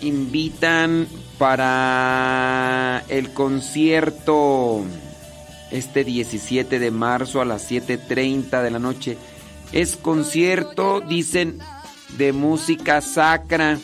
[0.00, 4.84] invitan para el concierto
[5.72, 9.18] este 17 de marzo a las 7.30 de la noche.
[9.72, 11.58] Es concierto, dicen,
[12.16, 13.76] de música sacra.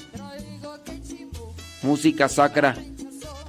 [1.82, 2.76] Música sacra.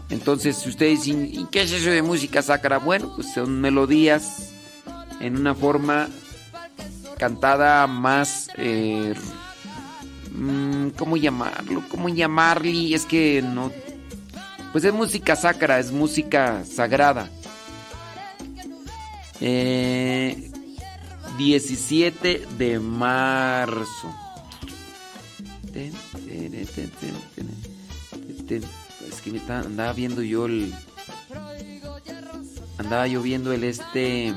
[0.10, 2.80] Entonces, si ustedes dicen, ¿y qué es eso de música sacra?
[2.80, 4.54] Bueno, pues son melodías
[5.20, 6.10] en una forma
[7.16, 8.50] cantada más...
[8.58, 9.14] Eh,
[10.32, 11.84] mm, ¿Cómo llamarlo?
[11.90, 12.94] ¿Cómo llamarle?
[12.94, 13.72] Es que no...
[14.72, 17.30] Pues es música sacra, es música sagrada.
[19.40, 20.52] Eh,
[21.38, 24.14] 17 de marzo.
[25.74, 25.94] Es
[29.22, 30.74] que andaba viendo yo el...
[32.78, 34.34] Andaba yo viendo el este...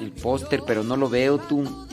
[0.00, 1.86] El póster, pero no lo veo tú.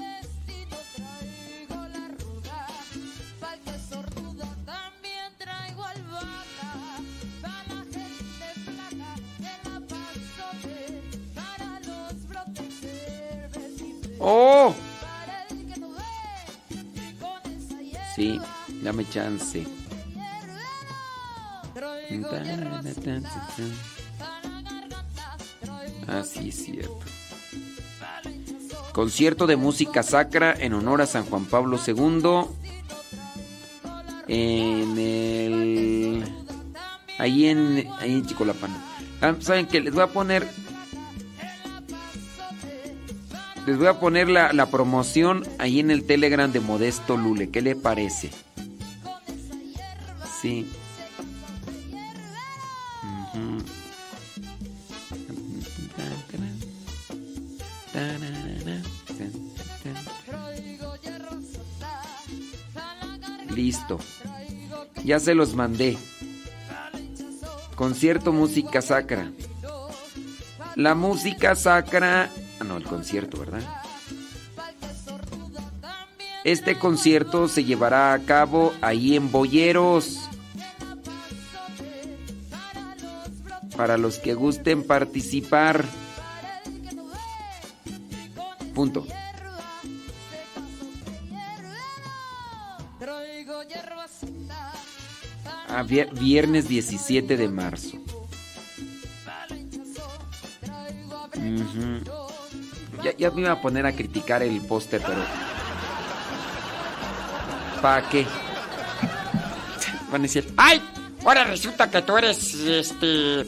[14.20, 14.74] ¡Oh!
[18.16, 18.40] Sí,
[18.82, 19.68] dame chance.
[26.08, 27.17] Ah, sí, es cierto.
[28.98, 32.48] Concierto de música sacra en honor a San Juan Pablo II.
[34.28, 36.24] En el.
[37.20, 37.88] Ahí en.
[38.00, 38.72] Ahí en Chicolapán.
[39.22, 39.82] Ah, ¿Saben qué?
[39.82, 40.48] Les voy a poner.
[43.68, 47.52] Les voy a poner la, la promoción ahí en el Telegram de Modesto Lule.
[47.52, 48.32] ¿Qué le parece?
[50.42, 50.68] Sí.
[53.04, 53.64] Ujú.
[63.58, 63.98] Listo.
[65.04, 65.98] Ya se los mandé.
[67.76, 69.32] Concierto música sacra.
[70.76, 72.30] La música sacra...
[72.60, 73.62] Ah, no, el concierto, ¿verdad?
[76.44, 80.20] Este concierto se llevará a cabo ahí en Boyeros.
[83.76, 85.84] Para los que gusten participar.
[88.76, 89.08] Punto.
[95.70, 97.98] A vier- viernes 17 de marzo.
[103.20, 105.22] Ya me iba a poner a criticar el póster, pero...
[107.82, 108.26] ¿Para qué?
[110.12, 110.82] Van a decir, ¡ay!
[111.24, 113.46] Ahora resulta que tú eres, este...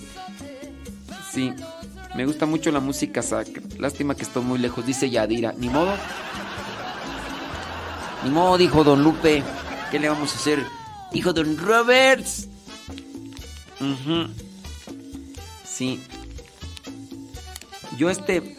[1.32, 1.54] Sí,
[2.16, 3.62] me gusta mucho la música sacra.
[3.78, 5.54] Lástima que estoy muy lejos, dice Yadira.
[5.58, 5.94] Ni modo.
[8.24, 9.44] Ni modo, dijo Don Lupe.
[9.92, 10.66] ¿Qué le vamos a hacer?
[11.12, 12.48] Dijo Don Roberts.
[13.80, 14.28] Ujú.
[15.64, 16.02] Sí.
[17.98, 18.56] Yo este.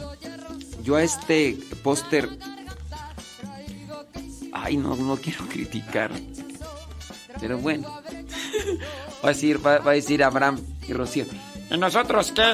[0.83, 2.29] Yo a este póster.
[4.53, 6.11] Ay, no, no quiero criticar.
[7.41, 8.03] Pero bueno.
[9.23, 10.59] Va a decir, va, va a decir Abraham
[10.89, 11.27] y Rocío.
[11.71, 12.53] ¿Y nosotros qué?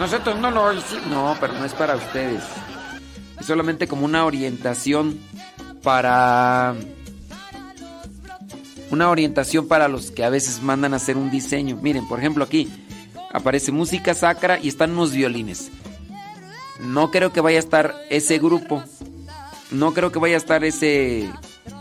[0.00, 1.06] Nosotros no lo hicimos.
[1.08, 2.42] No, pero no es para ustedes.
[3.38, 5.20] Es solamente como una orientación
[5.82, 6.74] para.
[8.90, 11.78] Una orientación para los que a veces mandan a hacer un diseño.
[11.80, 12.68] Miren, por ejemplo, aquí
[13.32, 15.70] aparece música sacra y están unos violines.
[16.80, 18.82] No creo que vaya a estar ese grupo.
[19.70, 21.30] No creo que vaya a estar ese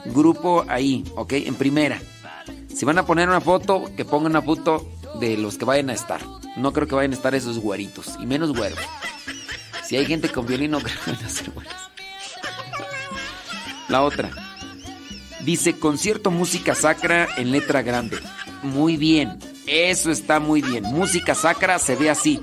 [0.05, 1.33] grupo ahí, ¿ok?
[1.33, 1.99] En primera.
[2.73, 4.87] Si van a poner una foto, que pongan una foto
[5.19, 6.21] de los que vayan a estar.
[6.55, 8.17] No creo que vayan a estar esos güeritos.
[8.19, 8.79] Y menos güeros.
[9.85, 11.88] Si hay gente con violín, no creo que vayan a ser güeros.
[13.89, 14.29] La otra.
[15.41, 18.19] Dice concierto música sacra en letra grande.
[18.61, 19.39] Muy bien.
[19.65, 20.83] Eso está muy bien.
[20.83, 22.39] Música sacra se ve así.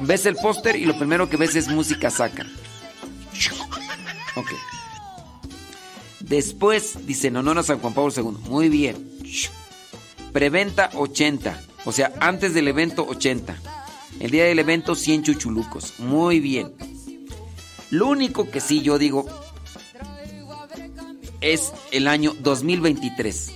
[0.00, 2.46] Ves el póster y lo primero que ves es música sacra.
[4.34, 4.50] Ok.
[6.20, 8.48] Después dice en honor a San Juan Pablo II.
[8.48, 9.08] Muy bien.
[10.32, 11.60] Preventa 80.
[11.84, 13.56] O sea, antes del evento 80.
[14.18, 15.98] El día del evento 100 chuchulucos.
[15.98, 16.72] Muy bien.
[17.90, 19.26] Lo único que sí yo digo
[21.42, 23.52] es el año 2023.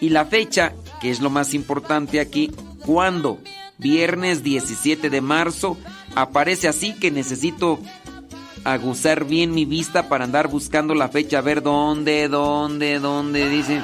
[0.00, 2.52] Y la fecha, que es lo más importante aquí,
[2.84, 3.38] ¿cuándo?
[3.78, 5.76] Viernes 17 de marzo.
[6.14, 7.80] Aparece así que necesito
[8.64, 13.82] aguzar bien mi vista para andar buscando la fecha, a ver dónde, dónde, dónde, dice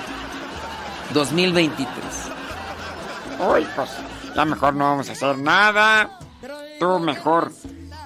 [1.13, 1.89] 2023.
[3.41, 3.91] Uy, pues
[4.35, 6.19] ya mejor no vamos a hacer nada.
[6.79, 7.53] Tú mejor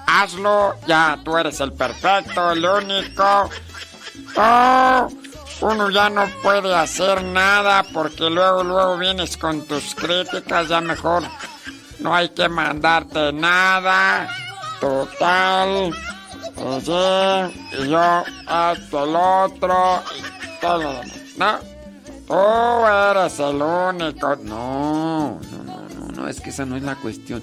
[0.05, 0.75] hazlo.
[0.87, 3.49] Ya tú eres el perfecto, el único.
[4.37, 5.07] Oh,
[5.61, 10.67] uno ya no puede hacer nada porque luego, luego vienes con tus críticas.
[10.67, 11.23] Ya mejor
[11.99, 14.27] no hay que mandarte nada.
[14.79, 15.93] Total.
[16.55, 20.03] pues sí, y yo hasta el otro.
[20.15, 21.75] Y todo lo demás, ¿no?
[22.27, 24.35] Tú eres el único.
[24.37, 27.41] No, no, no, no, no, es que esa no es la cuestión.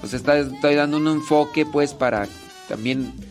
[0.00, 2.28] Pues está, estoy dando un enfoque, pues, para
[2.68, 3.29] también.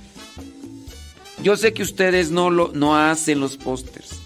[1.42, 4.20] Yo sé que ustedes no lo no hacen los pósters.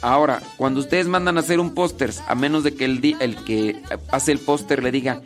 [0.00, 3.82] Ahora, cuando ustedes mandan a hacer un póster, a menos de que el, el que
[4.12, 5.20] hace el póster le diga,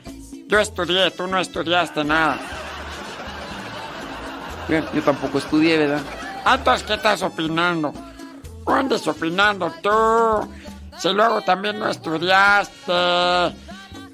[0.48, 2.38] Yo estudié, tú no estudiaste nada.
[4.68, 6.02] "Bien, yo tampoco estudié, ¿verdad?
[6.46, 7.92] Entonces, ¿qué estás opinando?
[8.66, 9.90] ¿Qué andes opinando tú?
[10.98, 12.92] Si luego también no estudiaste,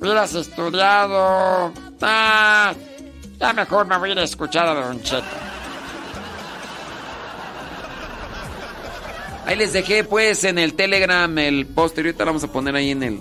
[0.00, 1.72] hubieras estudiado.
[2.00, 2.72] Ah,
[3.38, 5.00] ya mejor me voy a a escuchar a Don.
[9.48, 12.04] Ahí les dejé, pues, en el Telegram el póster.
[12.06, 13.20] Ahorita lo vamos a poner ahí en el.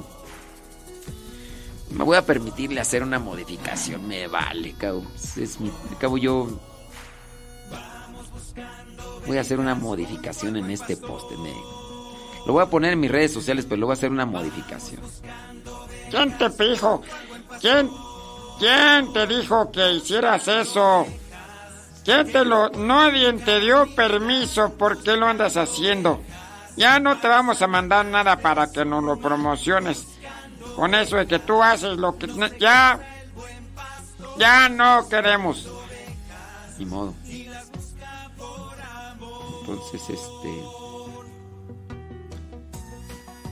[1.91, 4.05] Me voy a permitirle hacer una modificación.
[4.07, 5.03] Me vale, cabo.
[5.37, 5.71] Es mi.
[5.99, 6.59] Cabo, yo.
[9.25, 11.37] Voy a hacer una modificación en este póster.
[11.37, 11.53] me-
[12.45, 15.01] Lo voy a poner en mis redes sociales, pero luego voy a hacer una modificación.
[16.11, 17.01] ¿Quién te pijo?
[17.61, 17.89] ¿Quién?
[18.59, 21.05] ¿Quién te dijo que hicieras eso?
[22.07, 22.69] ¿Quién te lo...
[22.69, 26.23] Nadie te dio permiso, ¿por qué lo andas haciendo?
[26.77, 30.07] Ya no te vamos a mandar nada para que nos lo promociones.
[30.77, 32.27] Con eso de que tú haces lo que...
[32.61, 32.97] Ya...
[34.37, 35.67] Ya no queremos.
[36.79, 37.13] Ni modo.
[39.59, 40.63] Entonces, este...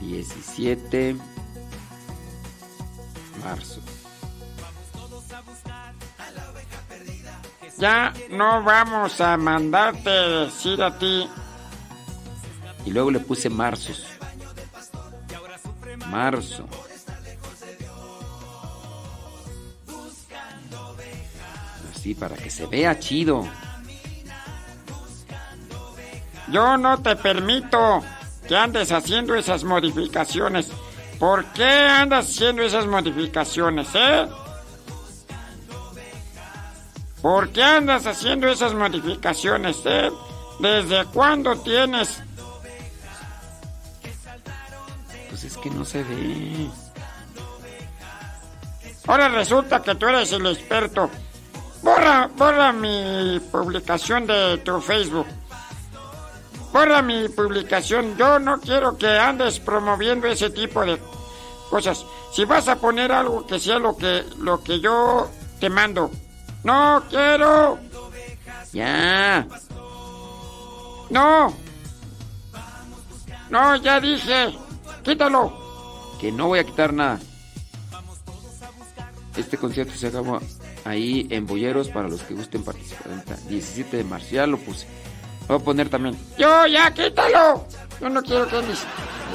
[0.00, 1.16] 17
[3.44, 3.82] marzo.
[7.78, 11.28] Ya no vamos a mandarte decir a ti.
[12.84, 14.06] Y luego le puse marzos.
[16.08, 16.66] Marzo.
[21.94, 23.46] Así para que se vea chido.
[26.48, 28.02] Yo no te permito
[28.48, 30.70] que andes haciendo esas modificaciones.
[31.18, 34.28] ¿Por qué andas haciendo esas modificaciones, eh?
[37.26, 40.12] ¿Por qué andas haciendo esas modificaciones, eh?
[40.60, 42.22] ¿Desde cuándo tienes?
[45.28, 46.70] Pues es que no se ve.
[49.08, 51.10] Ahora resulta que tú eres el experto.
[51.82, 55.26] Borra, borra mi publicación de tu Facebook.
[56.72, 58.16] Borra mi publicación.
[58.16, 60.96] Yo no quiero que andes promoviendo ese tipo de
[61.70, 62.06] cosas.
[62.32, 65.28] Si vas a poner algo que sea lo que, lo que yo
[65.58, 66.08] te mando.
[66.66, 67.78] No quiero.
[68.72, 69.46] Ya.
[71.10, 71.54] No.
[73.48, 74.52] No, ya dije.
[75.04, 75.52] Quítalo.
[76.20, 77.20] Que no voy a quitar nada.
[79.36, 80.40] Este concierto se acaba
[80.84, 83.12] ahí en Boyeros para los que gusten participar.
[83.48, 84.26] 17 de marzo.
[84.32, 84.88] Ya lo puse.
[85.46, 86.18] Voy a poner también.
[86.36, 87.64] Yo, ya, quítalo.
[88.00, 88.80] Yo no quiero que andes.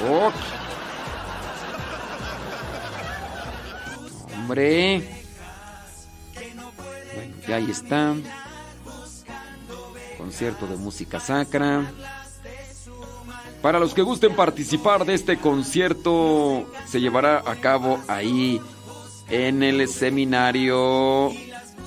[0.05, 0.33] Ok.
[4.35, 5.20] Hombre.
[7.47, 8.15] Ya ahí está.
[10.17, 11.91] Concierto de música sacra.
[13.61, 18.59] Para los que gusten participar de este concierto, se llevará a cabo ahí
[19.29, 21.31] en el seminario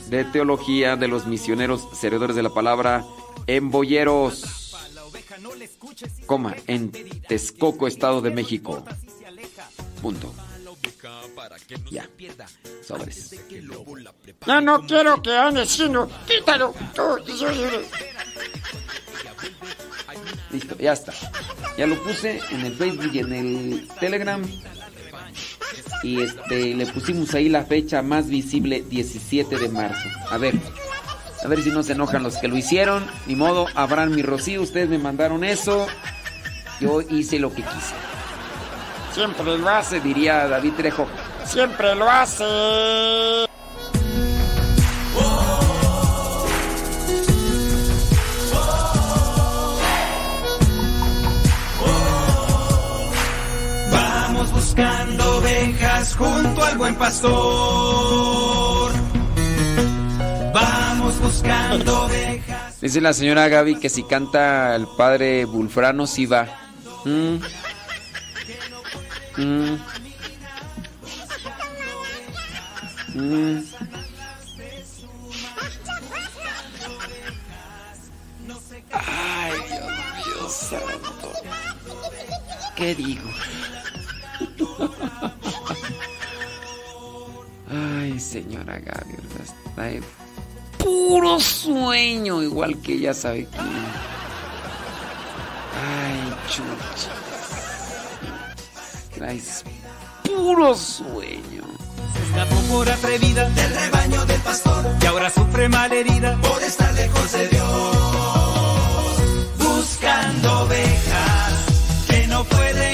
[0.08, 3.04] de teología de los misioneros servidores de la palabra
[3.46, 4.72] en Boyeros,
[6.26, 6.90] coma, en
[7.28, 8.84] Texcoco, Estado de México.
[10.00, 10.32] Punto.
[11.90, 12.08] Ya.
[12.86, 13.34] Sobres.
[14.46, 16.74] Ya no quiero que andes sino quítalo.
[16.94, 17.68] Tú, yo, yo.
[20.50, 21.12] Listo, ya está.
[21.76, 24.42] Ya lo puse en el Facebook y en el Telegram.
[26.02, 30.08] Y este le pusimos ahí la fecha más visible, 17 de marzo.
[30.30, 30.54] A ver.
[31.44, 33.04] A ver si no se enojan los que lo hicieron.
[33.26, 35.86] Ni modo, Abraham y Rocío, ustedes me mandaron eso.
[36.80, 37.94] Yo hice lo que quise.
[39.12, 41.06] Siempre lo hace, diría David Trejo.
[41.46, 42.44] Siempre lo hace.
[53.90, 58.92] Vamos buscando ovejas junto al buen pastor.
[60.52, 62.80] Vamos buscando ovejas.
[62.80, 66.46] Dice la señora Gaby que si canta el padre Bulfrano, sí va.
[67.04, 67.36] Mm.
[69.36, 69.76] Mm.
[78.90, 79.84] Ay, Dios
[80.26, 81.32] mío santo.
[82.74, 83.30] ¿Qué digo?
[87.70, 90.02] Ay, señora Gaby, está de
[90.78, 93.64] puro sueño, igual que ella sabe quién.
[95.76, 97.12] Ay, chucha.
[99.14, 99.62] Traes
[100.24, 101.73] puro sueño.
[102.26, 103.48] Escapó por atrevida.
[103.50, 104.84] Del rebaño del pastor.
[105.00, 106.36] Y ahora sufre malherida.
[106.40, 107.96] Por estar lejos de Dios.
[109.58, 111.52] Buscando ovejas
[112.08, 112.93] que no pueden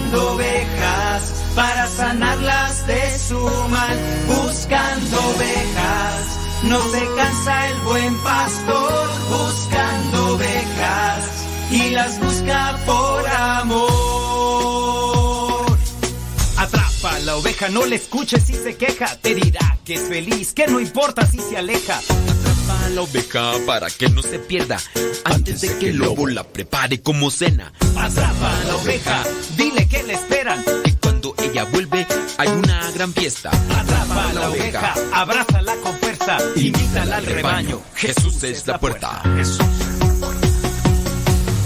[0.13, 3.39] ovejas para sanarlas de su
[3.69, 3.97] mal,
[4.27, 6.39] buscando ovejas.
[6.63, 13.81] No se cansa el buen pastor buscando ovejas y las busca por amor.
[16.57, 20.53] Atrapa a la oveja, no le escuches si se queja, te dirá que es feliz,
[20.53, 21.99] que no importa si se aleja.
[22.61, 24.77] Atrapa a la oveja para que no se pierda
[25.23, 27.73] antes de que el lobo la prepare como cena.
[27.97, 29.23] Atrapa a la oveja,
[29.57, 30.63] dile que le esperan.
[30.85, 32.05] Y cuando ella vuelve
[32.37, 33.49] hay una gran fiesta.
[33.49, 37.81] Atrapa a la oveja, abrázala con fuerza, invítala al rebaño.
[37.95, 39.23] Jesús es la puerta.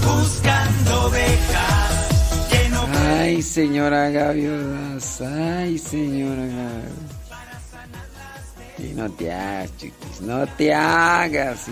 [0.04, 2.88] Buscando ovejas que no
[3.20, 6.84] Ay, señora Ordaz, ay, señora.
[8.78, 11.62] Y no te hagas, chiquis, no te hagas.
[11.62, 11.72] Si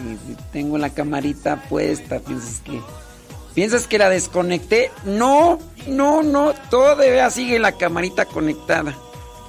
[0.51, 2.81] tengo la camarita puesta, piensas que.
[3.53, 4.89] ¿Piensas que la desconecté?
[5.05, 8.95] No, no, no, todavía sigue la camarita conectada.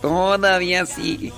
[0.03, 1.33] Todavía sigue.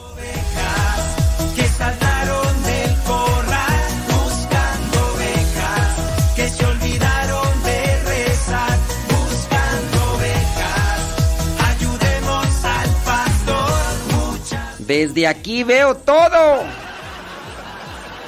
[14.86, 16.62] Desde aquí veo todo.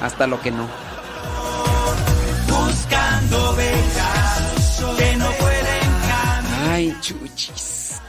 [0.01, 0.69] Hasta lo que no.
[2.47, 3.57] buscando
[4.97, 8.01] que no pueden caminar Ay, chuchis.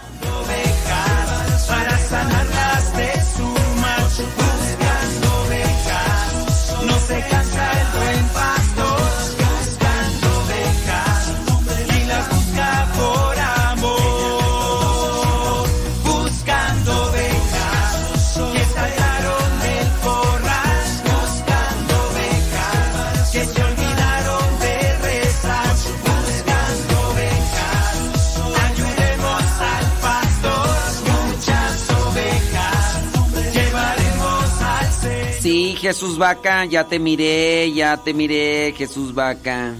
[35.89, 39.73] Jesús Vaca, ya te miré, ya te miré, Jesús Vaca.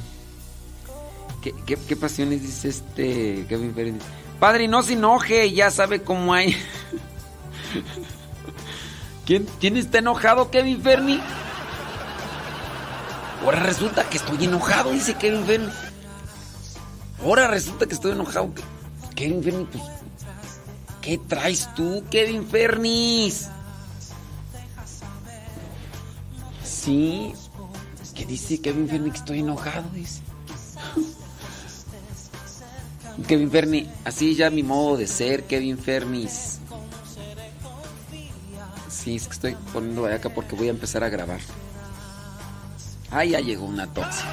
[1.39, 3.99] ¿Qué, qué, pasiones dice este Kevin?
[4.39, 6.57] Padre, no se enoje, ya sabe cómo hay.
[9.27, 11.21] ¿Quién, ¿Quién está enojado, Kevin Ferni?
[13.43, 15.69] Ahora resulta que estoy enojado, dice Kevin Ferni.
[17.23, 18.49] Ahora resulta que estoy enojado.
[19.13, 19.83] Kevin Ferni, pues.
[21.01, 23.47] ¿Qué traes tú, Kevin Fernis?
[26.79, 27.33] Sí.
[28.15, 29.11] ¿Qué dice Kevin Ferni?
[29.11, 29.89] Que estoy enojado.
[33.27, 36.59] Kevin Ferni, así ya mi modo de ser, Kevin Fernis.
[38.89, 41.41] Sí, es que estoy poniendo acá porque voy a empezar a grabar.
[43.11, 44.29] Ah, ya llegó una tóxica.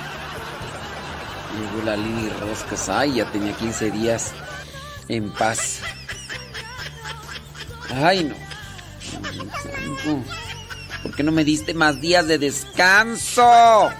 [1.58, 2.88] Llegó la Lili Roscas.
[2.88, 4.32] Ay, ya tenía 15 días
[5.08, 5.80] en paz.
[7.90, 8.36] Ay, no.
[9.62, 10.45] Santo.
[11.02, 13.90] ¿Por qué no me diste más días de descanso?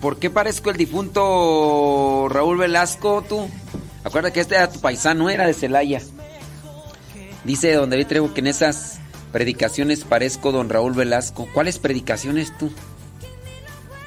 [0.00, 3.48] ¿Por, qué parezco el difunto Raúl Velasco, tú?
[4.04, 6.00] Acuérdate que este era tu paisano, era de Celaya.
[7.44, 8.98] Dice don David Trejo que en esas
[9.32, 11.48] predicaciones parezco don Raúl Velasco.
[11.52, 12.70] ¿Cuáles predicaciones tú?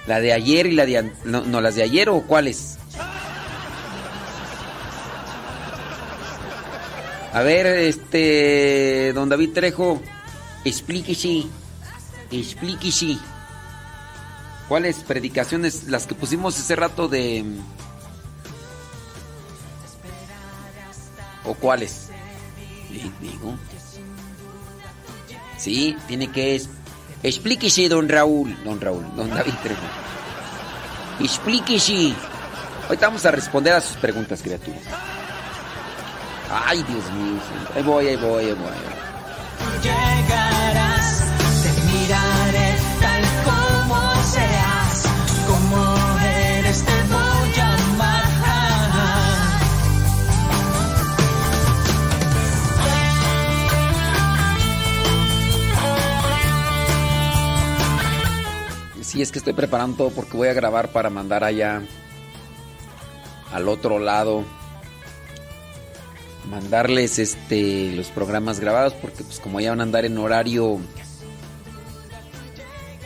[0.07, 1.11] ¿La de ayer y la de...
[1.23, 2.77] No, no, las de ayer o cuáles?
[7.31, 9.13] A ver, este...
[9.13, 10.01] Don David Trejo,
[10.65, 11.43] explíquese.
[12.31, 13.17] Explíquese.
[14.69, 15.85] ¿Cuáles predicaciones?
[15.89, 17.43] Las que pusimos ese rato de...
[21.43, 22.09] ¿O cuáles?
[22.89, 23.55] Di- Digo.
[25.57, 26.55] Sí, tiene que...
[26.55, 26.69] Es...
[27.23, 28.55] Explíquese, don Raúl.
[28.63, 29.53] Don Raúl, don David.
[31.19, 32.13] Explíquese.
[32.87, 34.81] Ahorita vamos a responder a sus preguntas, criaturas.
[36.65, 37.39] Ay, Dios mío.
[37.75, 38.69] Ahí voy, ahí voy, ahí voy.
[39.83, 41.23] Llegarás,
[41.63, 42.68] te miraré
[59.19, 61.81] Sí, es que estoy preparando todo porque voy a grabar para mandar allá
[63.51, 64.45] al otro lado.
[66.49, 70.79] Mandarles este los programas grabados porque pues como ya van a andar en horario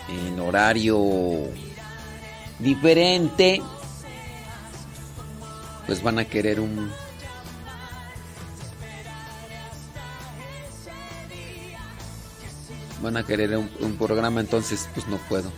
[0.08, 1.02] en horario
[2.60, 3.60] diferente
[5.88, 6.92] pues van a querer un
[13.02, 15.52] van a querer un, un programa entonces pues no puedo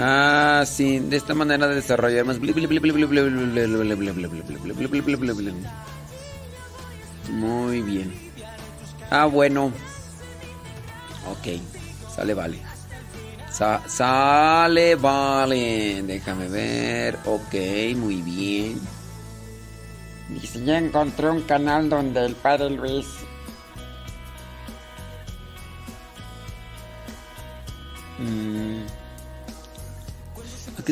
[0.00, 2.38] Ah, sí, de esta manera de desarrollar más.
[7.30, 8.12] Muy bien.
[9.10, 9.72] Ah, bueno.
[11.26, 11.60] Ok,
[12.14, 12.58] sale, vale.
[13.50, 16.02] Sa- sale, vale.
[16.04, 17.18] Déjame ver.
[17.24, 17.54] Ok,
[17.96, 18.80] muy bien.
[20.28, 23.06] Dice, ya encontré un canal donde el padre Luis
[28.18, 28.67] Mm.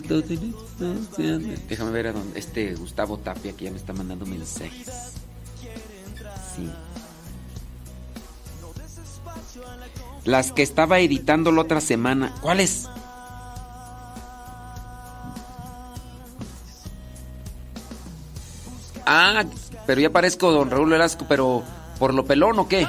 [0.01, 2.39] Déjame ver a dónde.
[2.39, 5.13] Este Gustavo Tapia que ya me está mandando mensajes.
[6.55, 6.71] Sí.
[10.25, 12.35] Las que estaba editando la otra semana.
[12.41, 12.89] ¿Cuáles?
[19.07, 19.45] Ah,
[19.87, 21.63] pero ya parezco don Raúl Velasco, pero
[22.01, 22.89] ¿por lo pelón o qué?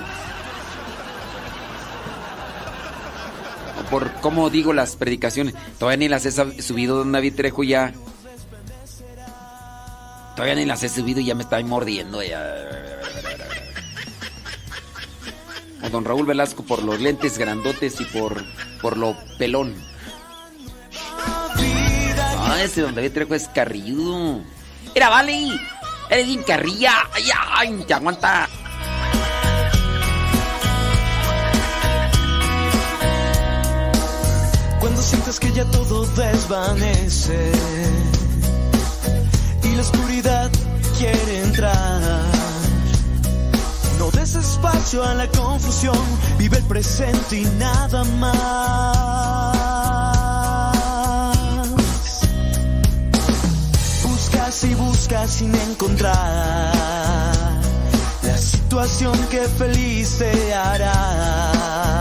[3.89, 5.55] Por cómo digo las predicaciones.
[5.79, 7.93] Todavía ni las he subido, don David Trejo, ya.
[10.35, 12.21] Todavía ni las he subido y ya me está mordiendo.
[12.21, 12.43] Ya.
[15.83, 18.43] O don Raúl Velasco por los lentes grandotes y por,
[18.81, 19.75] por lo pelón.
[22.39, 24.41] Ah, ese don David Trejo es carrilludo.
[24.93, 25.59] Mira, vale.
[26.09, 26.43] Eres bien.
[26.47, 28.47] Ay, ay, te aguanta.
[34.97, 37.51] Cuando sientes que ya todo desvanece
[39.61, 40.49] y la oscuridad
[40.97, 42.01] quiere entrar.
[43.99, 46.03] No des espacio a la confusión,
[46.39, 48.33] vive el presente y nada más.
[54.01, 56.73] Buscas y buscas sin encontrar
[58.23, 61.96] la situación que feliz te hará.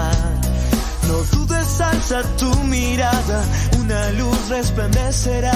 [1.09, 3.45] No dudes, alza tu mirada,
[3.79, 5.53] una luz resplandecerá.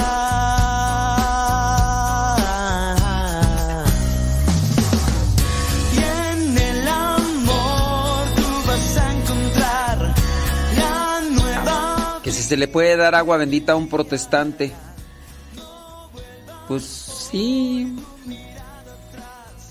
[12.23, 14.71] Que si se le puede dar agua bendita a un protestante.
[16.67, 17.97] Pues sí.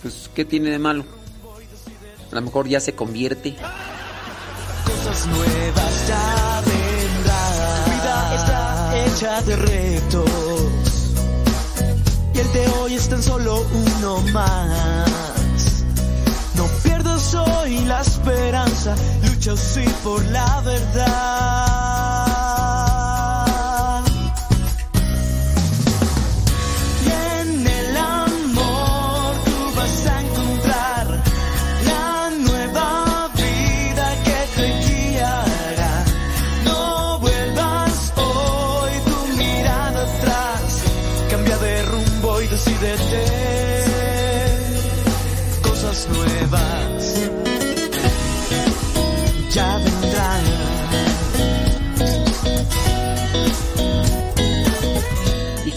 [0.03, 1.05] Pues, ¿qué tiene de malo?
[2.31, 3.57] A lo mejor ya se convierte.
[5.11, 7.59] Cosas nuevas ya vendrán.
[7.59, 10.31] La vida está hecha de retos.
[12.35, 15.85] Y el de hoy es tan solo uno más.
[16.55, 21.90] No pierdas hoy la esperanza, lucha sí por la verdad.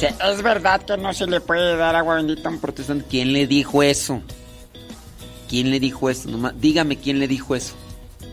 [0.09, 3.05] Dice, ¿es verdad que no se le puede dar agua bendita a un protestante.
[3.09, 4.21] ¿Quién le dijo eso?
[5.49, 6.29] ¿Quién le dijo eso?
[6.29, 7.73] Nomás- dígame quién le dijo eso.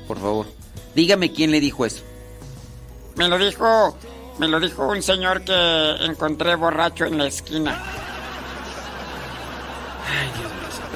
[0.09, 0.47] Por favor.
[0.95, 2.03] Dígame quién le dijo eso.
[3.17, 3.97] Me lo dijo,
[4.39, 7.81] me lo dijo un señor que encontré borracho en la esquina.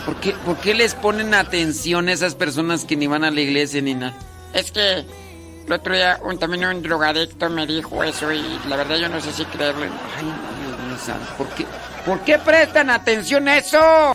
[0.04, 3.40] ¿Por qué, por qué les ponen atención a esas personas que ni van a la
[3.40, 4.14] iglesia ni nada?
[4.52, 5.04] Es que
[5.66, 9.20] el otro día un, también un drogadicto me dijo eso y la verdad yo no
[9.20, 9.84] sé si creerlo.
[9.84, 10.53] Ay,
[11.36, 11.66] ¿Por qué,
[12.06, 14.14] ¿Por qué prestan atención a eso?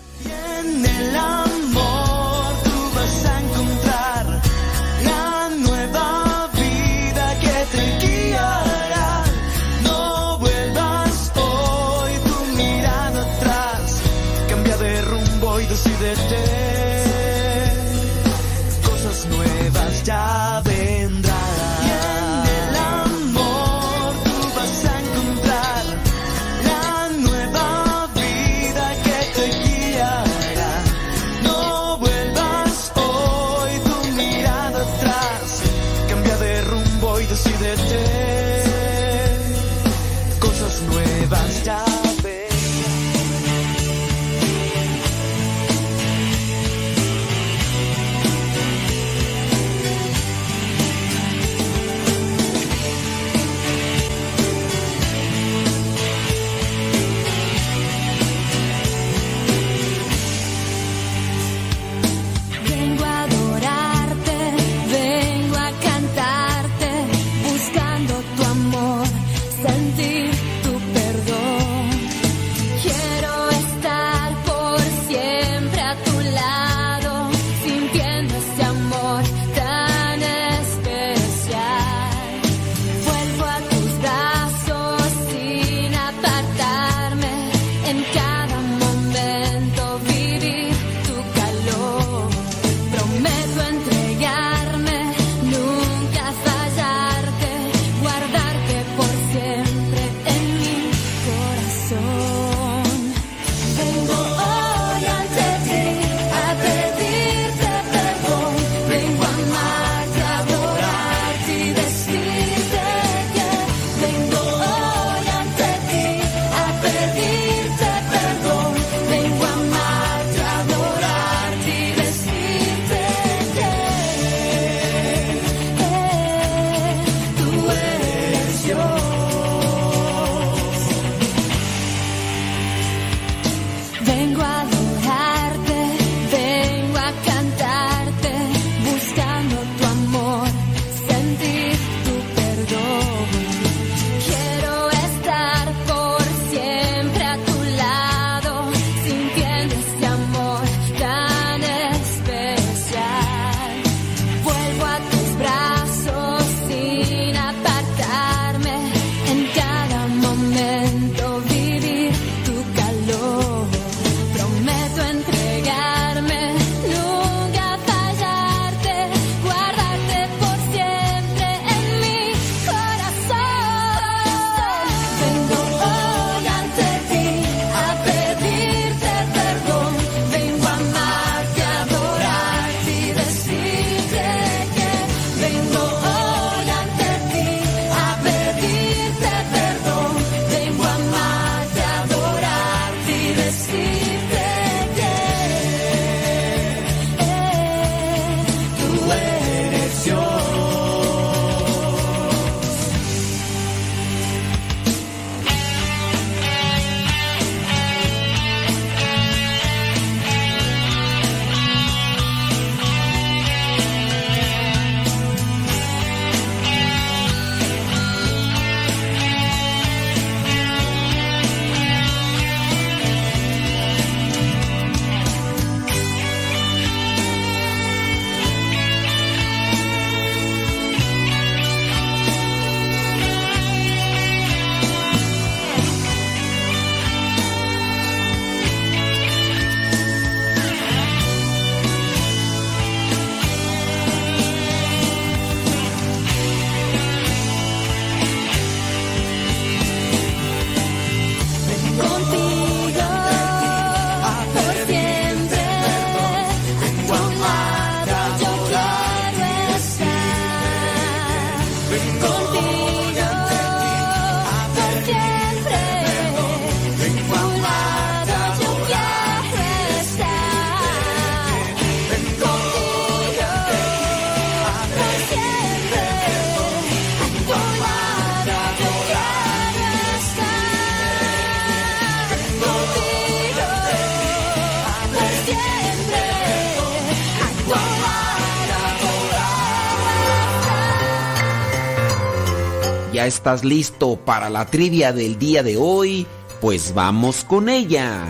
[293.30, 296.26] ¿estás listo para la trivia del día de hoy?
[296.60, 298.26] Pues vamos con ella.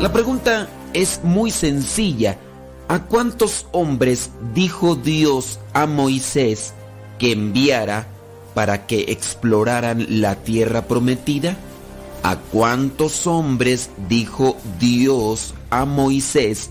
[0.00, 2.38] La pregunta es muy sencilla.
[2.88, 6.74] ¿A cuántos hombres dijo Dios a Moisés
[7.18, 8.08] que enviara
[8.52, 11.56] para que exploraran la tierra prometida?
[12.24, 16.70] ¿A cuántos hombres dijo Dios a Moisés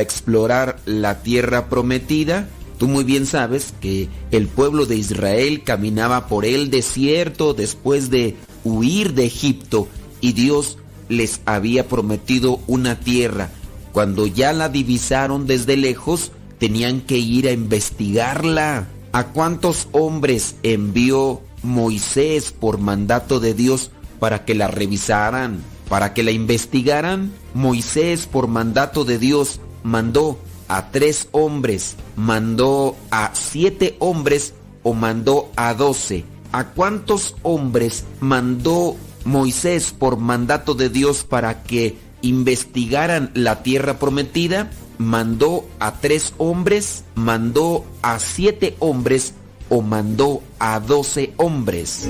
[0.00, 2.48] explorar la tierra prometida?
[2.78, 8.36] Tú muy bien sabes que el pueblo de Israel caminaba por el desierto después de
[8.64, 9.88] huir de Egipto
[10.20, 13.50] y Dios les había prometido una tierra.
[13.92, 18.88] Cuando ya la divisaron desde lejos, tenían que ir a investigarla.
[19.12, 26.24] ¿A cuántos hombres envió Moisés por mandato de Dios para que la revisaran, para que
[26.24, 27.30] la investigaran?
[27.54, 35.50] Moisés por mandato de Dios mandó a tres hombres, mandó a siete hombres o mandó
[35.56, 36.24] a doce.
[36.52, 44.70] ¿A cuántos hombres mandó Moisés por mandato de Dios para que investigaran la tierra prometida?
[44.98, 49.34] mandó a tres hombres, mandó a siete hombres
[49.68, 52.08] o mandó a doce hombres.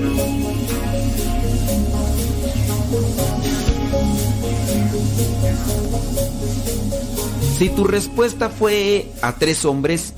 [7.57, 10.13] Si tu respuesta fue a tres hombres,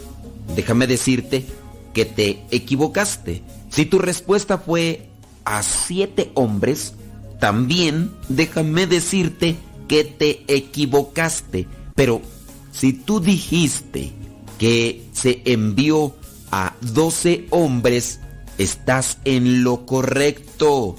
[0.55, 1.45] déjame decirte
[1.93, 3.43] que te equivocaste.
[3.69, 5.07] Si tu respuesta fue
[5.45, 6.95] a siete hombres,
[7.39, 9.55] también déjame decirte
[9.87, 11.67] que te equivocaste.
[11.93, 12.23] Pero
[12.71, 14.13] si tú dijiste
[14.57, 16.15] que se envió
[16.51, 18.19] a 12 hombres,
[18.57, 20.95] estás en lo correcto.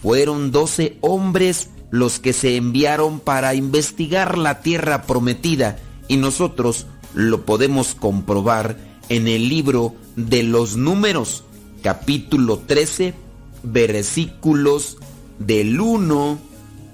[0.00, 7.46] Fueron 12 hombres los que se enviaron para investigar la tierra prometida y nosotros lo
[7.46, 8.76] podemos comprobar
[9.08, 11.44] en el libro de los números,
[11.82, 13.14] capítulo 13,
[13.62, 14.96] versículos
[15.38, 16.38] del 1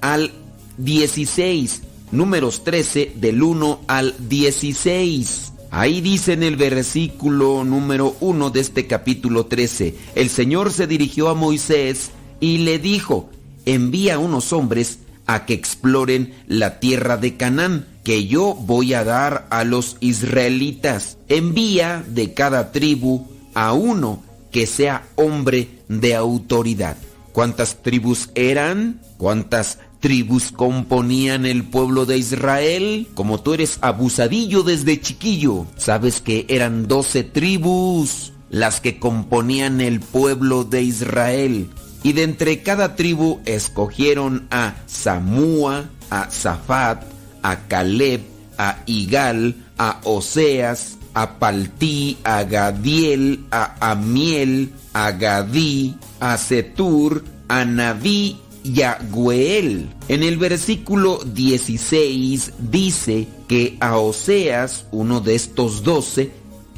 [0.03, 0.33] al
[0.77, 5.53] 16 números 13 del 1 al 16.
[5.71, 11.29] Ahí dice en el versículo número 1 de este capítulo 13, el Señor se dirigió
[11.29, 12.11] a Moisés
[12.41, 13.29] y le dijo,
[13.75, 19.47] envía unos hombres a que exploren la tierra de Canaán, que yo voy a dar
[19.51, 21.19] a los israelitas.
[21.29, 26.97] Envía de cada tribu a uno que sea hombre de autoridad.
[27.33, 29.03] ¿Cuántas tribus eran?
[29.19, 33.09] ¿Cuántas tribus componían el pueblo de Israel.
[33.15, 40.01] Como tú eres abusadillo desde chiquillo, sabes que eran doce tribus las que componían el
[40.01, 41.69] pueblo de Israel.
[42.03, 47.05] Y de entre cada tribu escogieron a Samúa, a Zafat,
[47.43, 48.23] a Caleb,
[48.57, 57.65] a Igal, a Oseas, a Paltí, a Gadiel, a Amiel, a Gadí, a Setur, a
[57.65, 59.89] Naví Yagüeel.
[60.09, 66.31] En el versículo 16 dice que a Oseas, uno de estos doce,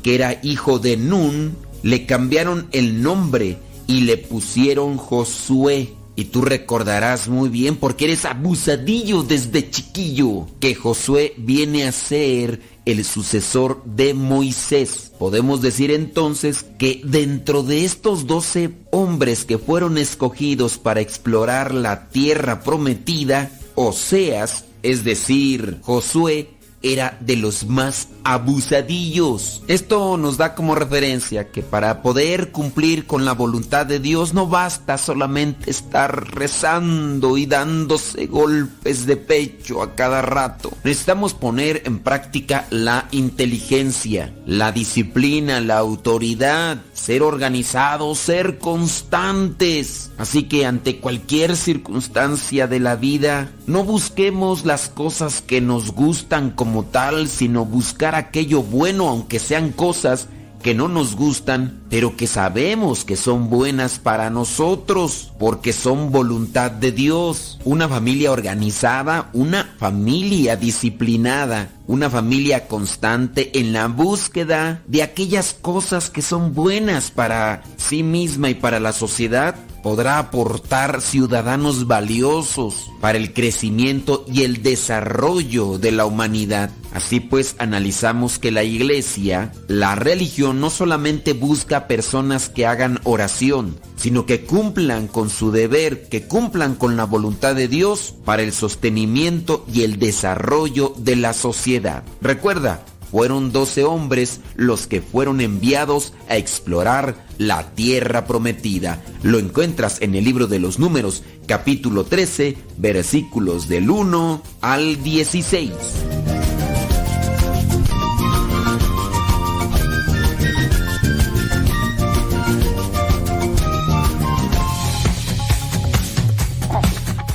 [0.03, 3.59] que era hijo de Nun, le cambiaron el nombre
[3.91, 5.95] y le pusieron Josué.
[6.15, 12.61] Y tú recordarás muy bien, porque eres abusadillo desde chiquillo, que Josué viene a ser
[12.85, 15.11] el sucesor de Moisés.
[15.19, 22.11] Podemos decir entonces que dentro de estos doce hombres que fueron escogidos para explorar la
[22.11, 26.51] tierra prometida, Oseas, es decir, Josué,
[26.83, 29.63] era de los más abusadillos.
[29.67, 34.47] Esto nos da como referencia que para poder cumplir con la voluntad de Dios no
[34.47, 40.73] basta solamente estar rezando y dándose golpes de pecho a cada rato.
[40.85, 50.11] Necesitamos poner en práctica la inteligencia, la disciplina, la autoridad, ser organizados, ser constantes.
[50.19, 56.51] Así que ante cualquier circunstancia de la vida, no busquemos las cosas que nos gustan
[56.51, 60.29] como tal, sino buscar aquello bueno, aunque sean cosas
[60.63, 66.71] que no nos gustan, pero que sabemos que son buenas para nosotros, porque son voluntad
[66.71, 67.59] de Dios.
[67.65, 76.11] Una familia organizada, una familia disciplinada, una familia constante en la búsqueda de aquellas cosas
[76.11, 83.19] que son buenas para sí misma y para la sociedad, podrá aportar ciudadanos valiosos para
[83.19, 86.71] el crecimiento y el desarrollo de la humanidad.
[86.93, 93.77] Así pues, analizamos que la iglesia, la religión, no solamente busca personas que hagan oración,
[93.97, 98.53] sino que cumplan con su deber, que cumplan con la voluntad de Dios para el
[98.53, 102.03] sostenimiento y el desarrollo de la sociedad.
[102.21, 109.03] Recuerda, fueron doce hombres los que fueron enviados a explorar la tierra prometida.
[109.23, 115.73] Lo encuentras en el libro de los números, capítulo 13, versículos del 1 al 16.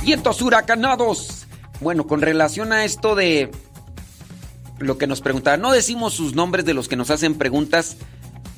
[0.02, 1.46] Vientos huracanados.
[1.80, 3.50] Bueno, con relación a esto de
[4.78, 7.96] lo que nos preguntaban, no decimos sus nombres de los que nos hacen preguntas,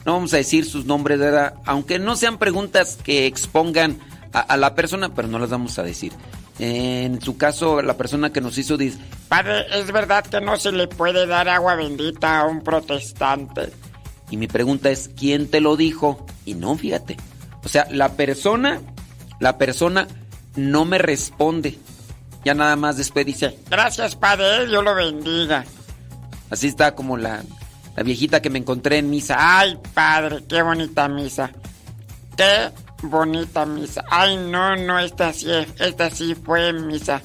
[0.04, 1.54] no vamos a decir sus nombres, ¿verdad?
[1.64, 3.98] Aunque no sean preguntas que expongan
[4.32, 6.12] a, a la persona, pero no las vamos a decir.
[6.58, 8.98] En su caso, la persona que nos hizo dice,
[9.28, 13.70] Padre, ¿es verdad que no se le puede dar agua bendita a un protestante?
[14.30, 16.26] y mi pregunta es, ¿quién te lo dijo?
[16.44, 17.16] Y no, fíjate.
[17.64, 18.80] O sea, la persona,
[19.40, 20.06] la persona
[20.56, 21.78] no me responde.
[22.44, 25.64] Ya nada más después dice, Gracias, Padre, Dios lo bendiga.
[26.50, 27.42] Así está como la,
[27.96, 29.36] la viejita que me encontré en misa.
[29.38, 31.50] Ay, Padre, qué bonita misa.
[32.36, 32.70] Qué
[33.02, 34.04] bonita misa.
[34.10, 37.20] Ay, no, no, esta sí, esta sí fue misa.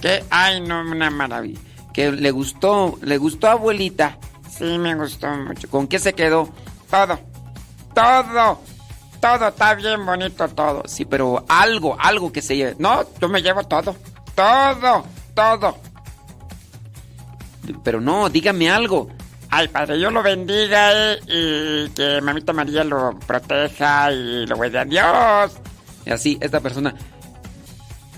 [0.00, 1.60] Que, ay, no, una maravilla.
[1.92, 4.18] Que le gustó, le gustó abuelita.
[4.50, 5.68] Sí, me gustó mucho.
[5.68, 6.48] ¿Con qué se quedó?
[6.90, 7.18] Todo,
[7.94, 8.60] todo,
[9.20, 10.82] todo está bien bonito todo.
[10.86, 12.76] Sí, pero algo, algo que se lleve.
[12.78, 13.96] No, yo me llevo todo,
[14.34, 15.78] todo, todo.
[17.82, 19.08] Pero no, dígame algo.
[19.50, 24.78] Ay, Padre, Dios lo bendiga eh, y, que Mamita María lo proteja y lo guarde
[24.78, 25.58] a Dios.
[26.04, 26.94] Y así, esta persona.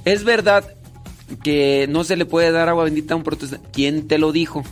[0.04, 0.64] Es verdad
[1.42, 3.68] que no se le puede dar agua bendita a un protestante.
[3.72, 4.64] ¿Quién te lo dijo?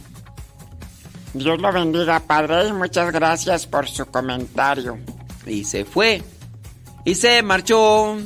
[1.35, 4.99] Dios lo bendiga, Padre, y muchas gracias por su comentario.
[5.47, 6.23] Y se fue.
[7.05, 8.17] Y se marchó.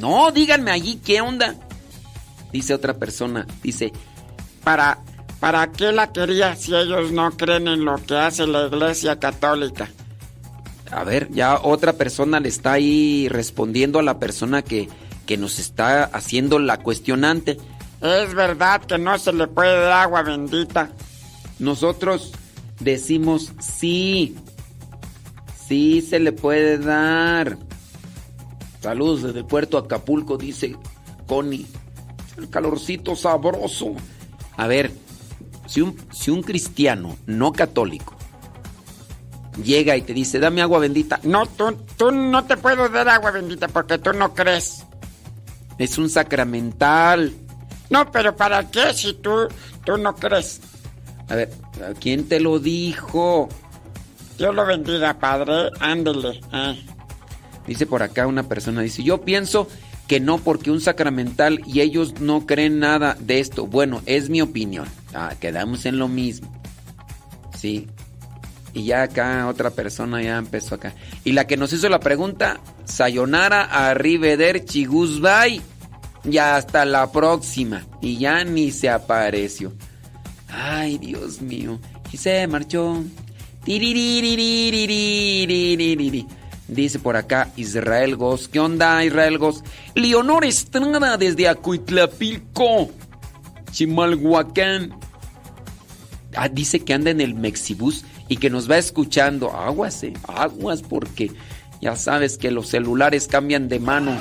[0.00, 1.54] No, díganme allí qué onda.
[2.54, 3.48] Dice otra persona.
[3.64, 3.92] Dice,
[4.62, 5.00] ¿Para,
[5.40, 9.90] ¿Para qué la quería si ellos no creen en lo que hace la Iglesia Católica?
[10.92, 14.88] a ver, ya otra persona le está ahí respondiendo a la persona que,
[15.26, 17.58] que nos está haciendo la cuestionante.
[18.00, 20.90] ¿Es verdad que no se le puede dar agua bendita?
[21.58, 22.30] Nosotros
[22.78, 24.36] decimos sí.
[25.66, 27.58] Sí se le puede dar.
[28.80, 30.76] Saludos desde puerto Acapulco, dice
[31.26, 31.66] Connie.
[32.36, 33.94] El calorcito sabroso.
[34.56, 34.92] A ver,
[35.66, 38.14] si un, si un cristiano no católico
[39.62, 41.20] llega y te dice, dame agua bendita.
[41.22, 44.84] No, tú, tú no te puedo dar agua bendita porque tú no crees.
[45.78, 47.32] Es un sacramental.
[47.90, 49.46] No, pero ¿para qué si tú,
[49.84, 50.60] tú no crees?
[51.28, 51.52] A ver,
[52.00, 53.48] ¿quién te lo dijo?
[54.38, 55.70] Dios lo bendiga, Padre.
[55.80, 56.40] Ándele.
[56.52, 56.84] eh.
[57.66, 59.68] Dice por acá una persona, dice, yo pienso
[60.06, 63.66] que no porque un sacramental y ellos no creen nada de esto.
[63.66, 64.86] Bueno, es mi opinión.
[65.14, 66.52] Ah, quedamos en lo mismo.
[67.58, 67.88] Sí.
[68.74, 70.94] Y ya acá otra persona ya empezó acá.
[71.22, 75.62] Y la que nos hizo la pregunta, Sayonara, Arrivederci, Goodbye.
[76.28, 77.86] Y hasta la próxima.
[78.00, 79.72] Y ya ni se apareció.
[80.48, 81.78] Ay, Dios mío.
[82.12, 83.02] Y se marchó.
[86.68, 88.48] Dice por acá Israel Goss.
[88.48, 89.38] ¿Qué onda, Israel
[89.94, 92.90] Leonor Estrada desde Acuitlapilco,
[93.70, 94.98] Chimalhuacán.
[96.36, 99.52] Ah, dice que anda en el Mexibus y que nos va escuchando.
[99.52, 101.30] Aguas, eh, aguas, porque
[101.80, 104.12] ya sabes que los celulares cambian de mano.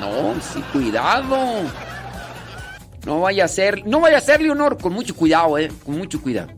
[0.00, 1.36] No, sí, cuidado.
[3.04, 6.20] No vaya a ser, no vaya a ser, Leonor, con mucho cuidado, eh, con mucho
[6.20, 6.50] cuidado.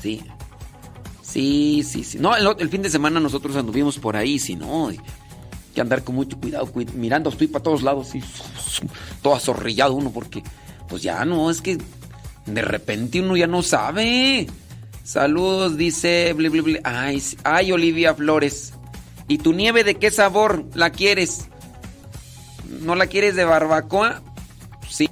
[0.00, 0.24] Sí,
[1.32, 2.18] Sí, sí, sí.
[2.18, 5.00] No, el, fin de semana nosotros anduvimos por ahí, si no, hay
[5.74, 8.22] que andar con mucho cuidado, cuid- mirando, estoy para todos lados, sí,
[9.22, 10.42] todo azorrillado uno, porque,
[10.88, 11.78] pues ya no, es que
[12.44, 14.46] de repente uno ya no sabe.
[15.04, 16.34] Saludos, dice.
[16.84, 18.74] Ay, ay, Olivia Flores.
[19.26, 21.46] ¿Y tu nieve de qué sabor la quieres?
[22.82, 24.22] ¿No la quieres de barbacoa?
[24.88, 25.08] Sí.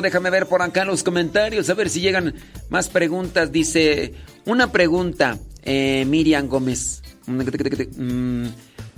[0.00, 2.34] Déjame ver por acá los comentarios, a ver si llegan
[2.68, 3.52] más preguntas.
[3.52, 4.14] Dice,
[4.46, 7.02] una pregunta, eh, Miriam Gómez.
[7.26, 8.46] Mm,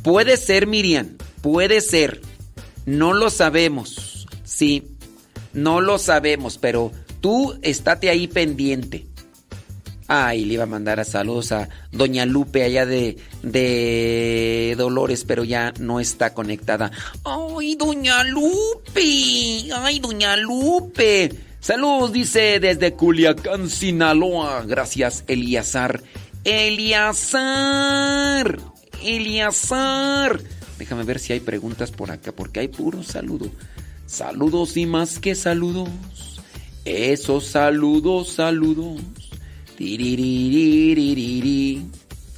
[0.03, 1.09] Puede ser, Miriam,
[1.43, 2.23] puede ser.
[2.87, 4.97] No lo sabemos, sí,
[5.53, 9.07] no lo sabemos, pero tú estate ahí pendiente.
[10.13, 15.45] Ay, le iba a mandar a saludos a Doña Lupe allá de, de Dolores, pero
[15.45, 16.91] ya no está conectada.
[17.23, 19.71] Ay, Doña Lupe.
[19.73, 21.33] Ay, Doña Lupe.
[21.61, 24.65] Saludos, dice desde Culiacán, Sinaloa.
[24.67, 26.03] Gracias, Eliazar.
[26.43, 28.59] Eliazar.
[29.05, 30.41] Eliazar.
[30.77, 33.49] Déjame ver si hay preguntas por acá, porque hay puro saludo.
[34.07, 35.89] Saludos y más que saludos.
[36.85, 39.20] Esos saludos, saludos.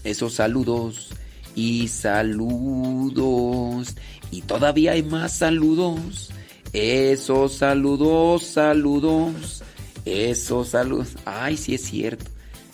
[0.05, 1.09] Esos saludos
[1.57, 3.97] y saludos.
[4.31, 6.31] Y todavía hay más saludos.
[6.73, 9.65] Esos saludos, saludos.
[10.05, 11.17] Esos saludos.
[11.25, 12.27] Ay, sí es cierto.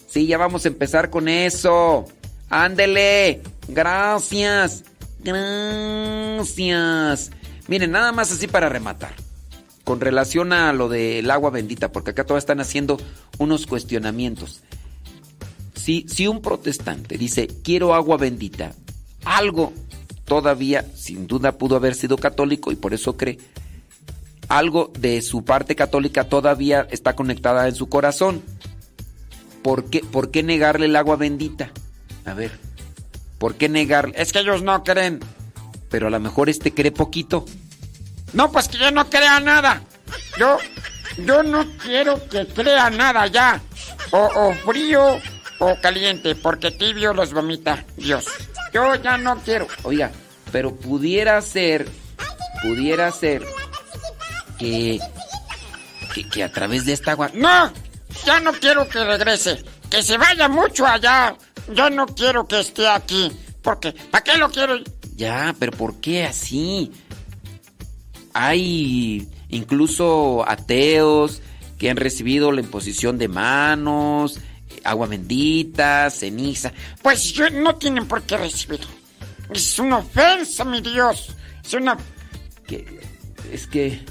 [0.06, 2.04] Sí, ya vamos a empezar con eso.
[2.50, 3.40] Ándele.
[3.68, 4.84] Gracias.
[5.24, 7.30] Gracias.
[7.68, 9.14] Miren, nada más así para rematar.
[9.84, 12.98] Con relación a lo del agua bendita, porque acá todos están haciendo
[13.38, 14.60] unos cuestionamientos.
[15.74, 18.72] Si, si un protestante dice, quiero agua bendita,
[19.24, 19.72] algo
[20.24, 23.38] todavía, sin duda, pudo haber sido católico y por eso cree,
[24.48, 28.42] algo de su parte católica todavía está conectada en su corazón.
[29.62, 31.70] ¿Por qué, ¿Por qué negarle el agua bendita?
[32.24, 32.58] A ver,
[33.38, 34.14] ¿por qué negarle?
[34.16, 35.20] Es que ellos no creen.
[35.90, 37.44] Pero a lo mejor este cree poquito.
[38.32, 39.82] No, pues que yo no crea nada.
[40.38, 40.58] Yo,
[41.18, 43.60] yo no quiero que crea nada ya.
[44.10, 45.20] O, frío
[45.58, 48.26] o caliente, porque tibio los vomita Dios.
[48.72, 49.66] Yo ya no quiero.
[49.82, 50.10] Oiga,
[50.52, 51.88] pero pudiera ser,
[52.62, 53.44] pudiera ser
[54.58, 54.98] que,
[56.14, 57.30] que, que a través de esta agua...
[57.34, 57.72] No,
[58.24, 59.62] ya no quiero que regrese.
[59.90, 61.36] Que se vaya mucho allá.
[61.74, 63.32] Yo no quiero que esté aquí.
[63.62, 64.78] Porque, ¿para qué lo quiero?
[65.16, 66.92] Ya, pero ¿por qué así?
[68.32, 71.42] Hay incluso ateos
[71.78, 74.40] que han recibido la imposición de manos,
[74.84, 76.72] agua bendita, ceniza.
[77.02, 78.88] Pues yo, no tienen por qué recibirlo.
[79.50, 81.34] Es una ofensa, mi Dios.
[81.64, 81.96] Es una...
[82.66, 83.00] Que,
[83.52, 84.04] es que...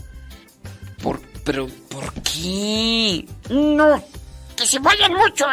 [1.02, 3.26] Por, pero, ¿por qué?
[3.50, 4.04] No,
[4.56, 5.46] que se vayan mucho.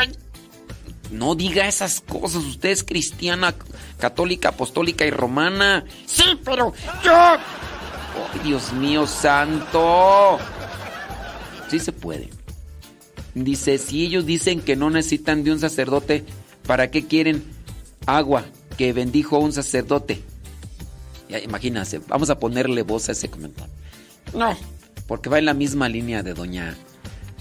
[1.10, 2.44] No diga esas cosas.
[2.44, 3.54] Usted es cristiana,
[3.98, 5.84] católica, apostólica y romana.
[6.06, 6.72] Sí, pero
[7.04, 7.36] yo...
[8.33, 10.39] Ay, Dios mío santo.
[11.68, 12.31] Sí se puede.
[13.34, 16.25] Dice, si ellos dicen que no necesitan de un sacerdote,
[16.67, 17.44] ¿para qué quieren
[18.07, 18.44] agua
[18.78, 20.23] que bendijo un sacerdote?
[21.28, 23.73] Ya, imagínense, vamos a ponerle voz a ese comentario.
[24.34, 24.57] No.
[25.09, 26.76] Porque va en la misma línea de doña,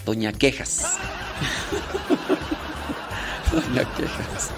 [0.05, 0.81] doña Quejas.
[3.51, 4.49] doña Quejas.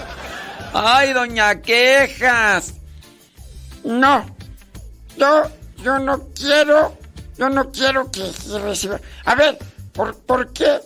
[0.73, 2.73] ¡Ay, doña Quejas!
[3.83, 4.25] No.
[5.17, 5.43] Yo,
[5.85, 6.97] yo no quiero,
[7.37, 8.23] yo no quiero que,
[8.59, 8.99] reciba.
[9.25, 9.59] A ver,
[9.93, 10.79] ¿por, por qué?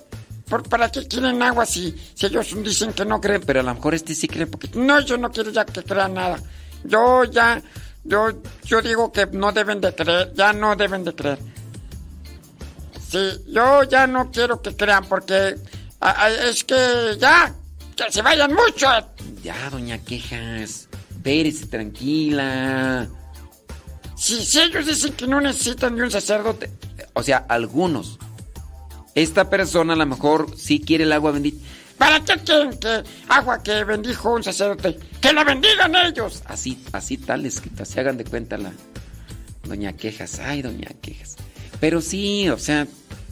[0.50, 3.42] ¿Por, ¿Para qué quieren agua si, si ellos dicen que no creen?
[3.46, 4.70] Pero a lo mejor este sí cree porque...
[4.78, 6.38] No, yo no quiero ya que crean nada.
[6.84, 7.62] Yo ya,
[8.04, 8.30] yo,
[8.66, 11.40] yo digo que no deben de creer, ya no deben de creer.
[13.10, 15.56] Sí, yo ya no quiero que crean porque
[16.02, 17.54] a- es que ya,
[17.96, 18.88] que se vayan mucho.
[19.42, 20.90] Ya, doña Quejas.
[21.10, 23.08] Espérese, tranquila.
[24.20, 26.70] Si, si ellos dicen que no necesitan de un sacerdote,
[27.14, 28.20] O sea, algunos.
[29.16, 31.66] Esta persona a lo mejor sí quiere el agua bendita.
[31.98, 34.98] ¿para qué quieren que agua que bendijo un sacerdote?
[35.22, 36.42] ¡Que la bendigan ellos!
[36.46, 38.72] Así, así tal escrita, se hagan de cuenta la
[39.64, 40.40] doña Quejas.
[40.40, 41.36] Ay, doña Quejas.
[41.80, 42.88] Pero sí, o sea,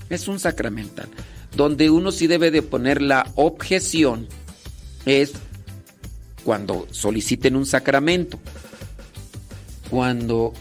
[0.10, 1.10] es un sacramental.
[1.56, 4.28] Donde uno sí debe de poner la objeción
[5.06, 5.32] es
[6.44, 8.38] cuando soliciten un sacramento.
[9.90, 10.54] Cuando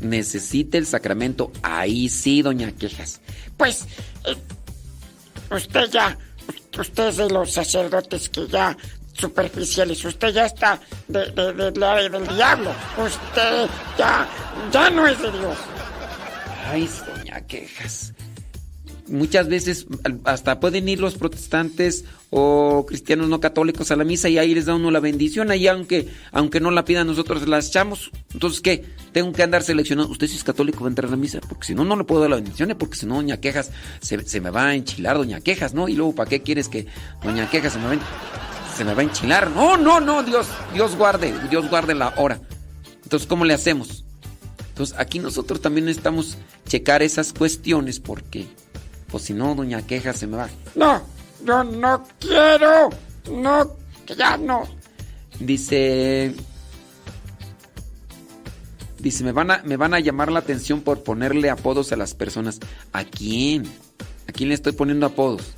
[0.00, 3.20] necesite el sacramento, ahí sí, doña Quejas.
[3.56, 3.86] Pues,
[4.24, 4.36] eh,
[5.54, 6.16] usted ya,
[6.78, 8.76] usted es de los sacerdotes que ya
[9.12, 14.26] superficiales, usted ya está de, de, de del diablo, usted ya,
[14.72, 15.58] ya no es de Dios.
[16.66, 18.12] Ay, doña Quejas.
[19.10, 19.86] Muchas veces
[20.24, 24.66] hasta pueden ir los protestantes o cristianos no católicos a la misa y ahí les
[24.66, 25.50] da uno la bendición.
[25.50, 28.10] Ahí aunque, aunque no la pidan nosotros la echamos.
[28.32, 28.84] Entonces, ¿qué?
[29.12, 30.10] Tengo que andar seleccionando.
[30.10, 31.40] ¿Usted si es católico va a entrar a la misa?
[31.40, 32.70] Porque si no, no le puedo dar la bendición.
[32.70, 32.74] ¿eh?
[32.76, 35.88] Porque si no, doña Quejas se, se me va a enchilar, doña Quejas, ¿no?
[35.88, 36.86] Y luego, ¿para qué quieres que
[37.22, 37.98] doña Quejas se me va
[38.76, 39.50] se me va a enchilar?
[39.50, 42.40] No, no, no, Dios, Dios guarde, Dios guarde la hora.
[43.02, 44.04] Entonces, ¿cómo le hacemos?
[44.68, 48.46] Entonces, aquí nosotros también necesitamos checar esas cuestiones porque,
[49.10, 50.48] pues si no, doña Queja se me va.
[50.74, 51.02] No,
[51.44, 52.90] yo no quiero,
[53.30, 54.62] no, que ya no.
[55.38, 56.34] Dice.
[58.98, 62.14] Dice, me van, a, me van a llamar la atención por ponerle apodos a las
[62.14, 62.60] personas.
[62.92, 63.64] ¿A quién?
[64.28, 65.54] ¿A quién le estoy poniendo apodos?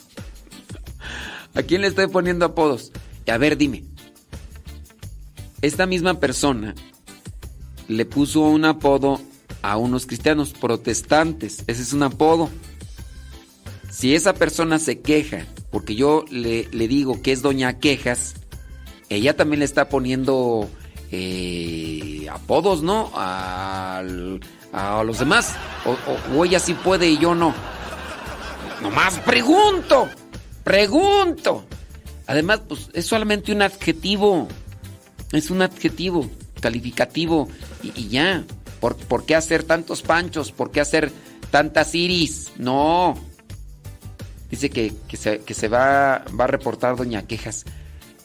[1.54, 2.92] ¿A quién le estoy poniendo apodos?
[3.30, 3.84] A ver, dime.
[5.60, 6.74] Esta misma persona
[7.88, 9.20] le puso un apodo
[9.62, 11.64] a unos cristianos protestantes.
[11.66, 12.48] Ese es un apodo.
[13.90, 18.34] Si esa persona se queja porque yo le, le digo que es doña quejas,
[19.08, 20.68] ella también le está poniendo
[21.10, 23.10] eh, apodos, ¿no?
[23.14, 24.40] Al-
[24.72, 25.54] a los demás.
[26.34, 27.54] O, ella sí puede y yo no.
[28.82, 30.08] Nomás pregunto.
[30.64, 31.64] Pregunto.
[32.26, 34.46] Además, pues es solamente un adjetivo.
[35.32, 36.30] Es un adjetivo
[36.60, 37.48] calificativo
[37.82, 38.44] y ya.
[38.80, 40.52] ¿Por, por qué hacer tantos panchos?
[40.52, 41.12] ¿Por qué hacer
[41.50, 42.52] tantas iris?
[42.56, 43.18] No.
[44.50, 47.64] Dice que, que se, que se va, va a reportar Doña Quejas.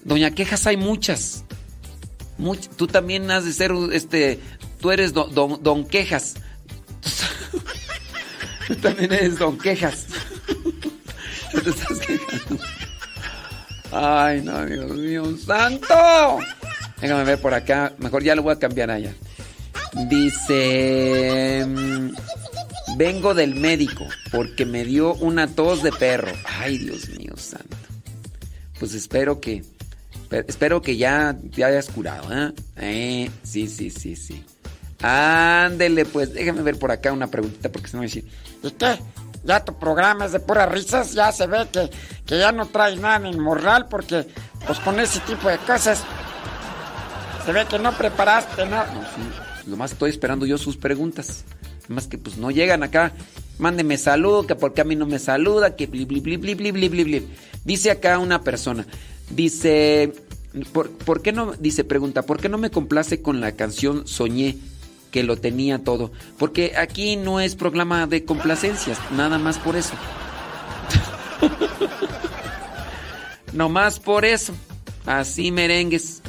[0.03, 1.43] Doña Quejas hay muchas.
[2.37, 4.39] Much- tú también has de ser, este,
[4.79, 6.35] tú eres don, don, don Quejas.
[8.67, 10.07] Tú también eres Don Quejas.
[11.51, 12.63] Te estás quejando.
[13.91, 16.39] Ay, no, Dios mío, santo.
[16.99, 17.93] Déjame ver por acá.
[17.99, 19.13] Mejor ya lo voy a cambiar allá.
[19.95, 21.65] Dice...
[21.67, 22.09] mm,
[22.97, 26.31] Vengo del médico porque me dio una tos de perro.
[26.59, 27.75] Ay, Dios mío, santo.
[28.79, 29.63] Pues espero que...
[30.29, 32.53] pe- Espero que ya te hayas curado, ¿eh?
[32.77, 34.43] Eh, sí, sí, sí, sí.
[35.01, 38.25] Ándele, pues, déjame ver por acá una preguntita porque se me va a decir...
[38.63, 38.99] ¿Y qué?
[39.43, 41.89] Ya tu programa es de puras risas, ya se ve que,
[42.25, 44.25] que ya no traes nada en el morral porque
[44.65, 46.01] pues con ese tipo de cosas
[47.45, 48.77] se ve que no preparaste, ¿no?
[48.77, 49.21] No, sí,
[49.67, 51.43] nomás estoy esperando yo sus preguntas.
[51.87, 53.13] Más que pues no llegan acá.
[53.59, 57.27] Mándeme saludo, que porque a mí no me saluda, que bli, bli.
[57.63, 58.85] Dice acá una persona,
[59.29, 60.13] dice,
[60.73, 61.53] ¿por, ¿por qué no?
[61.53, 64.57] Dice, pregunta, ¿por qué no me complace con la canción Soñé?
[65.15, 66.11] que lo tenía todo.
[66.37, 69.93] Porque aquí no es programa de complacencias, nada más por eso.
[73.53, 74.53] no más por eso.
[75.05, 76.21] Así merengues.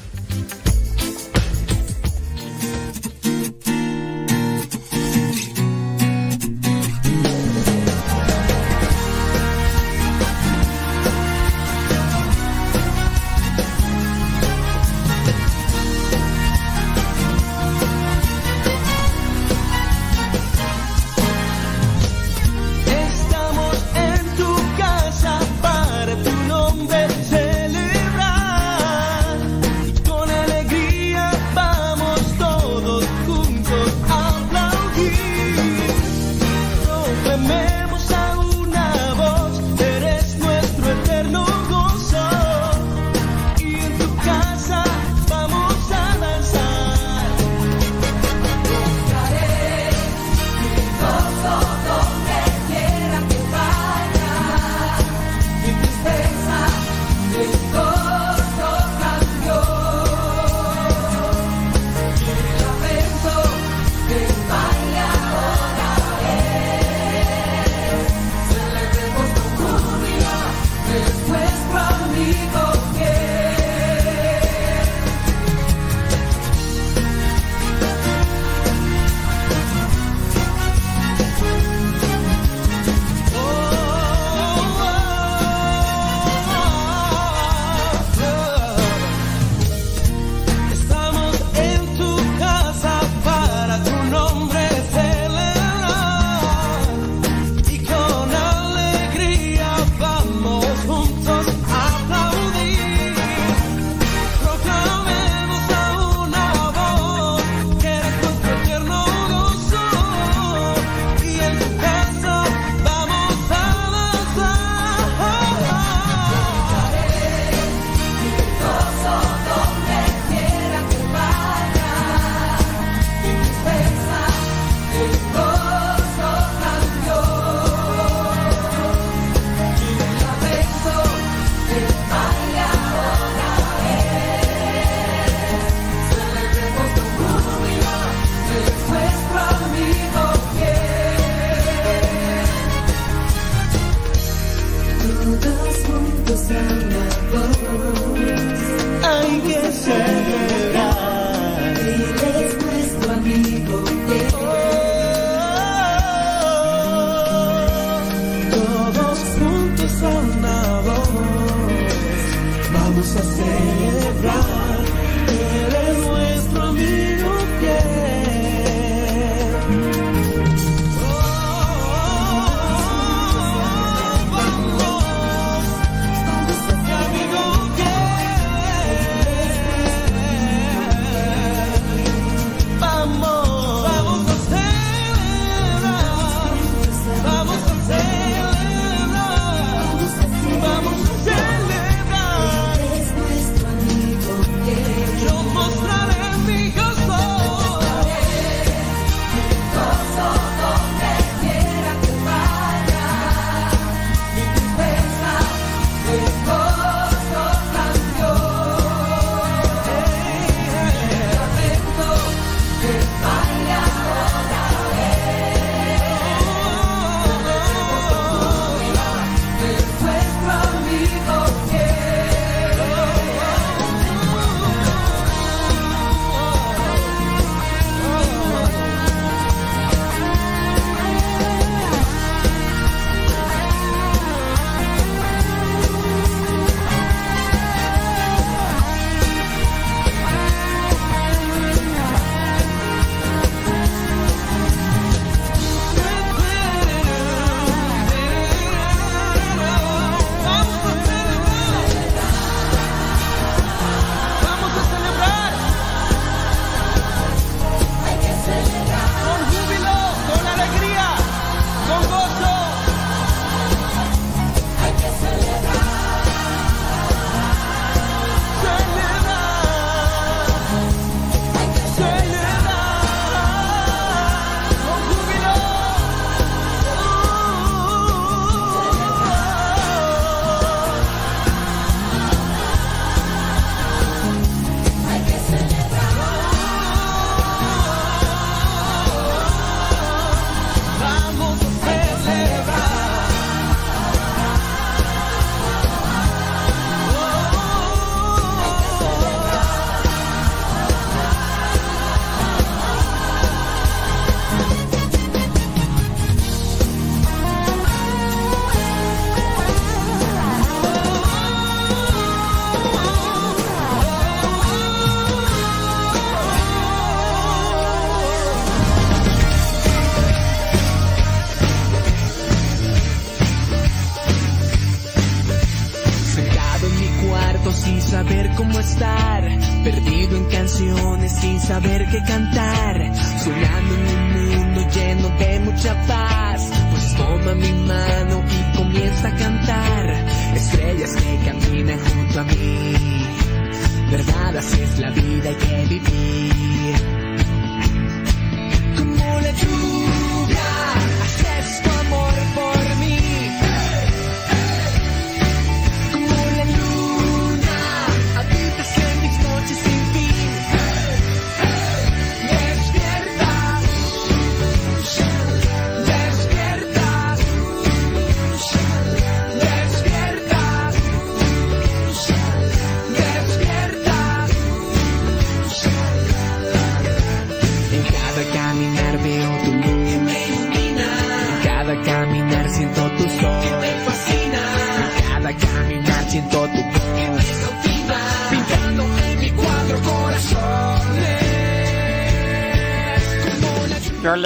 [149.09, 150.56] I guess I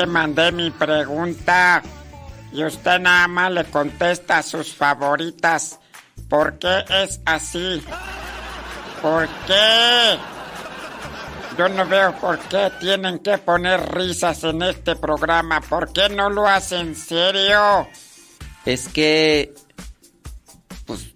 [0.06, 1.82] mandé mi pregunta
[2.52, 5.78] y usted nada más le contesta sus favoritas.
[6.28, 7.82] ¿Por qué es así?
[9.02, 10.18] ¿Por qué?
[11.58, 15.60] Yo no veo por qué tienen que poner risas en este programa.
[15.60, 17.88] ¿Por qué no lo hacen serio?
[18.64, 19.54] Es que,
[20.86, 21.10] pues,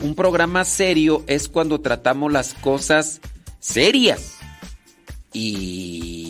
[0.00, 3.20] un programa serio es cuando tratamos las cosas
[3.60, 4.36] serias.
[5.32, 6.27] Y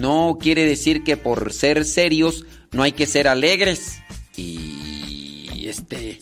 [0.00, 3.98] no quiere decir que por ser serios no hay que ser alegres.
[4.36, 6.20] Y este,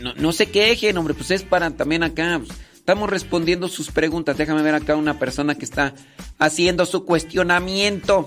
[0.00, 2.40] no, no se quejen, hombre, pues es para también acá.
[2.44, 4.36] pues, estamos respondiendo sus preguntas.
[4.38, 5.94] Déjame ver acá una persona que está
[6.38, 8.26] haciendo su cuestionamiento.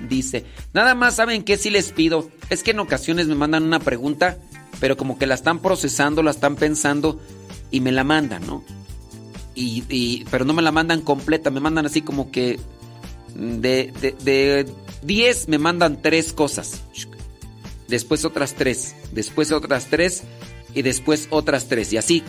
[0.00, 3.78] Dice, nada más saben que si les pido, es que en ocasiones me mandan una
[3.78, 4.36] pregunta,
[4.80, 7.20] pero como que la están procesando, la están pensando
[7.70, 8.64] y me la mandan, ¿no?
[9.54, 12.58] y- pero no me la mandan completa, me mandan así como que
[13.34, 16.82] de, de, de 10 me mandan tres cosas.
[17.88, 20.22] Después otras tres, después otras tres
[20.74, 22.22] y después otras tres y así.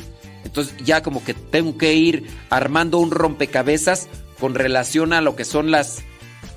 [0.43, 4.07] Entonces ya como que tengo que ir armando un rompecabezas
[4.39, 5.99] con relación a lo que son las,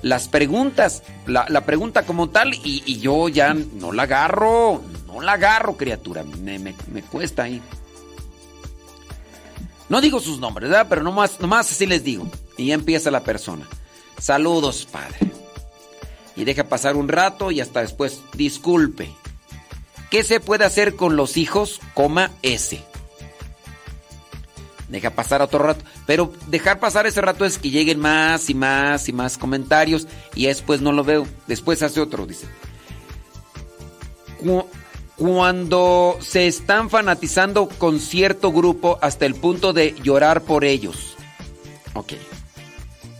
[0.01, 5.21] las preguntas, la, la pregunta como tal y, y yo ya no la agarro, no
[5.21, 7.61] la agarro criatura, me, me- me cuesta ahí.
[9.89, 10.87] No digo sus nombres, ¿verdad?
[10.89, 12.29] Pero nomás, nomás así les digo.
[12.57, 13.65] Y ya empieza la persona.
[14.19, 15.19] Saludos, padre.
[16.35, 19.09] Y deja pasar un rato y hasta después, disculpe.
[20.11, 21.79] ¿Qué se puede hacer con los hijos?
[21.93, 22.81] Coma S.
[24.87, 25.83] Deja pasar otro rato.
[26.05, 30.45] Pero dejar pasar ese rato es que lleguen más y más y más comentarios y
[30.45, 31.27] después no lo veo.
[31.47, 32.47] Después hace otro, dice.
[34.39, 34.67] Cu-
[35.17, 41.15] Cuando se están fanatizando con cierto grupo hasta el punto de llorar por ellos.
[41.95, 42.13] Ok.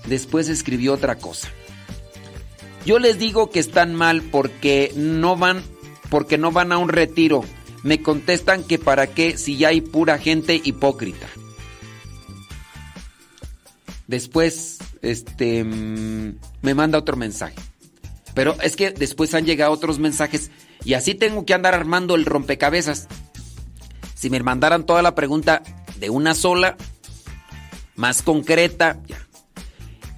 [0.08, 1.50] Después escribió otra cosa.
[2.86, 5.62] Yo les digo que están mal porque no van
[6.10, 7.44] porque no van a un retiro.
[7.84, 11.28] Me contestan que para qué si ya hay pura gente hipócrita.
[14.08, 17.56] Después este mm, me manda otro mensaje.
[18.34, 20.50] Pero es que después han llegado otros mensajes
[20.86, 23.08] y así tengo que andar armando el rompecabezas.
[24.16, 25.62] Si me mandaran toda la pregunta
[26.00, 26.78] de una sola,
[27.96, 29.27] más concreta, ya.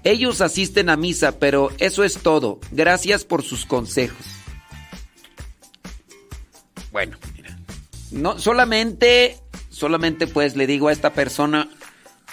[0.04, 2.60] Ellos asisten a misa, pero eso es todo.
[2.72, 4.26] Gracias por sus consejos.
[6.92, 7.58] Bueno, mira.
[8.12, 9.38] No, solamente,
[9.70, 11.70] solamente pues le digo a esta persona,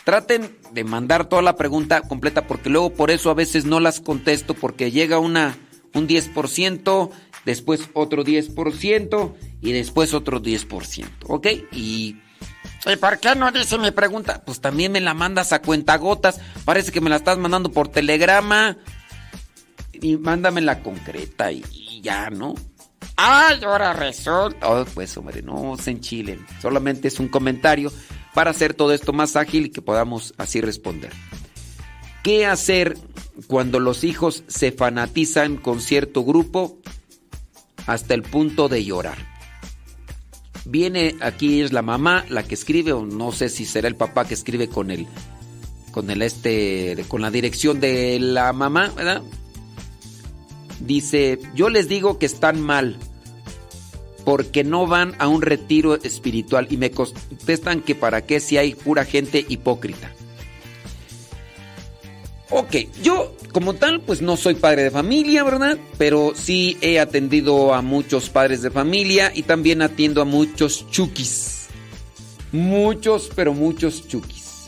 [0.04, 4.00] traten de mandar toda la pregunta completa porque luego por eso a veces no las
[4.00, 5.58] contesto porque llega una,
[5.94, 7.10] un 10%,
[7.44, 11.46] después otro 10% y después otro 10%, ¿ok?
[11.72, 12.16] Y...
[12.86, 14.42] ¿Y por qué no dice mi pregunta?
[14.44, 16.40] Pues también me la mandas a cuentagotas.
[16.64, 18.76] Parece que me la estás mandando por telegrama.
[19.92, 22.54] Y mándamela concreta y, y ya, ¿no?
[23.16, 24.68] ¡Ay, ahora resulta!
[24.68, 26.46] Oh, pues, hombre, no se enchilen.
[26.60, 27.90] Solamente es un comentario
[28.34, 31.10] para hacer todo esto más ágil y que podamos así responder.
[32.22, 32.98] ¿Qué hacer
[33.46, 36.78] cuando los hijos se fanatizan con cierto grupo
[37.86, 39.35] hasta el punto de llorar?
[40.68, 44.26] Viene aquí es la mamá la que escribe o no sé si será el papá
[44.26, 45.06] que escribe con el
[45.92, 49.22] con el este con la dirección de la mamá, ¿verdad?
[50.80, 52.98] Dice, "Yo les digo que están mal
[54.24, 58.74] porque no van a un retiro espiritual y me contestan que para qué si hay
[58.74, 60.12] pura gente hipócrita."
[62.50, 65.78] Ok, yo como tal pues no soy padre de familia, ¿verdad?
[65.98, 71.66] Pero sí he atendido a muchos padres de familia y también atiendo a muchos chukis.
[72.52, 74.66] Muchos, pero muchos chukis.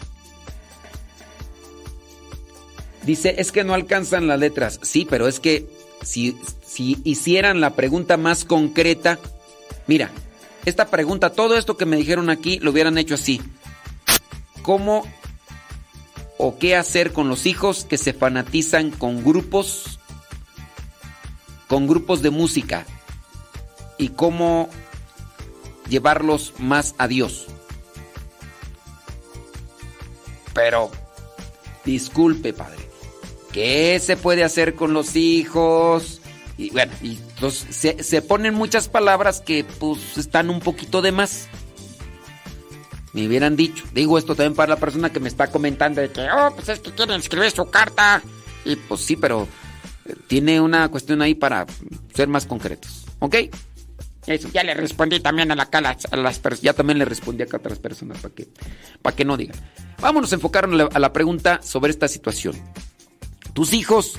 [3.05, 4.81] Dice, es que no alcanzan las letras.
[4.83, 5.67] Sí, pero es que
[6.03, 9.19] si, si hicieran la pregunta más concreta,
[9.87, 10.11] mira,
[10.67, 13.41] esta pregunta, todo esto que me dijeron aquí, lo hubieran hecho así.
[14.63, 15.07] ¿Cómo
[16.39, 19.99] o qué hacer con los hijos que se fanatizan con grupos
[21.69, 22.87] con grupos de música
[23.99, 24.71] y cómo
[25.91, 27.47] llevarlos más a Dios.
[30.55, 30.91] Pero
[31.85, 32.79] disculpe, padre,
[33.53, 36.21] ¿qué se puede hacer con los hijos?
[36.57, 41.13] Y bueno, y los- se, se ponen muchas palabras que pues están un poquito de
[41.13, 41.49] más
[43.19, 43.85] me hubieran dicho.
[43.93, 46.81] Digo esto también para la persona que me está comentando de que, oh, pues es
[46.81, 48.23] que quieren escribir su carta.
[48.65, 49.49] Y pues sí, pero
[50.05, 51.67] eh, tiene una cuestión ahí para
[52.15, 53.07] ser más concretos.
[53.19, 53.37] ¿Ok?
[54.27, 56.63] Eso, ya le respondí también a, la, a las, a las personas.
[56.63, 58.49] Ya también le respondí acá a otras personas para que,
[59.01, 59.57] para que no digan.
[60.01, 62.55] Vámonos a enfocar a la, a la pregunta sobre esta situación.
[63.55, 64.19] ¿Tus hijos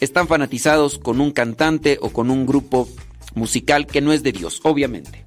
[0.00, 2.88] están fanatizados con un cantante o con un grupo
[3.34, 4.60] musical que no es de Dios?
[4.62, 5.24] Obviamente.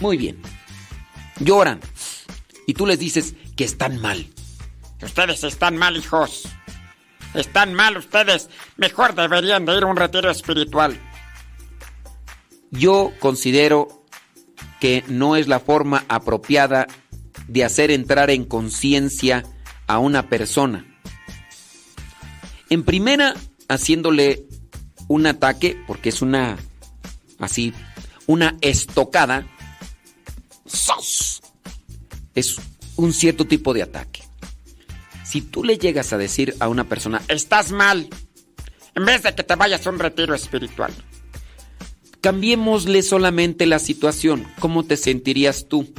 [0.00, 0.40] Muy bien.
[1.40, 1.80] Lloran.
[2.66, 4.26] Y tú les dices que están mal.
[5.02, 6.48] Ustedes están mal, hijos.
[7.34, 8.48] Están mal ustedes.
[8.76, 10.98] Mejor deberían de ir a un retiro espiritual.
[12.70, 14.04] Yo considero
[14.80, 16.86] que no es la forma apropiada
[17.46, 19.44] de hacer entrar en conciencia
[19.86, 20.84] a una persona.
[22.68, 23.34] En primera,
[23.68, 24.46] haciéndole
[25.08, 26.56] un ataque, porque es una,
[27.38, 27.72] así,
[28.26, 29.46] una estocada.
[30.66, 31.35] ¡Sos!
[32.36, 32.56] Es
[32.94, 34.22] un cierto tipo de ataque.
[35.24, 38.08] Si tú le llegas a decir a una persona, Estás mal.
[38.94, 40.92] En vez de que te vayas a un retiro espiritual.
[42.20, 44.46] Cambiémosle solamente la situación.
[44.58, 45.92] ¿Cómo te sentirías tú?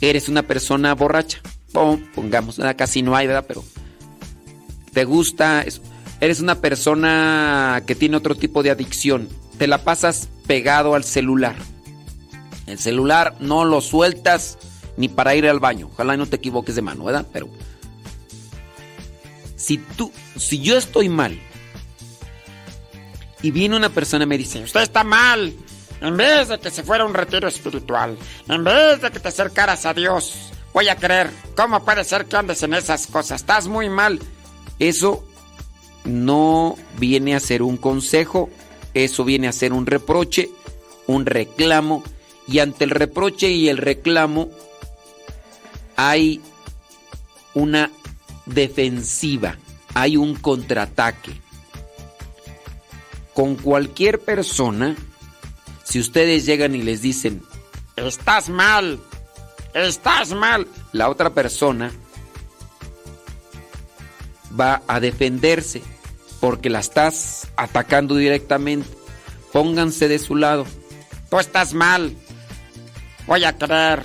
[0.00, 1.40] Eres una persona borracha.
[1.72, 3.46] pon- pongamos, casi no hay, ¿verdad?
[3.48, 3.64] Pero
[4.92, 5.80] te gusta, es-
[6.20, 9.26] eres una persona que tiene otro tipo de adicción,
[9.58, 11.56] te la pasas pegado al celular.
[12.72, 14.56] El celular no lo sueltas
[14.96, 15.90] ni para ir al baño.
[15.92, 17.26] Ojalá no te equivoques de mano, ¿verdad?
[17.30, 17.50] Pero
[19.56, 21.38] si tú, si yo estoy mal
[23.42, 25.52] y viene una persona y me dice, Usted está mal.
[26.00, 28.16] En vez de que se fuera un retiro espiritual,
[28.48, 31.30] en vez de que te acercaras a Dios, voy a creer.
[31.54, 33.42] ¿Cómo puede ser que andes en esas cosas?
[33.42, 34.18] Estás muy mal.
[34.78, 35.24] Eso
[36.04, 38.48] no viene a ser un consejo,
[38.94, 40.48] eso viene a ser un reproche,
[41.06, 42.02] un reclamo,
[42.46, 44.50] y ante el reproche y el reclamo
[45.96, 46.40] hay
[47.54, 47.90] una
[48.46, 49.56] defensiva,
[49.94, 51.40] hay un contraataque.
[53.34, 54.94] Con cualquier persona,
[55.84, 57.42] si ustedes llegan y les dicen,
[57.96, 59.00] Estás mal.
[59.74, 60.66] Estás mal.
[60.92, 61.92] la otra persona
[64.58, 65.82] va a defenderse
[66.40, 68.88] porque la estás atacando directamente.
[69.52, 70.66] Pónganse de su lado.
[71.30, 72.16] Tú estás mal.
[73.26, 74.02] Voy a creer.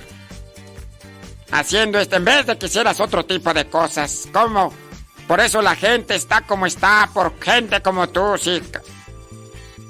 [1.50, 4.28] Haciendo esto en vez de que hicieras otro tipo de cosas.
[4.32, 4.72] ¿Cómo?
[5.26, 8.62] Por eso la gente está como está, por gente como tú, sí.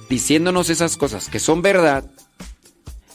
[0.08, 2.04] Diciéndonos esas cosas que son verdad,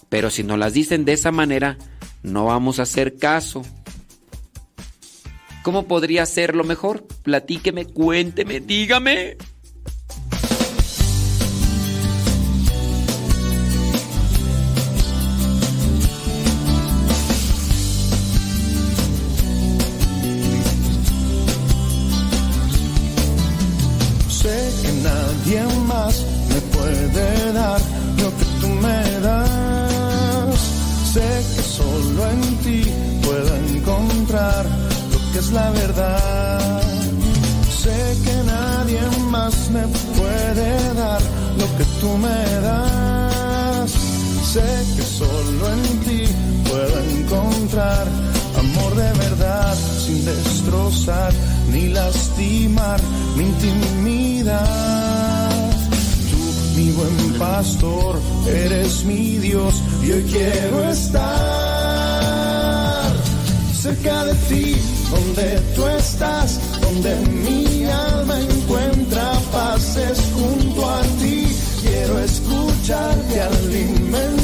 [0.09, 1.77] pero si nos las dicen de esa manera,
[2.21, 3.65] no vamos a hacer caso.
[5.63, 7.05] ¿Cómo podría ser lo mejor?
[7.23, 9.37] Platíqueme, cuénteme, dígame.
[35.53, 36.81] La verdad.
[37.81, 39.83] Sé que nadie más me
[40.17, 41.21] puede dar
[41.59, 43.91] lo que tú me das.
[44.53, 46.23] Sé que solo en ti
[46.69, 48.07] puedo encontrar
[48.59, 49.75] amor de verdad
[50.05, 51.33] sin destrozar
[51.71, 52.99] ni lastimar
[53.35, 54.61] mi intimidad.
[56.31, 56.41] Tú,
[56.77, 59.73] mi buen pastor, eres mi Dios
[60.03, 62.03] y hoy quiero estar
[63.83, 64.75] cerca de ti,
[65.13, 71.47] donde tú estás, donde mi alma encuentra paces junto a ti.
[71.81, 74.42] Quiero escucharte, alimentarme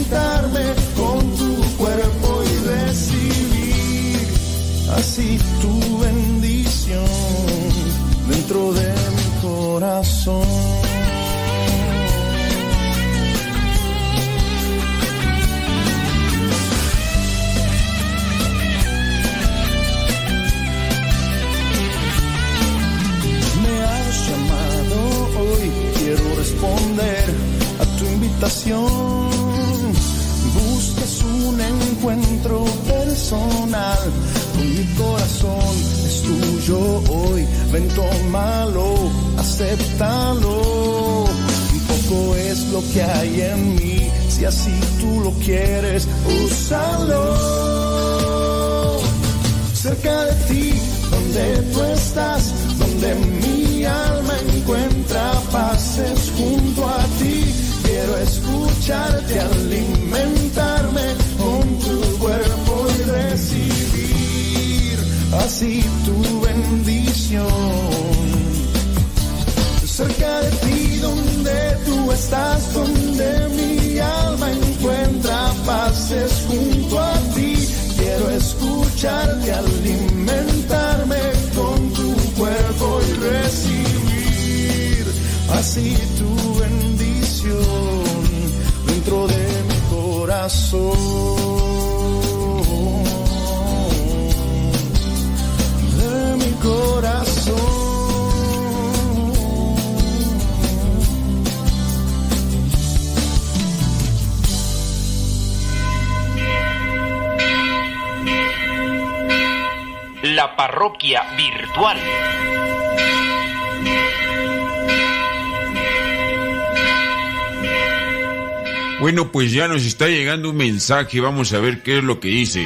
[120.10, 122.66] llegando un mensaje, vamos a ver qué es lo que dice.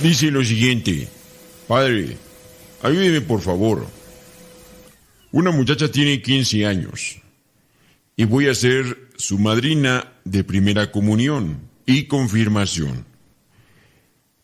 [0.00, 1.08] Dice lo siguiente,
[1.68, 2.16] Padre,
[2.82, 3.86] ayúdeme por favor.
[5.30, 7.18] Una muchacha tiene 15 años
[8.16, 13.04] y voy a ser su madrina de primera comunión y confirmación.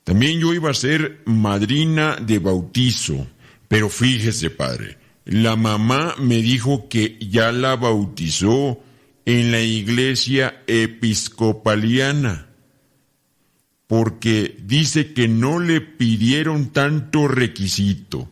[0.04, 3.26] También yo iba a ser madrina de bautizo,
[3.68, 8.80] pero fíjese, padre, la mamá me dijo que ya la bautizó
[9.26, 12.48] en la iglesia episcopaliana,
[13.86, 18.30] porque dice que no le pidieron tanto requisito.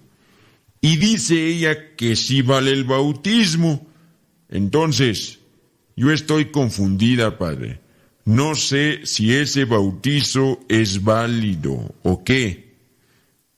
[0.81, 3.86] Y dice ella que sí vale el bautismo.
[4.49, 5.41] Entonces,
[5.97, 7.81] yo estoy confundida, padre.
[8.27, 12.75] No sé si ese bautizo es válido o qué.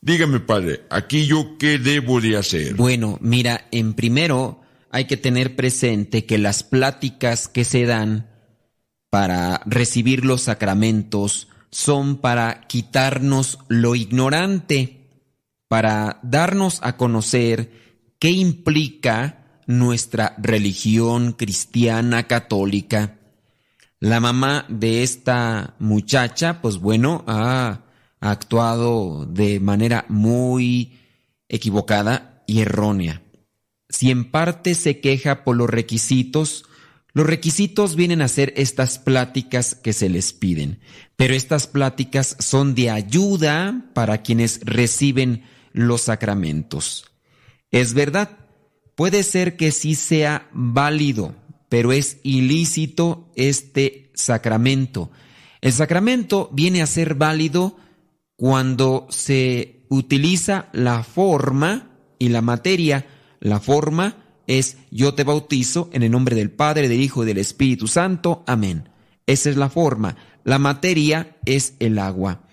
[0.02, 2.74] Dígame, padre, aquí yo qué debo de hacer.
[2.74, 8.28] Bueno, mira, en primero hay que tener presente que las pláticas que se dan
[9.08, 15.06] para recibir los sacramentos son para quitarnos lo ignorante,
[15.68, 17.72] para darnos a conocer
[18.18, 23.17] qué implica nuestra religión cristiana católica.
[24.00, 27.80] La mamá de esta muchacha, pues bueno, ha
[28.20, 30.98] actuado de manera muy
[31.48, 33.22] equivocada y errónea.
[33.88, 36.64] Si en parte se queja por los requisitos,
[37.12, 40.78] los requisitos vienen a ser estas pláticas que se les piden,
[41.16, 47.10] pero estas pláticas son de ayuda para quienes reciben los sacramentos.
[47.70, 48.38] Es verdad,
[48.94, 51.34] puede ser que sí sea válido,
[51.68, 55.10] pero es ilícito este sacramento.
[55.60, 57.76] El sacramento viene a ser válido
[58.36, 63.06] cuando se utiliza la forma y la materia.
[63.40, 64.16] La forma
[64.46, 68.44] es yo te bautizo en el nombre del Padre, del Hijo y del Espíritu Santo.
[68.46, 68.88] Amén.
[69.26, 70.16] Esa es la forma.
[70.44, 72.48] La materia es el agua.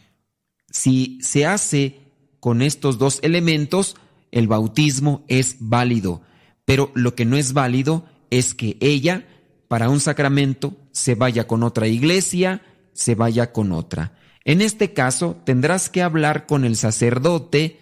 [0.70, 2.00] Si se hace
[2.40, 3.96] con estos dos elementos,
[4.32, 6.22] el bautismo es válido.
[6.66, 9.26] Pero lo que no es válido es que ella,
[9.68, 12.62] para un sacramento, se vaya con otra iglesia,
[12.94, 14.18] se vaya con otra.
[14.44, 17.80] En este caso, tendrás que hablar con el sacerdote,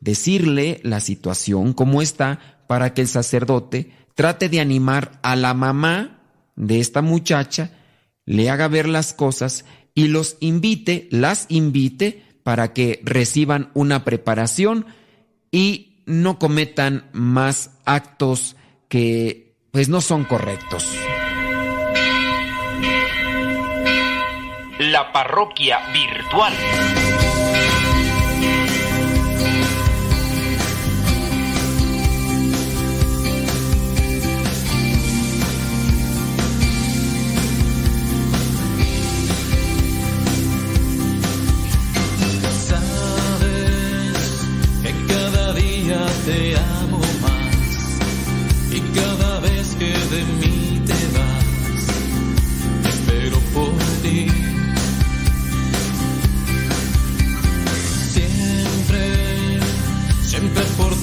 [0.00, 6.22] decirle la situación como está, para que el sacerdote trate de animar a la mamá
[6.56, 7.70] de esta muchacha,
[8.24, 9.64] le haga ver las cosas
[9.94, 14.86] y los invite, las invite para que reciban una preparación
[15.50, 18.56] y no cometan más actos
[18.88, 19.43] que
[19.74, 20.88] pues no son correctos.
[24.78, 26.52] La parroquia virtual.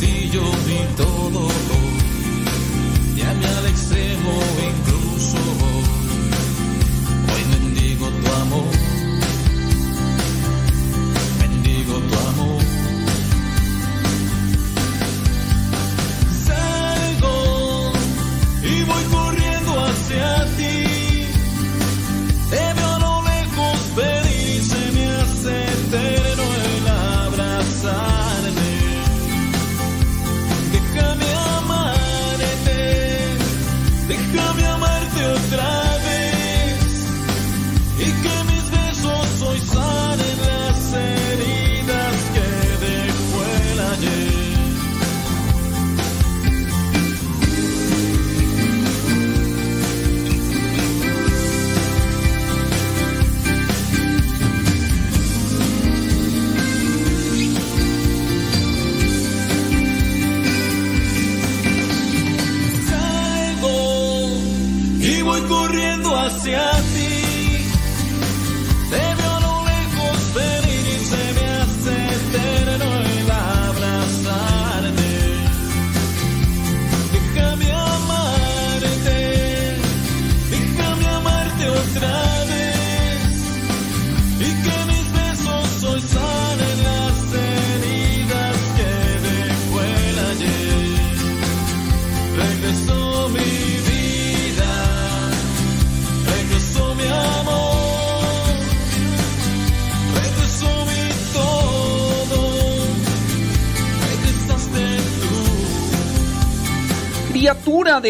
[0.02, 1.61] Yo di todo.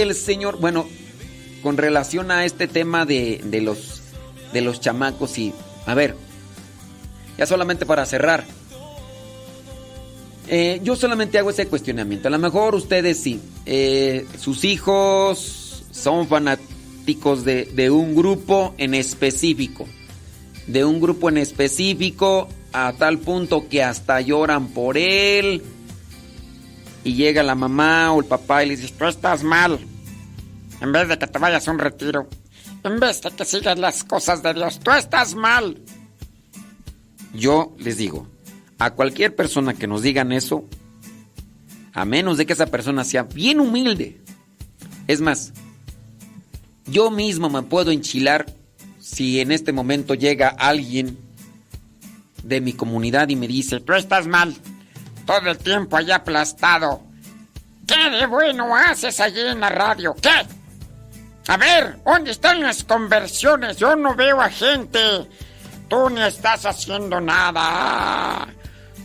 [0.06, 0.60] Del Señor.
[0.60, 0.88] Bueno,
[1.64, 4.02] con relación a este tema de, de los,
[4.54, 5.54] de los chamacos y...
[5.86, 6.16] A ver,
[7.38, 8.46] ya solamente para cerrar.
[10.48, 12.28] Eh, yo solamente hago ese cuestionamiento.
[12.28, 13.40] A lo mejor ustedes sí.
[13.66, 19.88] eh, sus hijos son fanáticos de, de un grupo en específico.
[20.68, 25.64] De un grupo en específico a tal punto que hasta lloran por él.
[27.04, 29.80] Y llega la mamá o el papá y le dice, tú estás mal.
[30.82, 32.28] En vez de que te vayas a un retiro.
[32.84, 35.80] En vez de que sigas las cosas de Dios, tú estás mal.
[37.34, 38.28] Yo les digo,
[38.80, 40.66] a cualquier persona que nos digan eso,
[41.94, 44.22] a menos de que esa persona sea bien humilde.
[45.08, 45.54] Es más,
[46.86, 48.48] yo mismo me puedo enchilar
[49.00, 51.18] si en este momento llega alguien
[52.44, 54.56] de mi comunidad y me dice, tú estás mal,
[55.28, 57.04] todo el tiempo allá aplastado.
[57.86, 60.16] ¿Qué de bueno haces allí en la radio?
[60.20, 60.61] ¿Qué?
[61.52, 63.76] A ver, ¿dónde están las conversiones?
[63.76, 65.28] Yo no veo a gente.
[65.90, 68.48] Tú ni estás haciendo nada.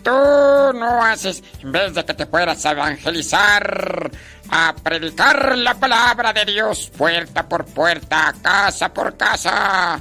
[0.05, 4.13] Tú no haces, en vez de que te fueras a evangelizar,
[4.49, 10.01] a predicar la palabra de Dios puerta por puerta, casa por casa.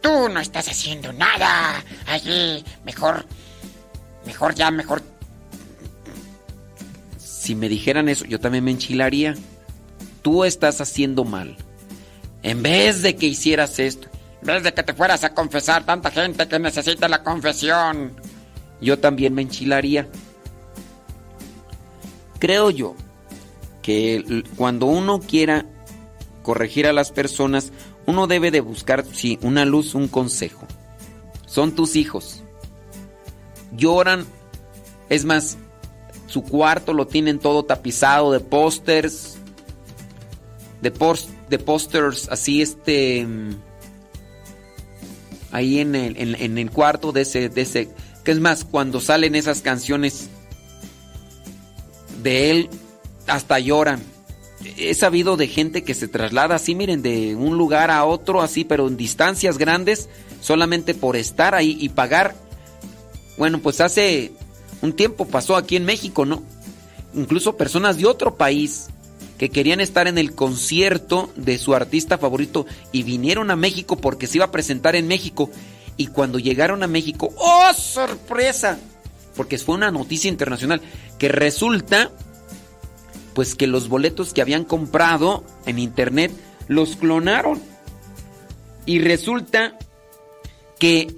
[0.00, 1.82] Tú no estás haciendo nada.
[2.06, 3.26] Allí, mejor,
[4.24, 5.02] mejor ya, mejor.
[7.18, 9.34] Si me dijeran eso, yo también me enchilaría.
[10.22, 11.56] Tú estás haciendo mal.
[12.42, 14.08] En vez de que hicieras esto,
[14.40, 18.12] en vez de que te fueras a confesar tanta gente que necesita la confesión,
[18.80, 20.08] yo también me enchilaría.
[22.38, 22.94] Creo yo
[23.82, 25.66] que cuando uno quiera
[26.42, 27.72] corregir a las personas,
[28.06, 30.66] uno debe de buscar, sí, una luz, un consejo.
[31.46, 32.42] Son tus hijos.
[33.72, 34.24] Lloran.
[35.08, 35.58] Es más,
[36.26, 39.39] su cuarto lo tienen todo tapizado de pósters.
[40.82, 43.26] De, pos- de pósters así, este...
[43.26, 43.50] mm,
[45.52, 47.88] Ahí en el, en el cuarto de ese, de ese...
[48.24, 50.28] Que es más, cuando salen esas canciones
[52.22, 52.68] de él,
[53.26, 54.00] hasta lloran.
[54.76, 58.64] He sabido de gente que se traslada así, miren, de un lugar a otro, así,
[58.64, 60.08] pero en distancias grandes,
[60.42, 62.34] solamente por estar ahí y pagar.
[63.38, 64.32] Bueno, pues hace
[64.82, 66.42] un tiempo pasó aquí en México, ¿no?
[67.14, 68.88] Incluso personas de otro país
[69.40, 74.26] que querían estar en el concierto de su artista favorito y vinieron a México porque
[74.26, 75.48] se iba a presentar en México.
[75.96, 78.78] Y cuando llegaron a México, ¡oh, sorpresa!
[79.34, 80.82] Porque fue una noticia internacional
[81.18, 82.10] que resulta
[83.32, 86.32] pues que los boletos que habían comprado en internet
[86.68, 87.62] los clonaron.
[88.84, 89.78] Y resulta
[90.78, 91.14] que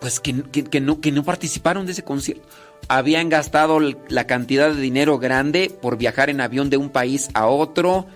[0.00, 2.42] pues que, que- no, que no participaron de ese concierto.
[2.88, 7.46] Habían gastado la cantidad de dinero grande por viajar en avión de un país a
[7.46, 8.06] otro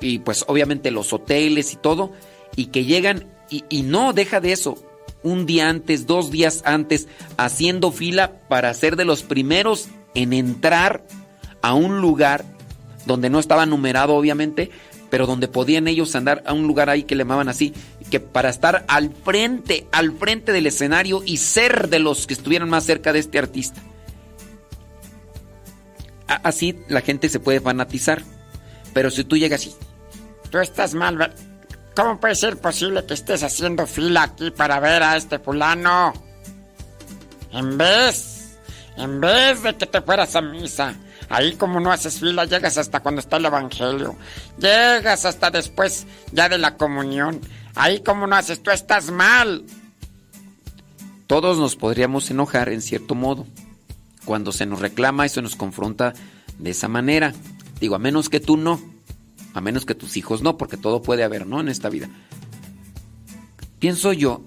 [0.00, 2.12] y pues obviamente los hoteles y todo
[2.56, 4.76] y que llegan y, y no deja de eso.
[5.22, 11.04] Un día antes, dos días antes, haciendo fila para ser de los primeros en entrar
[11.62, 12.44] a un lugar
[13.06, 14.70] donde no estaba numerado obviamente,
[15.10, 17.74] pero donde podían ellos andar a un lugar ahí que le llamaban así,
[18.10, 22.70] que para estar al frente, al frente del escenario y ser de los que estuvieran
[22.70, 23.82] más cerca de este artista.
[26.42, 28.22] Así la gente se puede fanatizar,
[28.94, 29.74] pero si tú llegas y
[30.50, 31.34] Tú estás mal, ¿ver-
[31.94, 36.12] ¿Cómo puede ser posible que estés haciendo fila aquí para ver a este fulano?
[37.52, 38.56] En vez,
[38.96, 40.94] en vez de que te fueras a misa,
[41.28, 44.16] ahí como no haces fila, llegas hasta cuando está el evangelio,
[44.58, 47.40] llegas hasta después ya de la comunión,
[47.74, 49.64] ahí como no haces, tú estás mal.
[51.26, 53.46] todos nos podríamos enojar en cierto modo
[54.24, 56.14] cuando se nos reclama y se nos confronta
[56.58, 57.32] de esa manera.
[57.80, 58.80] Digo, a menos que tú no,
[59.54, 61.60] a menos que tus hijos no, porque todo puede haber, ¿no?
[61.60, 62.08] En esta vida.
[63.78, 64.42] Pienso yo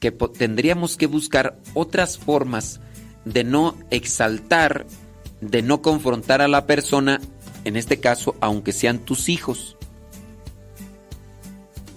[0.00, 2.80] que tendríamos que buscar otras formas
[3.24, 4.86] de no exaltar,
[5.40, 7.20] de no confrontar a la persona,
[7.64, 9.76] en este caso, aunque sean tus hijos.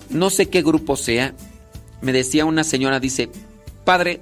[0.09, 1.33] No sé qué grupo sea,
[2.01, 3.29] me decía una señora, dice,
[3.83, 4.21] padre,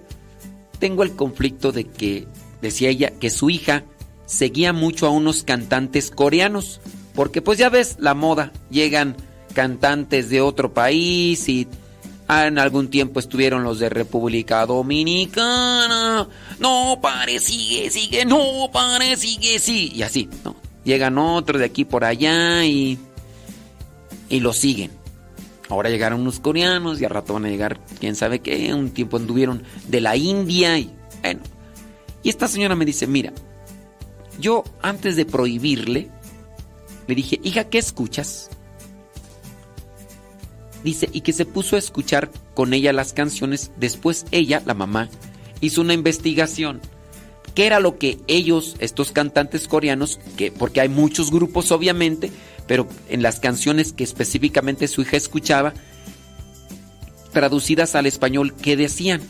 [0.79, 2.27] tengo el conflicto de que,
[2.61, 3.83] decía ella, que su hija
[4.25, 6.81] seguía mucho a unos cantantes coreanos,
[7.15, 9.15] porque pues ya ves la moda, llegan
[9.53, 11.67] cantantes de otro país y
[12.29, 16.27] en algún tiempo estuvieron los de República Dominicana,
[16.59, 20.55] no pare, sigue, sigue, no pare, sigue, sí, y así, ¿no?
[20.83, 22.99] Llegan otros de aquí por allá y,
[24.29, 24.91] y lo siguen.
[25.69, 28.73] Ahora llegaron unos coreanos y al rato van a llegar quién sabe qué.
[28.73, 31.41] Un tiempo anduvieron de la India y bueno.
[32.23, 33.33] Y esta señora me dice, mira,
[34.39, 36.09] yo antes de prohibirle,
[37.07, 38.49] Le dije, hija, ¿qué escuchas?
[40.83, 43.71] Dice, y que se puso a escuchar con ella las canciones.
[43.77, 45.09] Después ella, la mamá,
[45.61, 46.81] hizo una investigación.
[47.55, 52.29] ¿Qué era lo que ellos, estos cantantes coreanos, que, porque hay muchos grupos obviamente,
[52.67, 55.73] pero en las canciones que específicamente su hija escuchaba,
[57.31, 59.21] traducidas al español, ¿qué decían?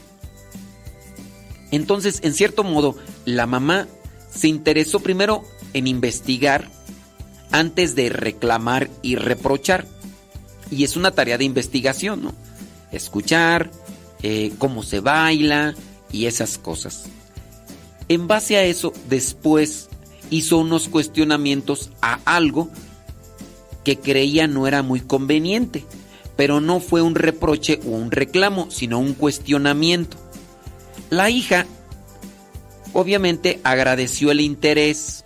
[1.71, 3.87] Entonces, en cierto modo, la mamá
[4.33, 5.43] se interesó primero
[5.73, 6.69] en investigar
[7.51, 9.85] antes de reclamar y reprochar.
[10.71, 12.33] Y es una tarea de investigación, ¿no?
[12.91, 13.71] Escuchar,
[14.23, 15.75] eh, cómo se baila
[16.11, 17.05] y esas cosas.
[18.09, 19.89] En base a eso, después
[20.29, 22.69] hizo unos cuestionamientos a algo
[23.87, 25.85] que creía no era muy conveniente,
[26.35, 30.17] pero no fue un reproche o un reclamo, sino un cuestionamiento.
[31.09, 31.65] La hija
[32.91, 35.23] obviamente agradeció el interés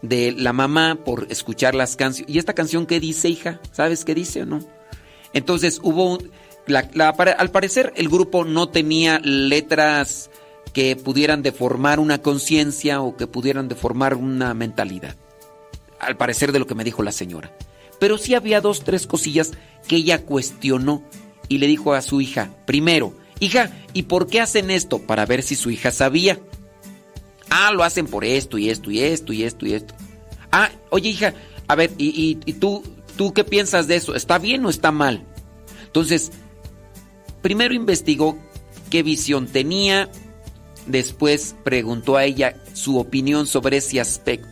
[0.00, 2.34] de la mamá por escuchar las canciones.
[2.34, 3.60] ¿Y esta canción qué dice, hija?
[3.72, 4.60] ¿Sabes qué dice o no?
[5.34, 6.16] Entonces hubo...
[7.36, 10.30] Al parecer el grupo no tenía letras
[10.72, 15.14] que pudieran deformar una conciencia o que pudieran deformar una mentalidad.
[16.00, 17.54] Al parecer de lo que me dijo la señora.
[18.02, 19.52] Pero sí había dos, tres cosillas
[19.86, 21.04] que ella cuestionó
[21.46, 24.98] y le dijo a su hija, primero, hija, ¿y por qué hacen esto?
[24.98, 26.40] Para ver si su hija sabía.
[27.48, 29.94] Ah, lo hacen por esto y esto y esto y esto y esto.
[30.50, 31.34] Ah, oye hija,
[31.68, 32.82] a ver, ¿y, y, tú,
[33.16, 34.16] tú qué piensas de eso?
[34.16, 35.24] ¿Está bien o está mal?
[35.86, 36.32] Entonces,
[37.40, 38.36] primero investigó
[38.90, 40.10] qué visión tenía,
[40.86, 44.51] después preguntó a ella su opinión sobre ese aspecto.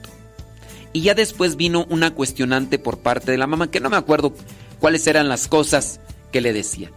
[0.92, 4.34] Y ya después vino una cuestionante por parte de la mamá, que no me acuerdo
[4.80, 6.00] cuáles eran las cosas
[6.32, 6.90] que le decía.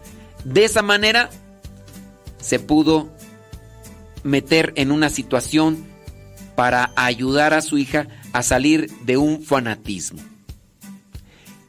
[0.44, 1.30] De esa manera
[2.40, 3.10] se pudo
[4.24, 5.86] meter en una situación
[6.56, 10.22] para ayudar a su hija a salir de un fanatismo.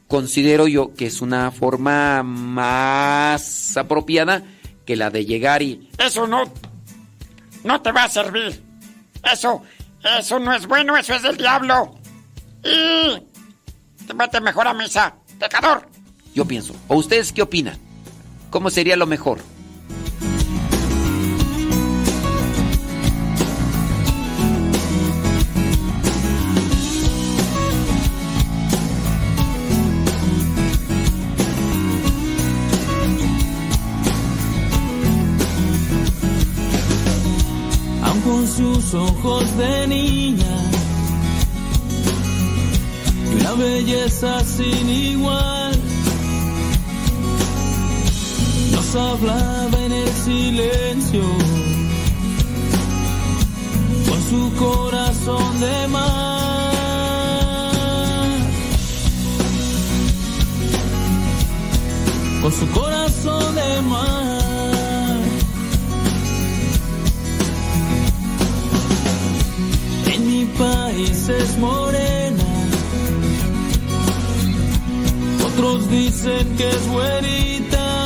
[0.07, 4.43] Considero yo que es una forma más apropiada
[4.85, 5.89] que la de llegar y...
[5.97, 6.43] Eso no...
[7.63, 8.63] No te va a servir.
[9.31, 9.63] Eso...
[10.19, 11.95] Eso no es bueno, eso es del diablo.
[12.65, 13.21] Y...
[14.13, 15.87] Vete mejor a misa, pecador.
[16.33, 16.75] Yo pienso.
[16.87, 17.77] ¿O ustedes qué opinan?
[18.49, 19.39] ¿Cómo sería lo mejor?
[38.23, 40.74] con sus ojos de niña
[43.45, 45.71] una belleza sin igual.
[48.71, 51.23] Nos hablaba en el silencio
[54.09, 56.31] con su corazón de mar.
[62.41, 64.35] Con su corazón de mar.
[70.25, 72.24] mi país es morena.
[75.57, 78.03] Otros dicen que es güerita.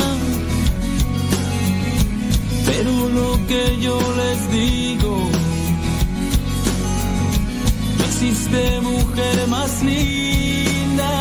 [2.68, 5.18] Pero lo que yo les digo,
[7.98, 11.11] no existe mujer más linda.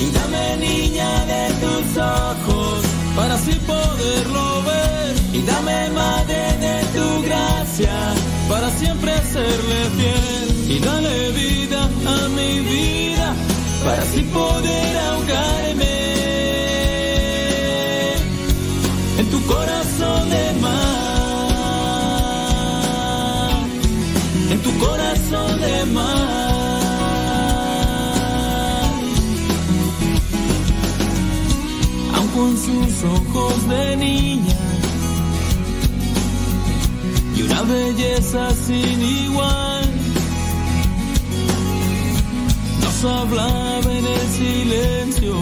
[0.00, 2.80] Y dame niña de tus ojos
[3.14, 5.14] para así poderlo ver.
[5.34, 8.14] Y dame madre de tu gracia
[8.48, 13.51] para siempre serle fiel y dale vida a mi vida
[13.84, 15.94] para así poder ahogarme
[19.18, 21.96] en tu corazón de mar,
[24.50, 26.12] en tu corazón de mar.
[32.14, 34.56] Aun con sus ojos de niña
[37.36, 39.71] y una belleza sin igual.
[43.04, 45.34] Hablaba en el silencio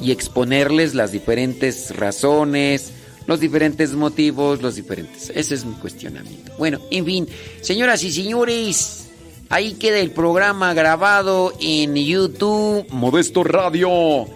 [0.00, 2.92] y exponerles las diferentes razones,
[3.26, 5.30] los diferentes motivos, los diferentes.
[5.34, 6.52] Ese es mi cuestionamiento.
[6.58, 7.28] Bueno, en fin,
[7.60, 9.08] señoras y señores,
[9.48, 12.86] ahí queda el programa grabado en YouTube.
[12.90, 14.26] Modesto Radio.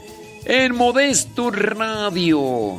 [0.44, 2.78] En Modesto Radio.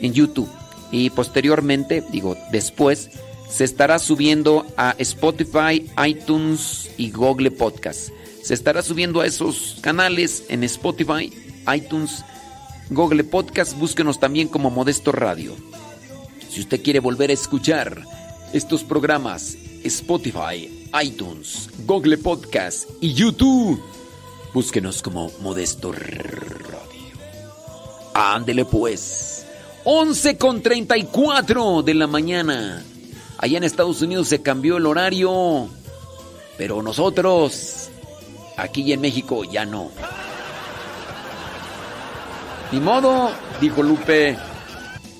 [0.00, 0.48] En YouTube.
[0.90, 3.10] Y posteriormente, digo, después,
[3.48, 8.10] se estará subiendo a Spotify, iTunes y Google Podcast.
[8.42, 11.32] Se estará subiendo a esos canales en Spotify,
[11.74, 12.24] iTunes,
[12.90, 13.76] Google Podcast.
[13.78, 15.54] Búsquenos también como Modesto Radio.
[16.48, 18.02] Si usted quiere volver a escuchar
[18.52, 23.80] estos programas, Spotify, iTunes, Google Podcast y YouTube,
[24.54, 26.78] búsquenos como Modesto Radio.
[28.14, 29.46] Ándele pues.
[29.84, 32.84] 11 con 34 de la mañana.
[33.38, 35.68] Allá en Estados Unidos se cambió el horario.
[36.56, 37.88] Pero nosotros,
[38.56, 39.90] aquí en México, ya no.
[42.70, 43.30] Ni modo,
[43.62, 44.36] dijo Lupe.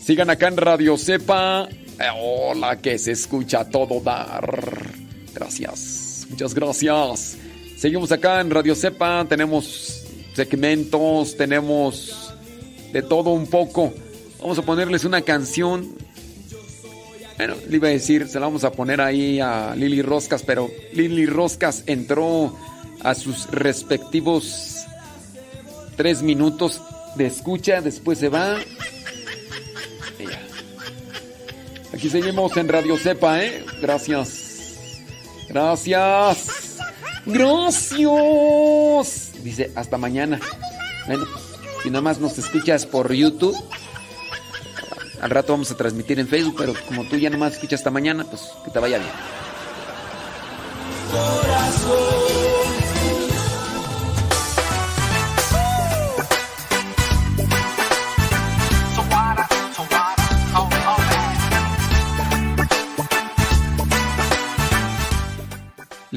[0.04, 1.66] Sigan acá en Radio Cepa.
[1.98, 4.92] Eh, hola, que se escucha todo dar.
[5.34, 7.38] Gracias, muchas gracias.
[7.76, 9.24] Seguimos acá en Radio Cepa.
[9.26, 10.04] Tenemos
[10.34, 12.34] segmentos, tenemos
[12.92, 13.94] de todo un poco.
[14.40, 15.88] Vamos a ponerles una canción.
[17.38, 20.68] Bueno, le iba a decir, se la vamos a poner ahí a Lili Roscas, pero
[20.92, 22.54] Lili Roscas entró
[23.00, 24.84] a sus respectivos
[25.96, 26.82] tres minutos
[27.16, 28.56] de escucha, después se va.
[31.92, 33.64] Aquí seguimos en Radio Cepa, ¿eh?
[33.80, 34.48] Gracias.
[35.48, 36.76] Gracias.
[37.26, 37.98] Gracias.
[39.42, 40.38] Dice, hasta mañana.
[41.06, 41.26] Bueno,
[41.82, 43.56] si nada más nos escuchas por YouTube,
[45.20, 48.24] al rato vamos a transmitir en Facebook, pero como tú ya nomás escuchas hasta mañana,
[48.24, 49.10] pues que te vaya bien.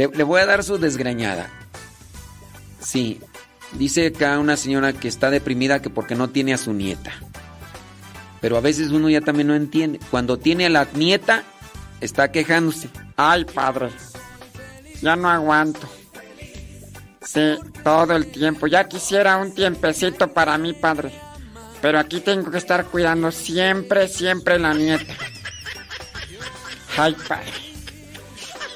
[0.10, 1.48] Le, voy a dar su desgrañada.
[2.80, 3.20] Sí,
[3.74, 7.12] dice acá una señora que está deprimida que porque no tiene a su nieta.
[8.40, 10.00] Pero a veces uno ya también no entiende.
[10.10, 11.44] Cuando tiene a la nieta,
[12.00, 12.90] está quejándose.
[13.16, 13.90] Ay, padre.
[15.04, 15.88] Ya no aguanto.
[17.22, 18.66] Sí, todo el tiempo.
[18.66, 21.12] Ya quisiera un tiempecito para mí, padre.
[21.80, 25.14] Pero aquí tengo que estar cuidando siempre, siempre la nieta.
[26.98, 27.71] Ay, padre.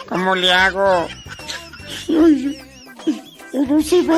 [0.09, 1.07] ¿Cómo le hago?
[3.53, 4.17] No se va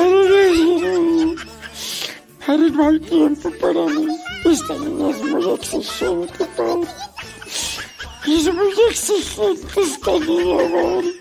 [2.48, 4.06] a no hay tiempo para mí.
[4.44, 6.88] Esta niña es muy exigente, padre.
[8.26, 11.12] Es muy exigente esta niña, padre.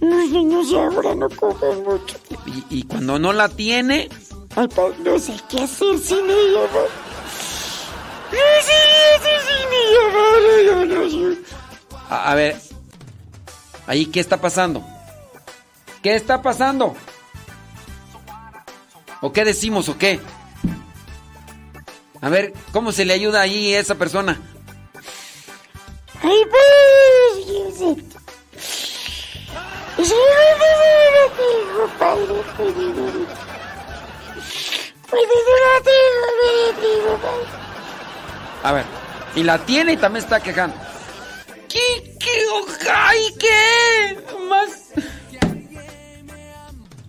[0.00, 2.16] Los niños ahora no comen mucho.
[2.46, 4.08] Y, y cuando no la tiene,
[4.54, 6.90] Ay, padre, no sé qué hacer sin ella, padre.
[8.32, 10.64] No sé qué hacer sin ella, padre.
[10.66, 11.40] Yo no sé.
[12.08, 12.56] a, a ver,
[13.86, 14.84] ahí qué está pasando.
[16.02, 16.94] ¿Qué está pasando?
[19.20, 20.20] ¿O qué decimos o qué?
[22.20, 24.40] A ver, ¿cómo se le ayuda ahí a esa persona?
[38.62, 38.84] A ver,
[39.34, 40.76] y la tiene y también está quejando.
[41.76, 42.16] ¿Qué?
[42.18, 42.90] ¿Qué?
[42.90, 44.18] ¡Ay, qué!
[44.48, 44.92] Más.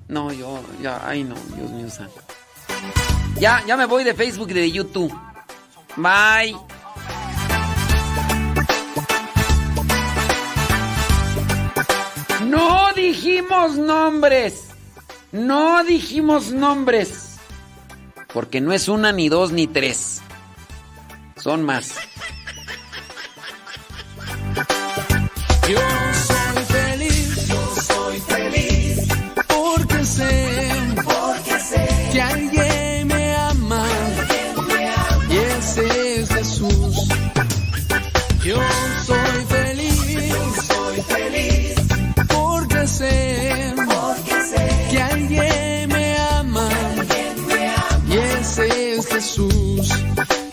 [0.10, 2.22] No, yo, ya, ay no, Dios mío santo.
[3.40, 5.14] Ya, ya me voy de Facebook y de YouTube.
[5.96, 6.56] Bye.
[12.46, 14.70] No dijimos nombres.
[15.32, 17.38] No dijimos nombres.
[18.34, 20.22] Porque no es una, ni dos, ni tres.
[21.38, 21.96] Son más.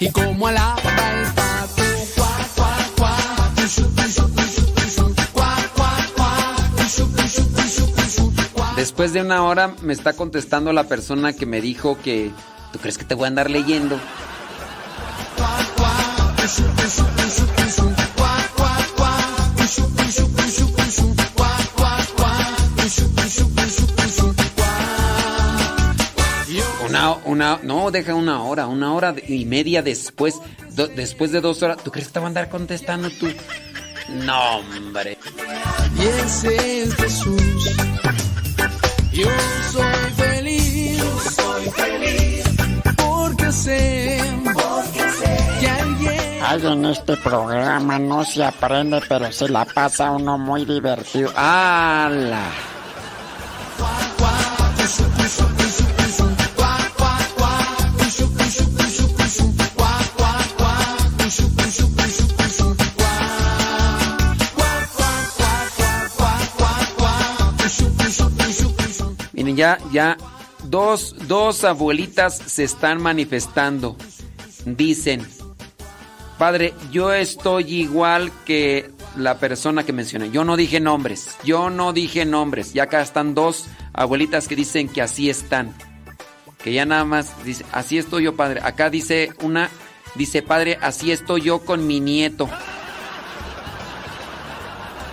[0.01, 0.84] Y como alaba el
[8.95, 12.31] Después de una hora me está contestando la persona que me dijo que...
[12.73, 13.99] ¿Tú crees que te voy a andar leyendo?
[26.87, 30.37] Una, una, no, deja una hora, una hora y media después,
[30.95, 31.79] después de dos horas.
[31.83, 33.27] ¿Tú crees que te voy a andar contestando tú?
[34.25, 35.19] No, hombre.
[35.99, 37.43] Y ese es Jesús.
[39.15, 39.29] Yo
[39.71, 41.05] soy feliz,
[41.37, 42.45] soy feliz,
[42.97, 49.49] porque sé, porque sé que alguien Ay, en este programa no se aprende, pero se
[49.49, 51.31] la pasa uno muy divertido.
[51.37, 52.43] ¡Hala!
[69.53, 70.17] Ya, ya,
[70.65, 73.97] dos, dos abuelitas se están manifestando.
[74.65, 75.27] Dicen,
[76.39, 80.31] Padre, yo estoy igual que la persona que mencioné.
[80.31, 82.75] Yo no dije nombres, yo no dije nombres.
[82.75, 85.75] Y acá están dos abuelitas que dicen que así están.
[86.63, 88.61] Que ya nada más dice, así estoy yo, Padre.
[88.63, 89.71] Acá dice una,
[90.15, 92.49] dice, Padre, así estoy yo con mi nieto.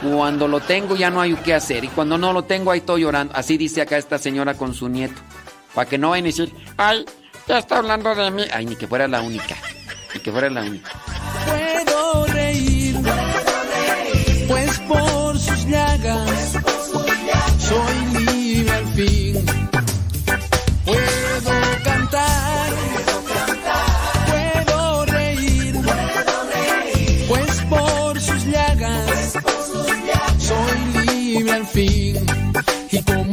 [0.01, 1.83] Cuando lo tengo ya no hay qué hacer.
[1.83, 3.33] Y cuando no lo tengo ahí estoy llorando.
[3.35, 5.21] Así dice acá esta señora con su nieto.
[5.75, 7.05] Para que no vayan a decir, ay,
[7.47, 8.43] ya está hablando de mí.
[8.51, 9.55] Ay, ni que fuera la única.
[10.13, 10.91] Ni que fuera la única.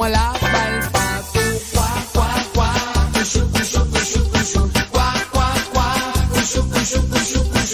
[0.06, 0.47] Llagas soy